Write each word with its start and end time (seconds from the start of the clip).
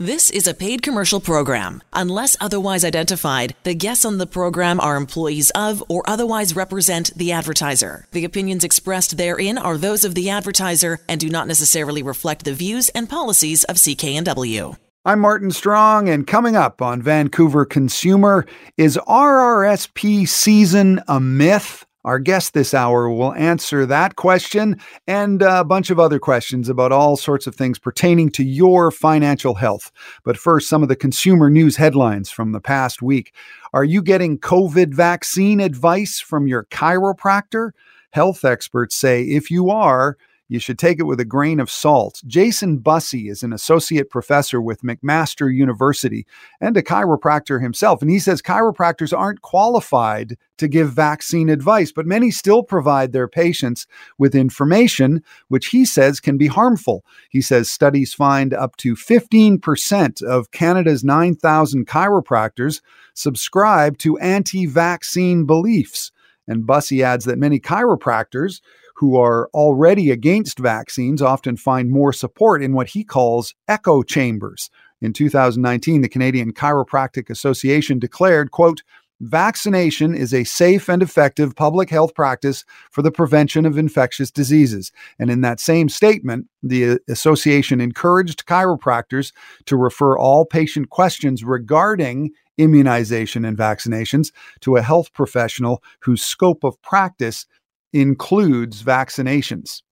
This 0.00 0.30
is 0.30 0.46
a 0.46 0.54
paid 0.54 0.82
commercial 0.82 1.18
program. 1.18 1.82
Unless 1.92 2.36
otherwise 2.40 2.84
identified, 2.84 3.56
the 3.64 3.74
guests 3.74 4.04
on 4.04 4.18
the 4.18 4.28
program 4.28 4.78
are 4.78 4.94
employees 4.94 5.50
of 5.56 5.82
or 5.88 6.08
otherwise 6.08 6.54
represent 6.54 7.12
the 7.16 7.32
advertiser. 7.32 8.06
The 8.12 8.24
opinions 8.24 8.62
expressed 8.62 9.16
therein 9.16 9.58
are 9.58 9.76
those 9.76 10.04
of 10.04 10.14
the 10.14 10.30
advertiser 10.30 11.00
and 11.08 11.20
do 11.20 11.28
not 11.28 11.48
necessarily 11.48 12.04
reflect 12.04 12.44
the 12.44 12.54
views 12.54 12.90
and 12.90 13.10
policies 13.10 13.64
of 13.64 13.74
CKNW. 13.74 14.76
I'm 15.04 15.18
Martin 15.18 15.50
Strong, 15.50 16.08
and 16.08 16.28
coming 16.28 16.54
up 16.54 16.80
on 16.80 17.02
Vancouver 17.02 17.64
Consumer 17.64 18.46
is 18.76 18.96
RRSP 19.08 20.28
season 20.28 21.02
a 21.08 21.18
myth? 21.18 21.84
Our 22.04 22.18
guest 22.20 22.54
this 22.54 22.74
hour 22.74 23.10
will 23.10 23.34
answer 23.34 23.84
that 23.84 24.16
question 24.16 24.80
and 25.06 25.42
a 25.42 25.64
bunch 25.64 25.90
of 25.90 25.98
other 25.98 26.18
questions 26.18 26.68
about 26.68 26.92
all 26.92 27.16
sorts 27.16 27.46
of 27.46 27.54
things 27.54 27.78
pertaining 27.78 28.30
to 28.30 28.44
your 28.44 28.90
financial 28.90 29.54
health. 29.56 29.90
But 30.24 30.38
first, 30.38 30.68
some 30.68 30.82
of 30.82 30.88
the 30.88 30.96
consumer 30.96 31.50
news 31.50 31.76
headlines 31.76 32.30
from 32.30 32.52
the 32.52 32.60
past 32.60 33.02
week. 33.02 33.34
Are 33.72 33.84
you 33.84 34.00
getting 34.00 34.38
COVID 34.38 34.94
vaccine 34.94 35.60
advice 35.60 36.20
from 36.20 36.46
your 36.46 36.64
chiropractor? 36.66 37.72
Health 38.12 38.44
experts 38.44 38.96
say 38.96 39.24
if 39.24 39.50
you 39.50 39.68
are, 39.68 40.16
you 40.48 40.58
should 40.58 40.78
take 40.78 40.98
it 40.98 41.04
with 41.04 41.20
a 41.20 41.24
grain 41.24 41.60
of 41.60 41.70
salt. 41.70 42.22
Jason 42.26 42.78
Busse 42.78 43.30
is 43.30 43.42
an 43.42 43.52
associate 43.52 44.08
professor 44.08 44.60
with 44.60 44.82
McMaster 44.82 45.54
University 45.54 46.26
and 46.60 46.76
a 46.76 46.82
chiropractor 46.82 47.62
himself. 47.62 48.00
And 48.00 48.10
he 48.10 48.18
says 48.18 48.40
chiropractors 48.40 49.16
aren't 49.16 49.42
qualified 49.42 50.36
to 50.56 50.66
give 50.66 50.90
vaccine 50.90 51.48
advice, 51.48 51.92
but 51.92 52.06
many 52.06 52.30
still 52.30 52.62
provide 52.62 53.12
their 53.12 53.28
patients 53.28 53.86
with 54.16 54.34
information 54.34 55.22
which 55.48 55.68
he 55.68 55.84
says 55.84 56.18
can 56.18 56.38
be 56.38 56.46
harmful. 56.46 57.04
He 57.28 57.42
says 57.42 57.70
studies 57.70 58.14
find 58.14 58.54
up 58.54 58.76
to 58.78 58.94
15% 58.94 60.22
of 60.22 60.50
Canada's 60.50 61.04
9,000 61.04 61.86
chiropractors 61.86 62.80
subscribe 63.14 63.98
to 63.98 64.18
anti 64.18 64.66
vaccine 64.66 65.44
beliefs. 65.44 66.10
And 66.46 66.64
Busse 66.66 67.02
adds 67.02 67.26
that 67.26 67.38
many 67.38 67.60
chiropractors 67.60 68.60
who 68.98 69.16
are 69.16 69.48
already 69.54 70.10
against 70.10 70.58
vaccines 70.58 71.22
often 71.22 71.56
find 71.56 71.88
more 71.88 72.12
support 72.12 72.62
in 72.62 72.72
what 72.72 72.88
he 72.88 73.04
calls 73.04 73.54
echo 73.68 74.02
chambers. 74.02 74.70
In 75.00 75.12
2019, 75.12 76.00
the 76.00 76.08
Canadian 76.08 76.52
Chiropractic 76.52 77.30
Association 77.30 78.00
declared, 78.00 78.50
quote, 78.50 78.82
Vaccination 79.20 80.14
is 80.14 80.34
a 80.34 80.42
safe 80.42 80.88
and 80.88 81.00
effective 81.00 81.54
public 81.54 81.90
health 81.90 82.12
practice 82.14 82.64
for 82.90 83.02
the 83.02 83.12
prevention 83.12 83.66
of 83.66 83.78
infectious 83.78 84.32
diseases. 84.32 84.90
And 85.18 85.30
in 85.30 85.42
that 85.42 85.60
same 85.60 85.88
statement, 85.88 86.46
the 86.62 86.98
association 87.08 87.80
encouraged 87.80 88.46
chiropractors 88.46 89.32
to 89.66 89.76
refer 89.76 90.18
all 90.18 90.44
patient 90.44 90.90
questions 90.90 91.44
regarding 91.44 92.30
immunization 92.58 93.44
and 93.44 93.56
vaccinations 93.56 94.32
to 94.60 94.76
a 94.76 94.82
health 94.82 95.12
professional 95.12 95.82
whose 96.00 96.22
scope 96.22 96.64
of 96.64 96.80
practice 96.82 97.46
includes 97.92 98.82
vaccinations. 98.82 99.82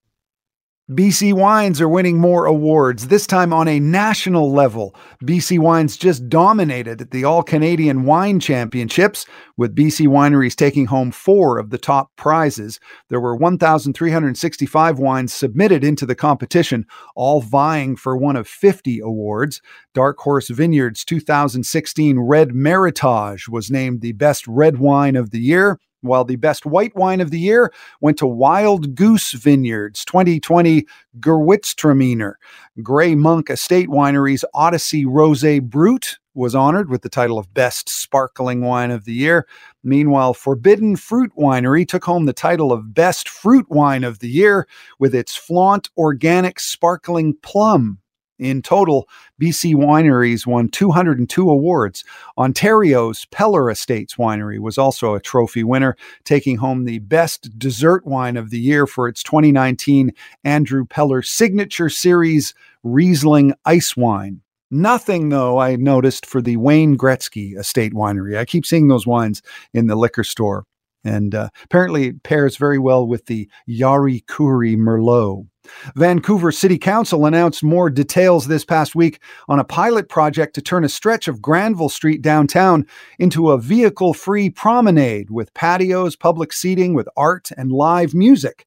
BC 0.89 1.33
Wines 1.33 1.81
are 1.81 1.89
winning 1.89 2.17
more 2.17 2.45
awards, 2.45 3.09
this 3.09 3.27
time 3.27 3.51
on 3.51 3.67
a 3.67 3.77
national 3.77 4.53
level. 4.53 4.95
BC 5.21 5.59
Wines 5.59 5.97
just 5.97 6.29
dominated 6.29 7.01
at 7.01 7.11
the 7.11 7.25
All 7.25 7.43
Canadian 7.43 8.05
Wine 8.05 8.39
Championships, 8.39 9.25
with 9.57 9.75
BC 9.75 10.07
wineries 10.07 10.55
taking 10.55 10.85
home 10.85 11.11
four 11.11 11.59
of 11.59 11.71
the 11.71 11.77
top 11.77 12.15
prizes. 12.15 12.79
There 13.09 13.19
were 13.19 13.35
1,365 13.35 14.97
wines 14.97 15.33
submitted 15.33 15.83
into 15.83 16.05
the 16.05 16.15
competition, 16.15 16.85
all 17.17 17.41
vying 17.41 17.97
for 17.97 18.15
one 18.15 18.37
of 18.37 18.47
50 18.47 19.01
awards. 19.01 19.61
Dark 19.93 20.17
Horse 20.19 20.47
Vineyards 20.47 21.03
2016 21.03 22.17
Red 22.17 22.51
Meritage 22.51 23.49
was 23.49 23.69
named 23.69 23.99
the 23.99 24.13
best 24.13 24.47
red 24.47 24.77
wine 24.77 25.17
of 25.17 25.31
the 25.31 25.41
year 25.41 25.81
while 26.01 26.23
the 26.23 26.35
best 26.35 26.65
white 26.65 26.95
wine 26.95 27.21
of 27.21 27.31
the 27.31 27.39
year 27.39 27.71
went 28.01 28.17
to 28.17 28.27
Wild 28.27 28.95
Goose 28.95 29.31
Vineyards 29.33 30.05
2020 30.05 30.85
Gewürztraminer. 31.19 32.33
Grey 32.81 33.15
Monk 33.15 33.49
Estate 33.49 33.89
Winery's 33.89 34.45
Odyssey 34.53 35.05
Rosé 35.05 35.61
Brut 35.61 36.17
was 36.33 36.53
honored 36.53 36.89
with 36.89 37.01
the 37.01 37.09
title 37.09 37.39
of 37.39 37.51
Best 37.53 37.89
Sparkling 37.89 38.61
Wine 38.61 38.91
of 38.91 39.05
the 39.05 39.13
Year. 39.13 39.47
Meanwhile, 39.83 40.35
Forbidden 40.35 40.95
Fruit 40.95 41.31
Winery 41.35 41.87
took 41.87 42.05
home 42.05 42.25
the 42.25 42.33
title 42.33 42.71
of 42.71 42.93
Best 42.93 43.27
Fruit 43.27 43.67
Wine 43.69 44.03
of 44.03 44.19
the 44.19 44.29
Year 44.29 44.67
with 44.99 45.15
its 45.15 45.35
Flaunt 45.35 45.89
Organic 45.97 46.59
Sparkling 46.59 47.35
Plum 47.41 47.97
in 48.39 48.61
total, 48.61 49.07
BC 49.41 49.75
wineries 49.75 50.45
won 50.45 50.69
202 50.69 51.49
awards. 51.49 52.03
Ontario's 52.37 53.25
Peller 53.25 53.71
Estates 53.71 54.15
Winery 54.15 54.59
was 54.59 54.77
also 54.77 55.13
a 55.13 55.19
trophy 55.19 55.63
winner, 55.63 55.95
taking 56.23 56.57
home 56.57 56.85
the 56.85 56.99
Best 56.99 57.57
Dessert 57.57 58.05
Wine 58.05 58.37
of 58.37 58.49
the 58.49 58.59
Year 58.59 58.87
for 58.87 59.07
its 59.07 59.23
2019 59.23 60.11
Andrew 60.43 60.85
Peller 60.85 61.25
Signature 61.25 61.89
Series 61.89 62.53
Riesling 62.83 63.53
Ice 63.65 63.95
Wine. 63.97 64.41
Nothing, 64.69 65.29
though, 65.29 65.59
I 65.59 65.77
noticed 65.77 66.25
for 66.25 66.41
the 66.41 66.57
Wayne 66.57 66.97
Gretzky 66.97 67.57
Estate 67.57 67.93
Winery. 67.93 68.37
I 68.37 68.43
keep 68.43 68.65
seeing 68.65 68.89
those 68.89 69.07
wines 69.07 69.41
in 69.73 69.87
the 69.87 69.95
liquor 69.95 70.25
store. 70.25 70.65
And 71.03 71.33
uh, 71.33 71.49
apparently, 71.63 72.07
it 72.07 72.23
pairs 72.23 72.57
very 72.57 72.79
well 72.79 73.07
with 73.07 73.27
the 73.27 73.49
Jari 73.69 74.25
Kurri 74.25 74.75
Merlot. 74.75 75.47
Vancouver 75.95 76.51
City 76.51 76.77
Council 76.77 77.25
announced 77.25 77.63
more 77.63 77.89
details 77.89 78.47
this 78.47 78.63
past 78.63 78.95
week 78.95 79.21
on 79.47 79.59
a 79.59 79.65
pilot 79.65 80.09
project 80.09 80.55
to 80.55 80.61
turn 80.61 80.83
a 80.83 80.89
stretch 80.89 81.27
of 81.27 81.41
Granville 81.41 81.89
Street 81.89 82.21
downtown 82.21 82.85
into 83.19 83.51
a 83.51 83.57
vehicle 83.57 84.13
free 84.13 84.49
promenade 84.49 85.29
with 85.29 85.53
patios, 85.53 86.15
public 86.15 86.53
seating, 86.53 86.93
with 86.93 87.09
art 87.17 87.49
and 87.57 87.71
live 87.71 88.13
music. 88.13 88.65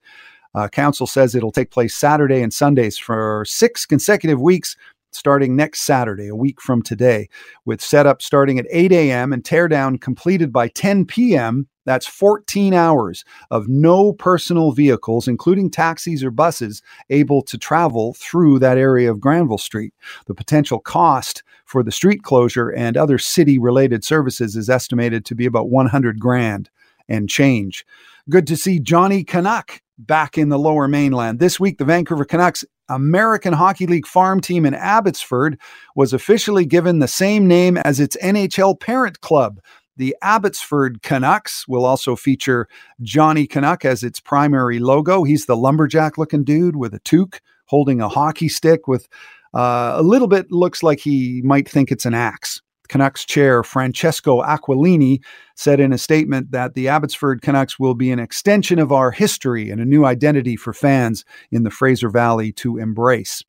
Uh, 0.54 0.68
council 0.68 1.06
says 1.06 1.34
it'll 1.34 1.52
take 1.52 1.70
place 1.70 1.94
Saturday 1.94 2.42
and 2.42 2.52
Sundays 2.52 2.98
for 2.98 3.44
six 3.46 3.86
consecutive 3.86 4.40
weeks 4.40 4.76
starting 5.12 5.56
next 5.56 5.82
Saturday, 5.82 6.28
a 6.28 6.36
week 6.36 6.60
from 6.60 6.82
today, 6.82 7.28
with 7.64 7.80
setup 7.80 8.22
starting 8.22 8.58
at 8.58 8.66
8 8.70 8.92
a.m. 8.92 9.32
and 9.32 9.42
teardown 9.42 10.00
completed 10.00 10.52
by 10.52 10.68
10 10.68 11.04
p.m. 11.04 11.68
That's 11.86 12.06
14 12.06 12.74
hours 12.74 13.24
of 13.50 13.68
no 13.68 14.12
personal 14.12 14.72
vehicles, 14.72 15.26
including 15.26 15.70
taxis 15.70 16.22
or 16.22 16.30
buses, 16.30 16.82
able 17.08 17.42
to 17.42 17.58
travel 17.58 18.14
through 18.14 18.58
that 18.58 18.78
area 18.78 19.10
of 19.10 19.20
Granville 19.20 19.58
Street. 19.58 19.94
The 20.26 20.34
potential 20.34 20.78
cost 20.78 21.42
for 21.64 21.82
the 21.82 21.92
street 21.92 22.22
closure 22.22 22.68
and 22.68 22.96
other 22.96 23.18
city 23.18 23.58
related 23.58 24.04
services 24.04 24.56
is 24.56 24.68
estimated 24.68 25.24
to 25.26 25.34
be 25.34 25.46
about 25.46 25.70
100 25.70 26.18
grand 26.18 26.68
and 27.08 27.28
change. 27.28 27.86
Good 28.28 28.46
to 28.48 28.56
see 28.56 28.78
Johnny 28.78 29.24
Canuck 29.24 29.80
back 29.98 30.38
in 30.38 30.48
the 30.48 30.58
lower 30.58 30.88
mainland. 30.88 31.38
This 31.38 31.60
week, 31.60 31.78
the 31.78 31.84
Vancouver 31.84 32.24
Canucks 32.24 32.64
American 32.88 33.52
Hockey 33.52 33.86
League 33.86 34.06
farm 34.06 34.40
team 34.40 34.66
in 34.66 34.74
Abbotsford 34.74 35.58
was 35.94 36.12
officially 36.12 36.64
given 36.64 36.98
the 36.98 37.08
same 37.08 37.46
name 37.46 37.76
as 37.78 38.00
its 38.00 38.16
NHL 38.22 38.78
parent 38.78 39.20
club. 39.20 39.60
The 40.00 40.16
Abbotsford 40.22 41.02
Canucks 41.02 41.68
will 41.68 41.84
also 41.84 42.16
feature 42.16 42.68
Johnny 43.02 43.46
Canuck 43.46 43.84
as 43.84 44.02
its 44.02 44.18
primary 44.18 44.78
logo. 44.78 45.24
He's 45.24 45.44
the 45.44 45.58
lumberjack 45.58 46.16
looking 46.16 46.42
dude 46.42 46.76
with 46.76 46.94
a 46.94 47.00
toque 47.00 47.42
holding 47.66 48.00
a 48.00 48.08
hockey 48.08 48.48
stick 48.48 48.88
with 48.88 49.10
uh, 49.52 49.92
a 49.96 50.02
little 50.02 50.26
bit 50.26 50.50
looks 50.50 50.82
like 50.82 51.00
he 51.00 51.42
might 51.44 51.68
think 51.68 51.92
it's 51.92 52.06
an 52.06 52.14
axe. 52.14 52.62
Canucks 52.88 53.26
chair 53.26 53.62
Francesco 53.62 54.40
Aquilini 54.40 55.22
said 55.54 55.80
in 55.80 55.92
a 55.92 55.98
statement 55.98 56.50
that 56.50 56.72
the 56.72 56.88
Abbotsford 56.88 57.42
Canucks 57.42 57.78
will 57.78 57.94
be 57.94 58.10
an 58.10 58.18
extension 58.18 58.78
of 58.78 58.92
our 58.92 59.10
history 59.10 59.68
and 59.68 59.82
a 59.82 59.84
new 59.84 60.06
identity 60.06 60.56
for 60.56 60.72
fans 60.72 61.26
in 61.50 61.62
the 61.62 61.70
Fraser 61.70 62.08
Valley 62.08 62.52
to 62.52 62.78
embrace. 62.78 63.42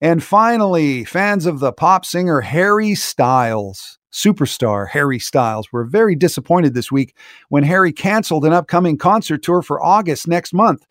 And 0.00 0.22
finally, 0.22 1.04
fans 1.04 1.46
of 1.46 1.58
the 1.58 1.72
pop 1.72 2.04
singer 2.04 2.42
Harry 2.42 2.94
Styles, 2.94 3.98
superstar 4.12 4.88
Harry 4.88 5.18
Styles, 5.18 5.72
were 5.72 5.84
very 5.84 6.14
disappointed 6.14 6.74
this 6.74 6.90
week 6.90 7.16
when 7.48 7.62
Harry 7.64 7.92
canceled 7.92 8.44
an 8.44 8.52
upcoming 8.52 8.98
concert 8.98 9.42
tour 9.42 9.62
for 9.62 9.82
August 9.82 10.28
next 10.28 10.52
month. 10.52 10.86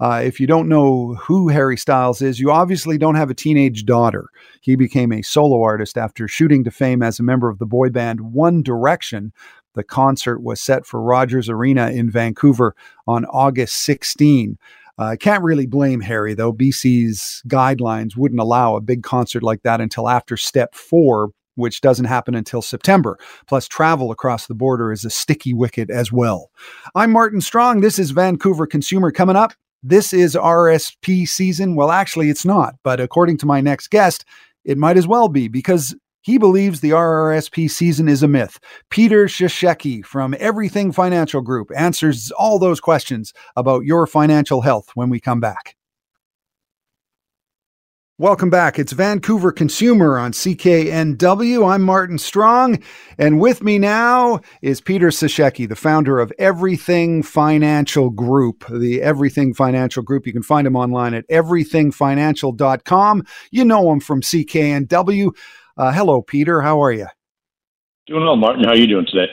Uh, 0.00 0.22
if 0.24 0.40
you 0.40 0.46
don't 0.46 0.68
know 0.68 1.14
who 1.16 1.48
Harry 1.48 1.76
Styles 1.76 2.22
is, 2.22 2.40
you 2.40 2.50
obviously 2.50 2.96
don't 2.96 3.16
have 3.16 3.28
a 3.28 3.34
teenage 3.34 3.84
daughter. 3.84 4.28
He 4.62 4.74
became 4.74 5.12
a 5.12 5.20
solo 5.20 5.62
artist 5.62 5.98
after 5.98 6.26
shooting 6.26 6.64
to 6.64 6.70
fame 6.70 7.02
as 7.02 7.20
a 7.20 7.22
member 7.22 7.50
of 7.50 7.58
the 7.58 7.66
boy 7.66 7.90
band 7.90 8.32
One 8.32 8.62
Direction. 8.62 9.32
The 9.74 9.84
concert 9.84 10.40
was 10.40 10.58
set 10.58 10.86
for 10.86 11.02
Rogers 11.02 11.50
Arena 11.50 11.90
in 11.90 12.10
Vancouver 12.10 12.74
on 13.06 13.26
August 13.26 13.74
16. 13.84 14.56
Uh, 14.98 15.02
I 15.02 15.12
uh, 15.12 15.16
can't 15.16 15.44
really 15.44 15.66
blame 15.66 16.00
Harry, 16.00 16.34
though. 16.34 16.52
BC's 16.52 17.42
guidelines 17.46 18.16
wouldn't 18.16 18.40
allow 18.40 18.76
a 18.76 18.80
big 18.80 19.02
concert 19.02 19.42
like 19.42 19.62
that 19.62 19.80
until 19.80 20.08
after 20.08 20.36
step 20.36 20.74
four, 20.74 21.30
which 21.60 21.80
doesn't 21.80 22.06
happen 22.06 22.34
until 22.34 22.62
September. 22.62 23.18
Plus, 23.46 23.68
travel 23.68 24.10
across 24.10 24.46
the 24.46 24.54
border 24.54 24.90
is 24.90 25.04
a 25.04 25.10
sticky 25.10 25.54
wicket 25.54 25.90
as 25.90 26.10
well. 26.10 26.50
I'm 26.94 27.12
Martin 27.12 27.40
Strong. 27.40 27.80
This 27.80 27.98
is 27.98 28.10
Vancouver 28.10 28.66
Consumer 28.66 29.12
coming 29.12 29.36
up 29.36 29.52
this 29.82 30.12
is 30.12 30.34
RSP 30.34 31.26
season. 31.26 31.74
Well, 31.74 31.90
actually, 31.90 32.28
it's 32.28 32.44
not, 32.44 32.74
but 32.82 33.00
according 33.00 33.38
to 33.38 33.46
my 33.46 33.60
next 33.60 33.88
guest, 33.88 34.24
it 34.64 34.76
might 34.76 34.98
as 34.98 35.06
well 35.06 35.28
be 35.28 35.48
because 35.48 35.94
he 36.22 36.36
believes 36.36 36.80
the 36.80 36.90
RRSP 36.90 37.70
season 37.70 38.06
is 38.06 38.22
a 38.22 38.28
myth. 38.28 38.58
Peter 38.90 39.24
Sashecki 39.24 40.04
from 40.04 40.36
Everything 40.38 40.92
Financial 40.92 41.40
Group 41.40 41.70
answers 41.74 42.30
all 42.32 42.58
those 42.58 42.78
questions 42.78 43.32
about 43.56 43.84
your 43.84 44.06
financial 44.06 44.60
health 44.60 44.90
when 44.94 45.08
we 45.08 45.18
come 45.18 45.40
back. 45.40 45.76
Welcome 48.20 48.50
back. 48.50 48.78
It's 48.78 48.92
Vancouver 48.92 49.50
Consumer 49.50 50.18
on 50.18 50.32
CKNW. 50.32 51.66
I'm 51.66 51.80
Martin 51.80 52.18
Strong, 52.18 52.82
and 53.16 53.40
with 53.40 53.62
me 53.62 53.78
now 53.78 54.40
is 54.60 54.82
Peter 54.82 55.08
Sashecki, 55.08 55.66
the 55.66 55.74
founder 55.74 56.18
of 56.20 56.30
Everything 56.38 57.22
Financial 57.22 58.10
Group. 58.10 58.66
The 58.68 59.00
Everything 59.00 59.54
Financial 59.54 60.02
Group. 60.02 60.26
You 60.26 60.34
can 60.34 60.42
find 60.42 60.66
him 60.66 60.76
online 60.76 61.14
at 61.14 61.26
everythingfinancial.com. 61.28 63.24
You 63.52 63.64
know 63.64 63.90
him 63.90 64.00
from 64.00 64.20
CKNW. 64.20 65.30
Uh, 65.78 65.90
hello, 65.90 66.20
Peter. 66.20 66.60
How 66.60 66.82
are 66.82 66.92
you? 66.92 67.06
Doing 68.06 68.26
well, 68.26 68.36
Martin. 68.36 68.64
How 68.64 68.72
are 68.72 68.76
you 68.76 68.86
doing 68.86 69.06
today? 69.10 69.32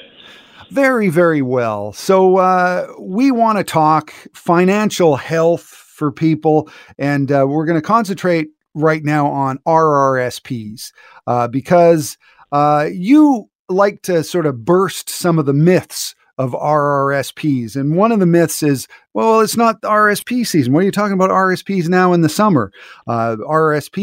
Very, 0.71 1.09
very 1.09 1.41
well. 1.41 1.91
So, 1.91 2.37
uh, 2.37 2.87
we 3.01 3.31
want 3.31 3.57
to 3.57 3.65
talk 3.65 4.13
financial 4.33 5.17
health 5.17 5.63
for 5.63 6.09
people, 6.09 6.69
and 6.97 7.29
uh, 7.33 7.45
we're 7.49 7.65
going 7.65 7.77
to 7.77 7.85
concentrate 7.85 8.47
right 8.77 9.03
now 9.03 9.27
on 9.27 9.59
RRSPs 9.67 10.91
uh, 11.25 11.47
because 11.47 12.17
uh, 12.51 12.87
you 12.91 13.49
like 13.69 14.01
to 14.03 14.23
sort 14.23 14.45
of 14.45 14.63
burst 14.63 15.09
some 15.09 15.39
of 15.39 15.45
the 15.45 15.53
myths 15.53 16.15
of 16.37 16.51
RRSPs. 16.51 17.75
And 17.75 17.97
one 17.97 18.11
of 18.11 18.19
the 18.19 18.25
myths 18.25 18.61
is, 18.61 18.87
well, 19.13 19.41
it's 19.41 19.57
not 19.57 19.81
RSP 19.81 20.45
season. 20.45 20.71
What 20.71 20.81
are 20.81 20.85
you 20.85 20.91
talking 20.91 21.13
about 21.13 21.31
RSPs 21.31 21.89
now 21.89 22.13
in 22.13 22.21
the 22.21 22.29
summer? 22.29 22.71
Uh, 23.07 23.37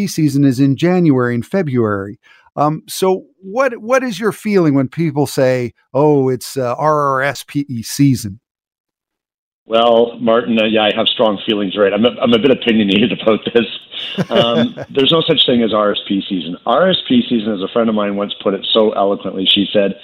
season 0.08 0.44
is 0.44 0.58
in 0.58 0.76
January 0.76 1.34
and 1.34 1.46
February. 1.46 2.18
Um, 2.56 2.82
so 2.88 3.26
what 3.40 3.78
what 3.78 4.04
is 4.04 4.20
your 4.20 4.30
feeling 4.30 4.74
when 4.74 4.88
people 4.88 5.26
say, 5.26 5.74
"Oh, 5.92 6.28
it's 6.28 6.56
uh, 6.56 6.76
RRSP 6.76 7.84
season"? 7.84 8.38
Well, 9.66 10.18
Martin, 10.18 10.58
uh, 10.60 10.64
yeah, 10.64 10.84
I 10.84 10.94
have 10.94 11.08
strong 11.08 11.40
feelings. 11.46 11.76
Right, 11.76 11.92
I'm 11.92 12.04
a, 12.04 12.10
I'm 12.20 12.32
a 12.34 12.38
bit 12.38 12.50
opinionated 12.50 13.12
about 13.20 13.40
this. 13.52 13.66
Um, 14.30 14.76
there's 14.90 15.10
no 15.10 15.22
such 15.22 15.46
thing 15.46 15.62
as 15.62 15.72
RSP 15.72 16.28
season. 16.28 16.56
RSP 16.66 17.28
season, 17.28 17.52
as 17.52 17.62
a 17.62 17.68
friend 17.68 17.88
of 17.88 17.94
mine 17.94 18.16
once 18.16 18.34
put 18.42 18.54
it 18.54 18.66
so 18.72 18.92
eloquently, 18.92 19.46
she 19.46 19.66
said, 19.72 19.98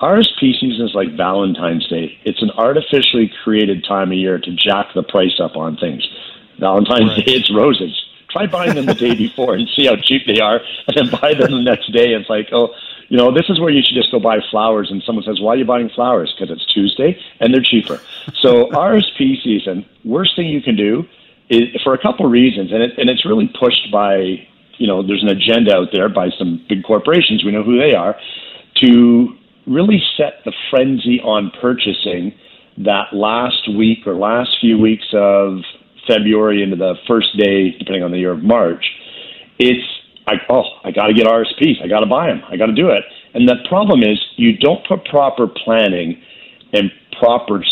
RSP 0.00 0.60
season 0.60 0.84
is 0.84 0.94
like 0.94 1.16
Valentine's 1.16 1.86
Day. 1.88 2.18
It's 2.24 2.42
an 2.42 2.50
artificially 2.50 3.32
created 3.42 3.84
time 3.84 4.12
of 4.12 4.18
year 4.18 4.38
to 4.38 4.52
jack 4.52 4.88
the 4.94 5.02
price 5.02 5.40
up 5.40 5.56
on 5.56 5.78
things. 5.78 6.06
Valentine's 6.58 7.16
right. 7.16 7.24
Day, 7.24 7.32
it's 7.32 7.50
roses. 7.54 8.04
Try 8.28 8.46
buying 8.46 8.74
them 8.74 8.84
the 8.84 8.94
day 8.94 9.14
before 9.14 9.54
and 9.54 9.66
see 9.74 9.86
how 9.86 9.96
cheap 9.96 10.26
they 10.26 10.40
are, 10.40 10.60
and 10.88 10.96
then 10.96 11.20
buy 11.20 11.32
them 11.32 11.52
the 11.52 11.62
next 11.62 11.90
day. 11.92 12.12
It's 12.12 12.28
like, 12.28 12.48
oh, 12.52 12.74
you 13.08 13.16
know, 13.16 13.32
this 13.32 13.48
is 13.48 13.60
where 13.60 13.70
you 13.70 13.82
should 13.82 13.94
just 13.94 14.10
go 14.10 14.18
buy 14.18 14.38
flowers. 14.50 14.90
And 14.90 15.02
someone 15.04 15.24
says, 15.24 15.40
why 15.40 15.54
are 15.54 15.56
you 15.56 15.64
buying 15.64 15.90
flowers? 15.90 16.34
Because 16.36 16.54
it's 16.54 16.66
Tuesday 16.72 17.18
and 17.40 17.52
they're 17.52 17.62
cheaper. 17.62 18.00
So 18.42 18.66
RSP 18.70 19.42
season, 19.42 19.86
worst 20.04 20.34
thing 20.34 20.48
you 20.48 20.60
can 20.60 20.76
do 20.76 21.04
is 21.48 21.80
for 21.82 21.94
a 21.94 21.98
couple 21.98 22.26
reasons, 22.26 22.72
and 22.72 22.82
it, 22.82 22.98
and 22.98 23.08
it's 23.08 23.24
really 23.24 23.48
pushed 23.58 23.90
by, 23.92 24.46
you 24.78 24.86
know, 24.86 25.06
there's 25.06 25.22
an 25.22 25.28
agenda 25.28 25.74
out 25.74 25.88
there 25.92 26.08
by 26.08 26.30
some 26.36 26.64
big 26.68 26.82
corporations. 26.82 27.44
We 27.44 27.52
know 27.52 27.62
who 27.62 27.78
they 27.78 27.94
are 27.94 28.16
to 28.76 29.28
really 29.66 30.02
set 30.16 30.44
the 30.44 30.52
frenzy 30.70 31.20
on 31.20 31.52
purchasing 31.60 32.34
that 32.78 33.12
last 33.12 33.68
week 33.68 34.06
or 34.06 34.14
last 34.14 34.56
few 34.60 34.78
weeks 34.78 35.06
of 35.12 35.58
February 36.06 36.62
into 36.62 36.76
the 36.76 36.94
first 37.06 37.36
day, 37.36 37.70
depending 37.78 38.02
on 38.02 38.10
the 38.10 38.18
year 38.18 38.32
of 38.32 38.42
March. 38.42 38.84
It's 39.58 39.86
I, 40.26 40.34
oh, 40.50 40.64
I 40.84 40.90
got 40.90 41.06
to 41.06 41.14
get 41.14 41.26
RSPs. 41.26 41.82
I 41.82 41.88
got 41.88 42.00
to 42.00 42.06
buy 42.06 42.26
them. 42.26 42.42
I 42.50 42.56
got 42.56 42.66
to 42.66 42.74
do 42.74 42.88
it. 42.90 43.04
And 43.34 43.48
the 43.48 43.56
problem 43.68 44.02
is 44.02 44.18
you 44.36 44.56
don't 44.56 44.86
put 44.86 45.04
proper 45.04 45.46
planning 45.46 46.20
and 46.72 46.90
proper 47.20 47.62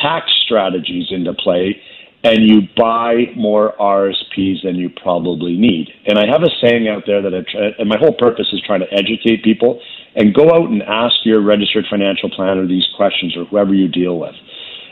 tax 0.00 0.30
strategies 0.44 1.08
into 1.10 1.34
play, 1.34 1.80
and 2.22 2.48
you 2.48 2.62
buy 2.76 3.26
more 3.36 3.74
RSPs 3.80 4.62
than 4.62 4.76
you 4.76 4.90
probably 4.90 5.56
need. 5.56 5.88
And 6.06 6.18
I 6.18 6.26
have 6.30 6.42
a 6.42 6.50
saying 6.62 6.88
out 6.88 7.02
there 7.06 7.20
that 7.20 7.34
I 7.34 7.40
try, 7.50 7.70
and 7.78 7.88
my 7.88 7.98
whole 7.98 8.14
purpose 8.14 8.46
is 8.52 8.62
trying 8.66 8.80
to 8.80 8.92
educate 8.92 9.42
people 9.42 9.80
and 10.14 10.32
go 10.32 10.48
out 10.50 10.70
and 10.70 10.82
ask 10.82 11.14
your 11.24 11.42
registered 11.42 11.86
financial 11.90 12.30
planner 12.30 12.66
these 12.66 12.86
questions 12.96 13.36
or 13.36 13.44
whoever 13.46 13.74
you 13.74 13.88
deal 13.88 14.18
with. 14.18 14.34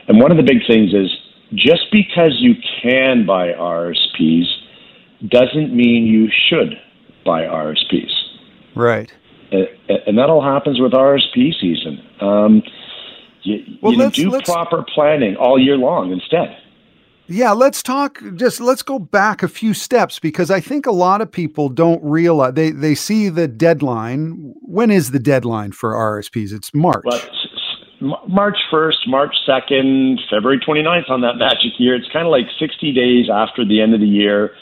And 0.09 0.21
one 0.21 0.33
of 0.33 0.37
the 0.37 0.43
big 0.43 0.67
things 0.67 0.93
is 0.93 1.09
just 1.55 1.87
because 1.93 2.37
you 2.41 2.55
can 2.83 3.25
buy 3.25 3.53
RSPs 3.53 4.47
doesn't 5.29 5.75
mean 5.75 6.07
you 6.07 6.29
should 6.49 6.75
by 7.25 7.43
RSPs. 7.43 8.13
Right. 8.75 9.13
And, 9.51 9.69
and 10.07 10.19
that 10.19 10.31
all 10.31 10.43
happens 10.43 10.81
with 10.81 10.93
RSP 10.93 11.53
season. 11.61 12.01
Um, 12.21 12.63
you, 13.43 13.79
well, 13.83 13.93
you 13.93 13.99
let's, 13.99 14.17
do 14.17 14.31
let's, 14.31 14.49
proper 14.49 14.85
planning 14.95 15.37
all 15.37 15.59
year 15.59 15.77
long 15.77 16.13
instead. 16.13 16.57
Yeah, 17.27 17.53
let's 17.53 17.83
talk. 17.83 18.23
Just 18.35 18.61
let's 18.61 18.83
go 18.83 18.99
back 18.99 19.43
a 19.43 19.49
few 19.49 19.75
steps 19.75 20.19
because 20.19 20.51
I 20.51 20.61
think 20.61 20.87
a 20.87 20.93
lot 20.93 21.21
of 21.21 21.31
people 21.31 21.69
don't 21.69 22.03
realize 22.03 22.55
they 22.55 22.71
they 22.71 22.95
see 22.95 23.29
the 23.29 23.49
deadline. 23.49 24.55
When 24.61 24.91
is 24.91 25.13
the 25.13 25.19
deadline 25.19 25.73
for 25.73 25.93
RSPs? 25.93 26.53
It's 26.53 26.75
March. 26.75 27.05
Well, 27.05 27.21
March 28.29 28.57
1st, 28.73 29.07
March 29.07 29.35
2nd, 29.49 30.19
February 30.29 30.59
29th 30.59 31.09
on 31.09 31.21
that 31.21 31.37
magic 31.37 31.79
year. 31.79 31.95
It's 31.95 32.09
kind 32.13 32.27
of 32.27 32.33
like 32.33 32.47
60 32.59 32.93
days 32.93 33.31
after 33.33 33.65
the 33.65 33.81
end 33.81 33.95
of 33.95 34.01
the 34.01 34.09
year. 34.09 34.53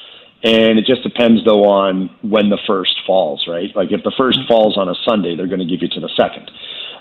And 0.42 0.78
it 0.78 0.86
just 0.86 1.02
depends, 1.02 1.44
though, 1.44 1.64
on 1.64 2.08
when 2.22 2.48
the 2.48 2.58
first 2.66 2.96
falls, 3.06 3.44
right? 3.46 3.68
Like 3.76 3.92
if 3.92 4.02
the 4.04 4.12
first 4.16 4.38
mm-hmm. 4.38 4.48
falls 4.48 4.78
on 4.78 4.88
a 4.88 4.94
Sunday, 5.06 5.36
they're 5.36 5.46
going 5.46 5.60
to 5.60 5.66
give 5.66 5.82
you 5.82 5.88
to 5.88 6.00
the 6.00 6.08
second. 6.16 6.50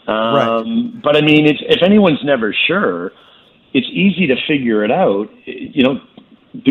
Um, 0.08 0.36
right. 0.36 1.02
But 1.04 1.16
I 1.16 1.22
mean, 1.22 1.48
it's, 1.48 1.62
if 1.62 1.82
anyone's 1.82 2.24
never 2.24 2.54
sure, 2.68 3.14
it's 3.74 3.88
easy 3.92 4.28
to 4.28 4.36
figure 4.48 4.84
it 4.84 4.92
out. 4.92 5.30
You 5.46 5.84
know, 5.84 6.02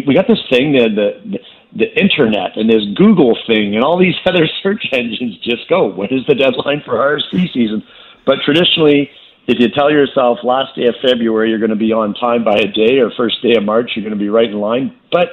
we 0.07 0.15
got 0.15 0.27
this 0.29 0.43
thing, 0.51 0.73
the, 0.73 0.89
the, 0.93 1.39
the 1.73 2.01
internet 2.01 2.57
and 2.57 2.69
this 2.69 2.83
Google 2.97 3.37
thing 3.47 3.75
and 3.75 3.85
all 3.85 3.99
these 3.99 4.17
other 4.27 4.47
search 4.63 4.85
engines 4.93 5.39
just 5.43 5.69
go, 5.69 5.89
when 5.89 6.09
is 6.11 6.27
the 6.27 6.35
deadline 6.35 6.83
for 6.85 6.95
RSP 6.95 7.53
season? 7.53 7.83
But 8.27 8.39
traditionally, 8.45 9.11
if 9.47 9.59
you 9.59 9.69
tell 9.71 9.91
yourself 9.91 10.39
last 10.45 10.77
day 10.77 10.87
of 10.87 10.95
February 11.01 11.51
you're 11.51 11.59
going 11.59 11.71
to 11.71 11.77
be 11.77 11.93
on 11.93 12.15
time 12.15 12.45
by 12.45 12.57
a 12.57 12.69
day 12.69 12.99
or 12.99 13.11
first 13.17 13.41
day 13.43 13.55
of 13.57 13.65
March 13.65 13.93
you're 13.95 14.05
going 14.05 14.19
to 14.19 14.23
be 14.23 14.29
right 14.29 14.51
in 14.51 14.61
line. 14.61 14.99
But 15.11 15.29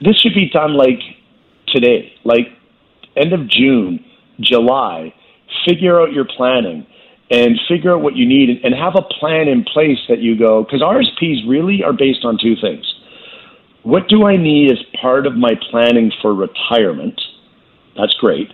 this 0.00 0.16
should 0.16 0.34
be 0.34 0.48
done 0.50 0.74
like 0.74 1.00
today, 1.68 2.12
like 2.24 2.48
end 3.16 3.32
of 3.32 3.48
June, 3.48 4.04
July. 4.40 5.14
Figure 5.66 6.00
out 6.00 6.12
your 6.12 6.26
planning 6.36 6.86
and 7.30 7.58
figure 7.68 7.94
out 7.94 8.02
what 8.02 8.14
you 8.14 8.26
need 8.26 8.64
and 8.64 8.74
have 8.74 8.94
a 8.96 9.02
plan 9.02 9.48
in 9.48 9.64
place 9.64 9.98
that 10.08 10.18
you 10.18 10.38
go, 10.38 10.62
because 10.62 10.80
RSPs 10.80 11.48
really 11.48 11.82
are 11.82 11.92
based 11.92 12.24
on 12.24 12.38
two 12.40 12.54
things. 12.60 12.84
What 13.82 14.08
do 14.08 14.26
I 14.26 14.36
need 14.36 14.72
as 14.72 14.78
part 15.00 15.26
of 15.26 15.36
my 15.36 15.52
planning 15.70 16.12
for 16.20 16.34
retirement? 16.34 17.20
That's 17.96 18.14
great. 18.14 18.48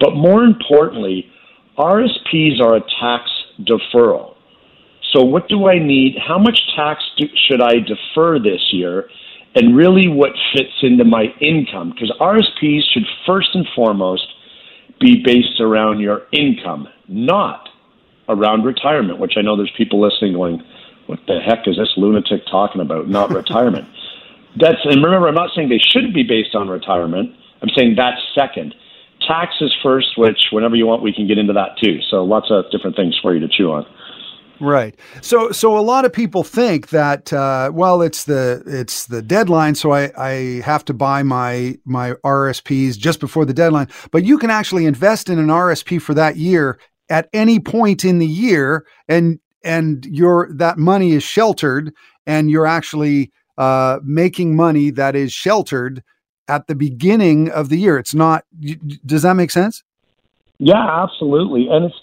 But 0.00 0.14
more 0.14 0.44
importantly, 0.44 1.30
RSPs 1.78 2.60
are 2.60 2.76
a 2.76 2.80
tax 3.00 3.30
deferral. 3.60 4.34
So, 5.12 5.22
what 5.22 5.48
do 5.48 5.68
I 5.68 5.78
need? 5.78 6.16
How 6.26 6.38
much 6.38 6.58
tax 6.74 7.02
do, 7.16 7.26
should 7.48 7.60
I 7.62 7.74
defer 7.74 8.38
this 8.38 8.60
year? 8.72 9.08
And 9.54 9.76
really 9.76 10.08
what 10.08 10.30
fits 10.54 10.72
into 10.82 11.04
my 11.04 11.26
income. 11.40 11.90
Because 11.90 12.12
RSPs 12.20 12.82
should 12.92 13.04
first 13.26 13.50
and 13.54 13.66
foremost 13.74 14.26
be 15.00 15.22
based 15.24 15.60
around 15.60 16.00
your 16.00 16.22
income, 16.32 16.88
not 17.08 17.68
around 18.28 18.64
retirement, 18.64 19.18
which 19.18 19.34
I 19.36 19.42
know 19.42 19.56
there's 19.56 19.72
people 19.76 20.00
listening 20.00 20.34
going, 20.34 20.62
what 21.06 21.18
the 21.26 21.40
heck 21.40 21.66
is 21.66 21.76
this 21.76 21.92
lunatic 21.96 22.46
talking 22.50 22.80
about? 22.80 23.08
Not 23.08 23.30
retirement. 23.34 23.88
That's 24.58 24.78
and 24.84 25.02
remember, 25.02 25.28
I'm 25.28 25.34
not 25.34 25.50
saying 25.54 25.68
they 25.68 25.78
should 25.78 26.12
be 26.12 26.22
based 26.22 26.54
on 26.54 26.68
retirement. 26.68 27.34
I'm 27.62 27.70
saying 27.76 27.94
that's 27.96 28.20
second. 28.34 28.74
Taxes 29.26 29.74
first, 29.82 30.18
which 30.18 30.48
whenever 30.50 30.74
you 30.74 30.86
want, 30.86 31.02
we 31.02 31.12
can 31.12 31.26
get 31.26 31.38
into 31.38 31.52
that 31.52 31.78
too. 31.82 32.00
So 32.10 32.24
lots 32.24 32.50
of 32.50 32.70
different 32.70 32.96
things 32.96 33.18
for 33.22 33.34
you 33.34 33.40
to 33.40 33.48
chew 33.48 33.72
on. 33.72 33.86
Right. 34.62 34.94
So 35.22 35.50
so 35.50 35.76
a 35.76 35.82
lot 35.82 36.04
of 36.04 36.12
people 36.12 36.44
think 36.44 36.90
that 36.90 37.32
uh, 37.32 37.72
well 37.74 38.00
it's 38.00 38.24
the 38.24 38.62
it's 38.64 39.06
the 39.06 39.20
deadline, 39.20 39.74
so 39.74 39.90
I, 39.90 40.12
I 40.16 40.62
have 40.64 40.84
to 40.84 40.94
buy 40.94 41.24
my 41.24 41.78
my 41.84 42.12
RSPs 42.24 42.96
just 42.96 43.18
before 43.18 43.44
the 43.44 43.52
deadline. 43.52 43.88
But 44.12 44.22
you 44.22 44.38
can 44.38 44.50
actually 44.50 44.86
invest 44.86 45.28
in 45.28 45.40
an 45.40 45.48
RSP 45.48 46.00
for 46.00 46.14
that 46.14 46.36
year 46.36 46.78
at 47.10 47.28
any 47.32 47.58
point 47.58 48.04
in 48.04 48.20
the 48.20 48.26
year, 48.26 48.86
and 49.08 49.40
and 49.64 50.06
your 50.06 50.48
that 50.54 50.78
money 50.78 51.10
is 51.10 51.24
sheltered, 51.24 51.92
and 52.24 52.48
you're 52.48 52.66
actually 52.66 53.32
uh, 53.58 53.98
making 54.04 54.54
money 54.54 54.90
that 54.90 55.16
is 55.16 55.32
sheltered 55.32 56.04
at 56.46 56.68
the 56.68 56.76
beginning 56.76 57.50
of 57.50 57.68
the 57.68 57.78
year. 57.78 57.98
It's 57.98 58.14
not. 58.14 58.44
Does 59.04 59.22
that 59.22 59.34
make 59.34 59.50
sense? 59.50 59.82
Yeah, 60.58 61.02
absolutely. 61.02 61.66
And 61.68 61.86
it's 61.86 61.96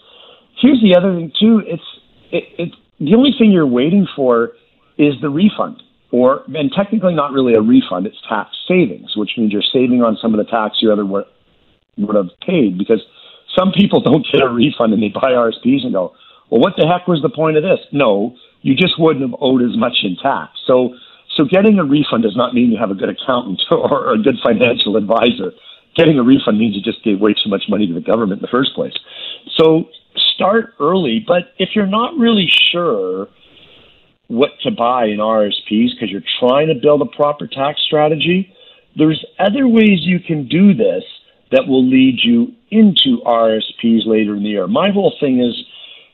here's 0.61 0.81
the 0.81 0.93
other 0.97 1.15
thing 1.15 1.31
too. 1.39 1.61
It's 1.65 1.81
it, 2.31 2.43
it, 2.57 2.69
the 2.99 3.15
only 3.15 3.31
thing 3.37 3.51
you're 3.51 3.67
waiting 3.67 4.07
for 4.15 4.53
is 4.97 5.13
the 5.21 5.29
refund, 5.29 5.81
or 6.11 6.43
and 6.53 6.71
technically 6.75 7.13
not 7.13 7.31
really 7.31 7.53
a 7.53 7.61
refund. 7.61 8.05
It's 8.05 8.17
tax 8.27 8.51
savings, 8.67 9.15
which 9.15 9.31
means 9.37 9.51
you're 9.51 9.61
saving 9.61 10.03
on 10.03 10.17
some 10.21 10.33
of 10.33 10.43
the 10.43 10.49
tax 10.49 10.77
you 10.81 10.91
other 10.91 11.05
would 11.05 11.25
have 12.15 12.29
paid 12.45 12.77
because 12.77 13.01
some 13.57 13.71
people 13.71 14.01
don't 14.09 14.25
get 14.31 14.41
a 14.41 14.49
refund 14.49 14.93
and 14.93 15.01
they 15.01 15.09
buy 15.09 15.31
RSPs 15.31 15.83
and 15.83 15.93
go, 15.93 16.13
well, 16.49 16.61
what 16.61 16.73
the 16.77 16.87
heck 16.87 17.07
was 17.07 17.21
the 17.21 17.29
point 17.29 17.57
of 17.57 17.63
this? 17.63 17.79
No, 17.91 18.35
you 18.61 18.75
just 18.75 18.99
wouldn't 18.99 19.21
have 19.21 19.37
owed 19.39 19.61
as 19.61 19.77
much 19.77 19.97
in 20.03 20.17
tax. 20.21 20.51
So, 20.65 20.95
so 21.37 21.45
getting 21.45 21.77
a 21.79 21.85
refund 21.85 22.23
does 22.23 22.35
not 22.35 22.53
mean 22.53 22.71
you 22.71 22.77
have 22.79 22.91
a 22.91 22.95
good 22.95 23.09
accountant 23.09 23.61
or 23.71 24.13
a 24.13 24.17
good 24.17 24.35
financial 24.43 24.97
advisor. 24.97 25.53
Getting 25.95 26.17
a 26.17 26.23
refund 26.23 26.57
means 26.57 26.75
you 26.75 26.81
just 26.81 27.03
gave 27.03 27.19
way 27.19 27.33
too 27.33 27.49
much 27.49 27.63
money 27.69 27.87
to 27.87 27.93
the 27.93 28.01
government 28.01 28.39
in 28.39 28.41
the 28.41 28.51
first 28.51 28.73
place. 28.73 28.93
So 29.57 29.89
start 30.33 30.73
early, 30.79 31.23
but 31.25 31.53
if 31.57 31.69
you're 31.75 31.85
not 31.85 32.17
really 32.17 32.51
sure 32.71 33.27
what 34.27 34.51
to 34.61 34.71
buy 34.71 35.05
in 35.05 35.17
RSPs 35.17 35.91
because 35.93 36.09
you're 36.09 36.21
trying 36.39 36.67
to 36.67 36.75
build 36.75 37.01
a 37.01 37.05
proper 37.05 37.47
tax 37.47 37.81
strategy, 37.81 38.53
there's 38.95 39.23
other 39.39 39.67
ways 39.67 39.99
you 40.01 40.19
can 40.19 40.47
do 40.47 40.73
this 40.73 41.03
that 41.51 41.67
will 41.67 41.83
lead 41.87 42.19
you 42.23 42.53
into 42.69 43.21
RSPs 43.25 44.05
later 44.05 44.35
in 44.35 44.43
the 44.43 44.49
year. 44.49 44.67
My 44.67 44.91
whole 44.91 45.15
thing 45.19 45.41
is 45.41 45.55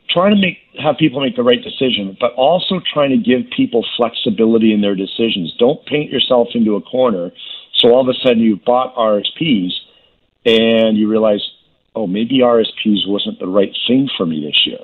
trying 0.09 0.33
to 0.33 0.39
make 0.39 0.59
have 0.79 0.97
people 0.97 1.21
make 1.21 1.35
the 1.35 1.43
right 1.43 1.61
decision, 1.61 2.17
but 2.19 2.33
also 2.33 2.81
trying 2.93 3.09
to 3.09 3.17
give 3.17 3.49
people 3.55 3.85
flexibility 3.97 4.73
in 4.73 4.81
their 4.81 4.95
decisions. 4.95 5.53
Don't 5.57 5.85
paint 5.85 6.11
yourself 6.11 6.49
into 6.53 6.75
a 6.75 6.81
corner. 6.81 7.31
So 7.75 7.89
all 7.93 8.01
of 8.01 8.07
a 8.07 8.17
sudden 8.25 8.39
you've 8.39 8.63
bought 8.63 8.95
RSPs 8.95 9.71
and 10.45 10.97
you 10.97 11.09
realize, 11.09 11.41
oh, 11.95 12.07
maybe 12.07 12.39
RSPs 12.39 13.07
wasn't 13.07 13.39
the 13.39 13.47
right 13.47 13.75
thing 13.87 14.09
for 14.17 14.25
me 14.25 14.43
this 14.45 14.65
year. 14.65 14.79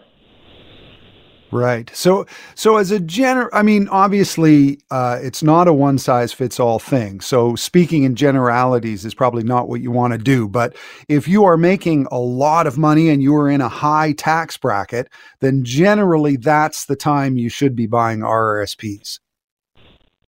Right. 1.52 1.94
So, 1.94 2.26
so 2.56 2.78
as 2.78 2.92
a 2.92 3.00
general, 3.00 3.50
I 3.52 3.62
mean, 3.62 3.90
obviously, 3.90 4.80
uh, 4.90 5.20
it's 5.22 5.44
not 5.44 5.68
a 5.68 5.74
one 5.74 5.98
size 5.98 6.32
fits 6.32 6.62
all 6.62 6.80
thing. 6.80 7.20
So, 7.20 7.56
speaking 7.56 8.04
in 8.04 8.16
generalities 8.16 9.04
is 9.04 9.14
probably 9.14 9.44
not 9.44 9.68
what 9.68 9.82
you 9.82 9.92
want 9.92 10.14
to 10.14 10.18
do. 10.18 10.48
But 10.48 10.78
if 11.10 11.28
you 11.28 11.44
are 11.44 11.58
making 11.58 12.08
a 12.10 12.20
lot 12.20 12.68
of 12.68 12.78
money 12.78 13.10
and 13.10 13.22
you 13.22 13.36
are 13.36 13.50
in 13.50 13.60
a 13.60 13.68
high 13.68 14.14
tax 14.14 14.56
bracket, 14.56 15.10
then 15.42 15.66
generally 15.66 16.38
that's 16.38 16.86
the 16.86 16.96
time 16.96 17.38
you 17.38 17.50
should 17.50 17.76
be 17.76 17.86
buying 17.86 18.20
RRSPs. 18.20 19.20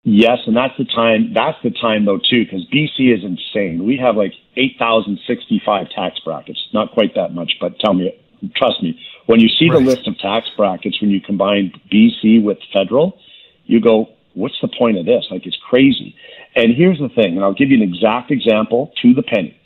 Yes, 0.04 0.38
and 0.46 0.56
that's 0.56 0.76
the 0.78 0.84
time. 0.84 1.32
That's 1.32 1.58
the 1.62 1.70
time 1.70 2.04
though 2.04 2.18
too, 2.18 2.44
because 2.44 2.66
BC 2.74 3.16
is 3.16 3.24
insane. 3.24 3.84
We 3.84 3.96
have 3.98 4.16
like 4.16 4.32
eight 4.56 4.76
thousand 4.78 5.20
sixty-five 5.28 5.90
tax 5.94 6.18
brackets. 6.24 6.60
Not 6.74 6.92
quite 6.92 7.14
that 7.14 7.32
much, 7.32 7.52
but 7.60 7.78
tell 7.78 7.94
me, 7.94 8.12
trust 8.56 8.82
me, 8.82 8.98
when 9.26 9.38
you 9.40 9.48
see 9.48 9.70
right. 9.70 9.78
the 9.78 9.84
list 9.84 10.08
of 10.08 10.18
tax 10.18 10.48
brackets, 10.56 11.00
when 11.00 11.10
you 11.10 11.20
combine 11.20 11.72
BC 11.92 12.42
with 12.42 12.58
federal, 12.72 13.16
you 13.64 13.80
go, 13.80 14.08
what's 14.34 14.58
the 14.60 14.68
point 14.68 14.98
of 14.98 15.06
this? 15.06 15.24
Like, 15.30 15.46
it's 15.46 15.58
crazy. 15.68 16.16
And 16.56 16.74
here's 16.74 16.98
the 16.98 17.08
thing, 17.08 17.36
and 17.36 17.44
I'll 17.44 17.54
give 17.54 17.70
you 17.70 17.76
an 17.76 17.88
exact 17.88 18.30
example 18.30 18.92
to 19.02 19.14
the 19.14 19.22
penny. 19.22 19.56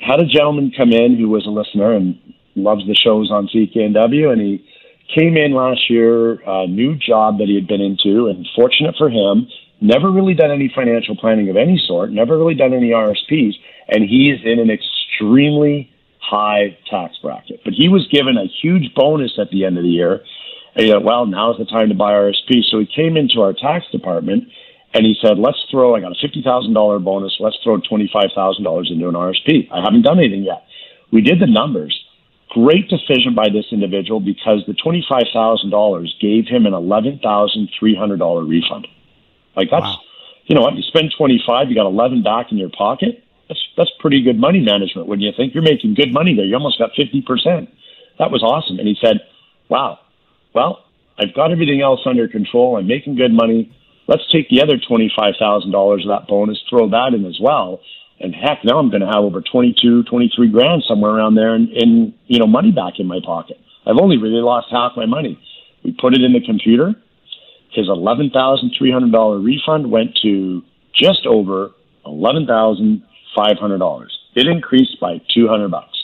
Had 0.00 0.20
a 0.20 0.26
gentleman 0.26 0.72
come 0.76 0.92
in 0.92 1.16
who 1.16 1.28
was 1.28 1.46
a 1.46 1.50
listener 1.50 1.92
and 1.92 2.18
loves 2.54 2.86
the 2.86 2.94
shows 2.94 3.30
on 3.30 3.48
CKNW, 3.48 4.32
and 4.32 4.40
he 4.40 4.68
came 5.16 5.36
in 5.36 5.54
last 5.54 5.88
year, 5.88 6.34
a 6.46 6.66
new 6.66 6.96
job 6.96 7.38
that 7.38 7.46
he 7.46 7.54
had 7.54 7.66
been 7.66 7.80
into, 7.80 8.26
and 8.26 8.46
fortunate 8.54 8.94
for 8.98 9.08
him, 9.08 9.46
never 9.80 10.10
really 10.10 10.34
done 10.34 10.50
any 10.50 10.70
financial 10.74 11.16
planning 11.16 11.48
of 11.48 11.56
any 11.56 11.80
sort, 11.86 12.10
never 12.10 12.36
really 12.36 12.54
done 12.54 12.72
any 12.74 12.90
RSPs, 12.90 13.54
and 13.88 14.04
he's 14.04 14.40
in 14.44 14.58
an 14.58 14.70
extremely 14.70 15.90
high 16.20 16.76
tax 16.90 17.16
bracket. 17.22 17.60
But 17.64 17.74
he 17.74 17.88
was 17.88 18.06
given 18.08 18.36
a 18.36 18.46
huge 18.60 18.94
bonus 18.94 19.32
at 19.38 19.50
the 19.50 19.64
end 19.64 19.78
of 19.78 19.84
the 19.84 19.90
year. 19.90 20.22
And 20.74 20.84
he 20.84 20.92
said, 20.92 21.02
well, 21.02 21.26
now's 21.26 21.58
the 21.58 21.64
time 21.64 21.88
to 21.88 21.94
buy 21.94 22.12
RSP. 22.12 22.62
So 22.70 22.78
he 22.78 22.86
came 22.86 23.16
into 23.16 23.40
our 23.40 23.52
tax 23.52 23.86
department 23.90 24.44
and 24.94 25.04
he 25.04 25.16
said, 25.22 25.38
let's 25.38 25.58
throw, 25.70 25.94
I 25.96 26.00
got 26.00 26.12
a 26.12 26.26
$50,000 26.26 27.04
bonus. 27.04 27.36
Let's 27.40 27.58
throw 27.62 27.78
$25,000 27.80 28.90
into 28.90 29.08
an 29.08 29.14
RSP. 29.14 29.70
I 29.72 29.82
haven't 29.82 30.02
done 30.02 30.18
anything 30.18 30.44
yet. 30.44 30.64
We 31.10 31.22
did 31.22 31.40
the 31.40 31.46
numbers. 31.46 31.98
Great 32.50 32.88
decision 32.88 33.34
by 33.34 33.48
this 33.52 33.66
individual 33.72 34.20
because 34.20 34.64
the 34.66 34.72
$25,000 34.72 36.08
gave 36.20 36.46
him 36.46 36.66
an 36.66 36.72
$11,300 36.72 38.48
refund. 38.48 38.86
Like 39.56 39.68
that's, 39.70 39.84
wow. 39.84 39.98
you 40.46 40.54
know 40.54 40.62
what, 40.62 40.74
you 40.74 40.82
spend 40.82 41.12
25, 41.16 41.68
you 41.68 41.74
got 41.74 41.86
11 41.86 42.22
back 42.22 42.52
in 42.52 42.58
your 42.58 42.70
pocket 42.70 43.24
that's 43.48 43.60
that's 43.76 43.90
pretty 43.98 44.22
good 44.22 44.38
money 44.38 44.60
management. 44.60 45.08
When 45.08 45.20
you 45.20 45.32
think 45.36 45.54
you're 45.54 45.62
making 45.62 45.94
good 45.94 46.12
money 46.12 46.34
there, 46.34 46.44
you 46.44 46.54
almost 46.54 46.78
got 46.78 46.90
fifty 46.94 47.22
percent. 47.22 47.70
That 48.18 48.30
was 48.30 48.42
awesome. 48.42 48.78
And 48.78 48.86
he 48.86 48.96
said, 49.00 49.20
"Wow, 49.68 49.98
well, 50.54 50.84
I've 51.18 51.34
got 51.34 51.50
everything 51.50 51.80
else 51.80 52.00
under 52.04 52.28
control. 52.28 52.76
I'm 52.76 52.86
making 52.86 53.16
good 53.16 53.32
money. 53.32 53.74
Let's 54.06 54.30
take 54.30 54.48
the 54.50 54.62
other 54.62 54.78
twenty 54.78 55.10
five 55.16 55.34
thousand 55.38 55.72
dollars 55.72 56.04
of 56.04 56.10
that 56.10 56.28
bonus, 56.28 56.62
throw 56.68 56.88
that 56.90 57.14
in 57.14 57.24
as 57.24 57.38
well." 57.40 57.80
And 58.20 58.34
heck, 58.34 58.64
now 58.64 58.78
I'm 58.78 58.90
going 58.90 59.02
to 59.02 59.06
have 59.06 59.22
over 59.22 59.40
22, 59.40 60.02
23 60.02 60.48
grand 60.48 60.82
somewhere 60.88 61.12
around 61.12 61.36
there 61.36 61.54
in, 61.54 61.68
in 61.68 62.14
you 62.26 62.38
know 62.38 62.46
money 62.46 62.72
back 62.72 62.98
in 62.98 63.06
my 63.06 63.20
pocket. 63.24 63.58
I've 63.86 63.96
only 63.96 64.18
really 64.18 64.42
lost 64.42 64.66
half 64.70 64.92
my 64.96 65.06
money. 65.06 65.40
We 65.84 65.92
put 65.92 66.14
it 66.14 66.22
in 66.22 66.32
the 66.32 66.40
computer. 66.44 66.94
His 67.70 67.88
eleven 67.88 68.30
thousand 68.30 68.74
three 68.76 68.90
hundred 68.90 69.12
dollar 69.12 69.38
refund 69.38 69.90
went 69.90 70.16
to 70.22 70.62
just 70.94 71.26
over 71.26 71.72
eleven 72.04 72.46
thousand 72.46 73.04
$500. 73.36 74.06
It 74.34 74.46
increased 74.46 75.00
by 75.00 75.20
200 75.34 75.70
bucks 75.70 76.02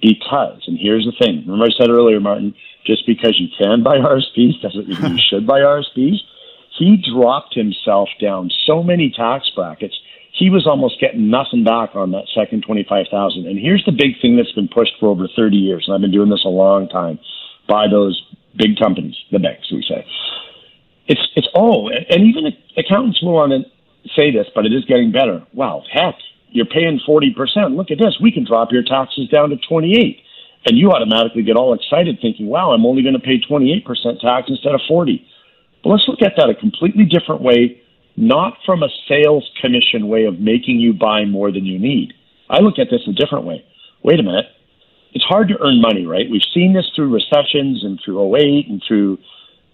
because, 0.00 0.62
and 0.66 0.78
here's 0.78 1.04
the 1.04 1.12
thing. 1.18 1.42
Remember 1.46 1.66
I 1.66 1.76
said 1.78 1.90
earlier, 1.90 2.20
Martin, 2.20 2.54
just 2.84 3.06
because 3.06 3.38
you 3.38 3.48
can 3.58 3.82
buy 3.82 3.96
RSPs 3.96 4.60
doesn't 4.62 4.88
mean 4.88 5.16
you 5.16 5.22
should 5.28 5.46
buy 5.46 5.60
RSPs. 5.60 6.18
He 6.78 7.02
dropped 7.12 7.54
himself 7.54 8.08
down 8.20 8.50
so 8.66 8.82
many 8.82 9.10
tax 9.10 9.50
brackets. 9.54 9.98
He 10.32 10.50
was 10.50 10.66
almost 10.66 11.00
getting 11.00 11.30
nothing 11.30 11.64
back 11.64 11.96
on 11.96 12.10
that 12.10 12.26
second 12.34 12.62
25,000. 12.66 13.46
And 13.46 13.58
here's 13.58 13.84
the 13.86 13.92
big 13.92 14.20
thing 14.20 14.36
that's 14.36 14.52
been 14.52 14.68
pushed 14.68 14.92
for 15.00 15.08
over 15.08 15.26
30 15.34 15.56
years. 15.56 15.84
And 15.86 15.94
I've 15.94 16.02
been 16.02 16.12
doing 16.12 16.28
this 16.28 16.44
a 16.44 16.50
long 16.50 16.88
time 16.88 17.18
by 17.66 17.86
those 17.88 18.22
big 18.54 18.78
companies, 18.78 19.16
the 19.32 19.38
banks, 19.38 19.72
we 19.72 19.82
say. 19.88 20.06
It's, 21.08 21.20
it's, 21.36 21.48
all, 21.54 21.90
and 21.90 22.22
even 22.22 22.52
accountants 22.76 23.22
will 23.22 23.34
want 23.34 23.52
to 23.52 24.10
say 24.16 24.30
this, 24.30 24.46
but 24.54 24.66
it 24.66 24.72
is 24.72 24.84
getting 24.84 25.12
better. 25.12 25.44
Wow, 25.52 25.82
heck, 25.92 26.16
you're 26.50 26.66
paying 26.66 27.00
40%. 27.06 27.76
Look 27.76 27.90
at 27.90 27.98
this. 27.98 28.18
We 28.20 28.32
can 28.32 28.44
drop 28.44 28.72
your 28.72 28.82
taxes 28.82 29.28
down 29.28 29.50
to 29.50 29.56
28. 29.56 30.22
And 30.66 30.76
you 30.76 30.90
automatically 30.90 31.44
get 31.44 31.56
all 31.56 31.74
excited 31.74 32.18
thinking, 32.20 32.46
wow, 32.48 32.72
I'm 32.72 32.84
only 32.84 33.02
going 33.02 33.14
to 33.14 33.20
pay 33.20 33.38
28% 33.38 33.84
tax 34.20 34.48
instead 34.48 34.74
of 34.74 34.80
40. 34.88 35.24
But 35.84 35.90
let's 35.90 36.08
look 36.08 36.22
at 36.22 36.32
that 36.36 36.50
a 36.50 36.54
completely 36.54 37.04
different 37.04 37.40
way, 37.40 37.80
not 38.16 38.54
from 38.66 38.82
a 38.82 38.88
sales 39.08 39.48
commission 39.60 40.08
way 40.08 40.24
of 40.24 40.40
making 40.40 40.80
you 40.80 40.92
buy 40.92 41.24
more 41.24 41.52
than 41.52 41.64
you 41.64 41.78
need. 41.78 42.14
I 42.50 42.58
look 42.58 42.80
at 42.80 42.88
this 42.90 43.02
a 43.06 43.12
different 43.12 43.44
way. 43.44 43.64
Wait 44.02 44.18
a 44.18 44.24
minute. 44.24 44.46
It's 45.12 45.24
hard 45.24 45.48
to 45.48 45.58
earn 45.60 45.80
money, 45.80 46.04
right? 46.04 46.26
We've 46.28 46.42
seen 46.52 46.74
this 46.74 46.90
through 46.96 47.14
recessions 47.14 47.84
and 47.84 48.00
through 48.04 48.36
08 48.36 48.68
and 48.68 48.82
through 48.86 49.18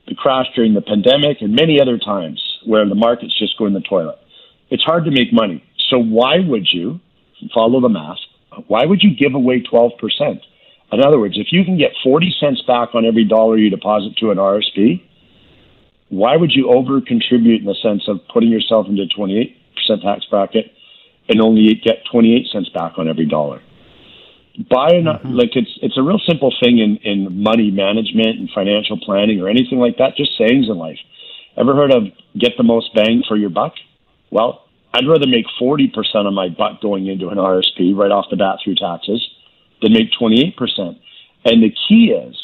the 0.07 0.15
crash 0.15 0.47
during 0.55 0.75
the 0.75 0.83
pandemic 0.83 1.41
and 1.41 1.55
many 1.55 1.81
other 1.81 1.99
times 1.99 2.43
where 2.65 2.89
the 2.89 2.95
market's 2.95 3.39
just 3.39 3.57
going 3.59 3.75
the 3.75 3.81
toilet. 3.81 4.19
It's 4.71 4.83
hard 4.83 5.05
to 5.05 5.11
make 5.11 5.33
money. 5.33 5.63
So 5.91 5.99
why 5.99 6.39
would 6.39 6.67
you 6.73 7.01
follow 7.55 7.81
the 7.81 7.89
math? 7.89 8.19
Why 8.67 8.85
would 8.85 9.03
you 9.03 9.15
give 9.17 9.35
away 9.35 9.63
12%? 9.63 9.93
In 10.93 11.01
other 11.03 11.19
words, 11.19 11.39
if 11.39 11.49
you 11.51 11.65
can 11.65 11.79
get 11.79 11.93
40 12.03 12.35
cents 12.39 12.63
back 12.67 12.95
on 12.95 13.07
every 13.07 13.25
dollar 13.25 13.57
you 13.57 13.71
deposit 13.71 14.17
to 14.19 14.31
an 14.31 14.39
RSP, 14.39 15.03
why 16.11 16.37
would 16.37 16.53
you 16.53 16.71
over 16.71 17.01
contribute 17.01 17.63
in 17.63 17.67
the 17.67 17.77
sense 17.83 18.03
of 18.09 18.21
putting 18.33 18.51
yourself 18.51 18.87
into 18.87 19.03
a 19.03 19.07
28% 19.07 19.57
tax 20.03 20.27
bracket 20.27 20.71
and 21.29 21.41
only 21.41 21.75
get 21.83 22.05
28 22.11 22.47
cents 22.53 22.69
back 22.69 22.99
on 22.99 23.09
every 23.09 23.25
dollar? 23.25 23.63
Buy 24.69 24.91
an, 24.93 25.05
mm-hmm. 25.05 25.33
like 25.33 25.57
it's 25.57 25.79
it's 25.81 25.97
a 25.97 26.03
real 26.03 26.21
simple 26.27 26.53
thing 26.63 26.79
in, 26.79 26.99
in 26.99 27.43
money 27.43 27.71
management 27.71 28.39
and 28.39 28.51
financial 28.55 28.99
planning 29.01 29.41
or 29.41 29.49
anything 29.49 29.79
like 29.79 29.97
that, 29.97 30.17
just 30.17 30.37
sayings 30.37 30.69
in 30.69 30.77
life. 30.77 30.99
Ever 31.57 31.75
heard 31.75 31.91
of 31.91 32.05
get 32.39 32.53
the 32.57 32.63
most 32.63 32.95
bang 32.95 33.23
for 33.27 33.37
your 33.37 33.51
buck? 33.51 33.73
Well, 34.31 34.65
I'd 34.95 35.09
rather 35.09 35.27
make 35.27 35.47
40% 35.61 35.89
of 36.27 36.35
my 36.35 36.49
butt 36.49 36.81
going 36.83 37.07
into 37.07 37.29
an 37.29 37.39
RSP 37.39 37.97
right 37.97 38.11
off 38.11 38.27
the 38.31 38.37
bat 38.37 38.59
through 38.63 38.77
taxes 38.77 39.27
than 39.81 39.93
make 39.93 40.09
28%. 40.21 40.55
And 41.45 41.63
the 41.63 41.75
key 41.89 42.13
is 42.13 42.37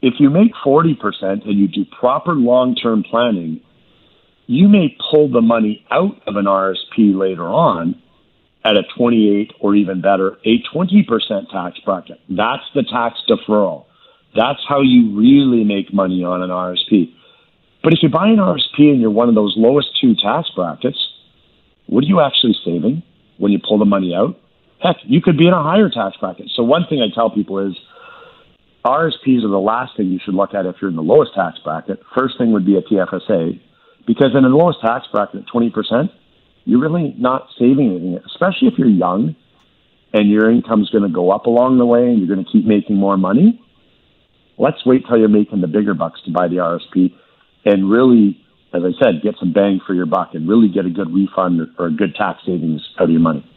if 0.00 0.14
you 0.18 0.30
make 0.30 0.52
40% 0.64 0.96
and 1.22 1.58
you 1.58 1.68
do 1.68 1.84
proper 1.98 2.34
long 2.34 2.74
term 2.74 3.02
planning, 3.02 3.60
you 4.46 4.68
may 4.68 4.96
pull 5.10 5.30
the 5.30 5.42
money 5.42 5.84
out 5.90 6.16
of 6.26 6.36
an 6.36 6.46
RSP 6.46 7.14
later 7.14 7.44
on 7.44 8.00
at 8.64 8.76
a 8.76 8.82
28 8.96 9.52
or 9.60 9.74
even 9.74 10.00
better, 10.00 10.38
a 10.44 10.62
20% 10.74 11.06
tax 11.50 11.78
bracket. 11.84 12.20
That's 12.28 12.64
the 12.74 12.82
tax 12.82 13.20
deferral. 13.28 13.86
That's 14.34 14.60
how 14.68 14.82
you 14.82 15.16
really 15.16 15.64
make 15.64 15.92
money 15.92 16.24
on 16.24 16.42
an 16.42 16.50
RSP. 16.50 17.14
But 17.82 17.92
if 17.92 18.02
you 18.02 18.08
buy 18.08 18.28
an 18.28 18.36
RSP 18.36 18.90
and 18.90 19.00
you're 19.00 19.10
one 19.10 19.28
of 19.28 19.34
those 19.34 19.54
lowest 19.56 19.88
two 20.00 20.14
tax 20.14 20.50
brackets, 20.54 20.98
what 21.86 22.04
are 22.04 22.06
you 22.06 22.20
actually 22.20 22.56
saving 22.64 23.02
when 23.38 23.52
you 23.52 23.58
pull 23.66 23.78
the 23.78 23.84
money 23.84 24.14
out? 24.14 24.38
Heck, 24.80 24.96
you 25.04 25.20
could 25.22 25.38
be 25.38 25.46
in 25.46 25.52
a 25.52 25.62
higher 25.62 25.88
tax 25.88 26.16
bracket. 26.18 26.50
So 26.54 26.62
one 26.62 26.86
thing 26.88 27.00
I 27.00 27.14
tell 27.14 27.30
people 27.30 27.58
is 27.58 27.76
RSPs 28.84 29.44
are 29.44 29.48
the 29.48 29.58
last 29.58 29.96
thing 29.96 30.08
you 30.08 30.20
should 30.24 30.34
look 30.34 30.54
at 30.54 30.66
if 30.66 30.76
you're 30.80 30.90
in 30.90 30.96
the 30.96 31.02
lowest 31.02 31.34
tax 31.34 31.58
bracket. 31.64 32.00
First 32.16 32.38
thing 32.38 32.52
would 32.52 32.66
be 32.66 32.76
a 32.76 32.82
TFSA, 32.82 33.60
because 34.06 34.34
in 34.34 34.42
the 34.42 34.48
lowest 34.48 34.80
tax 34.80 35.06
bracket 35.12 35.42
at 35.42 35.46
20%, 35.46 36.10
you're 36.68 36.80
really 36.80 37.14
not 37.16 37.48
saving 37.58 37.90
anything, 37.90 38.20
especially 38.26 38.68
if 38.68 38.74
you're 38.76 38.88
young 38.88 39.34
and 40.12 40.30
your 40.30 40.50
income's 40.50 40.90
going 40.90 41.02
to 41.02 41.08
go 41.08 41.30
up 41.30 41.46
along 41.46 41.78
the 41.78 41.86
way 41.86 42.02
and 42.02 42.18
you're 42.18 42.28
going 42.28 42.44
to 42.44 42.52
keep 42.52 42.66
making 42.66 42.96
more 42.96 43.16
money, 43.16 43.58
let's 44.58 44.84
wait 44.84 45.02
till 45.08 45.16
you're 45.16 45.28
making 45.28 45.62
the 45.62 45.66
bigger 45.66 45.94
bucks 45.94 46.20
to 46.26 46.30
buy 46.30 46.46
the 46.46 46.56
RSP 46.56 47.14
and 47.64 47.90
really, 47.90 48.38
as 48.74 48.82
I 48.84 48.90
said, 49.02 49.22
get 49.22 49.36
some 49.40 49.54
bang 49.54 49.80
for 49.86 49.94
your 49.94 50.04
buck 50.04 50.34
and 50.34 50.46
really 50.46 50.68
get 50.68 50.84
a 50.84 50.90
good 50.90 51.10
refund 51.10 51.62
or 51.78 51.86
a 51.86 51.90
good 51.90 52.14
tax 52.14 52.40
savings 52.44 52.86
out 52.98 53.04
of 53.04 53.10
your 53.10 53.20
money. 53.20 53.50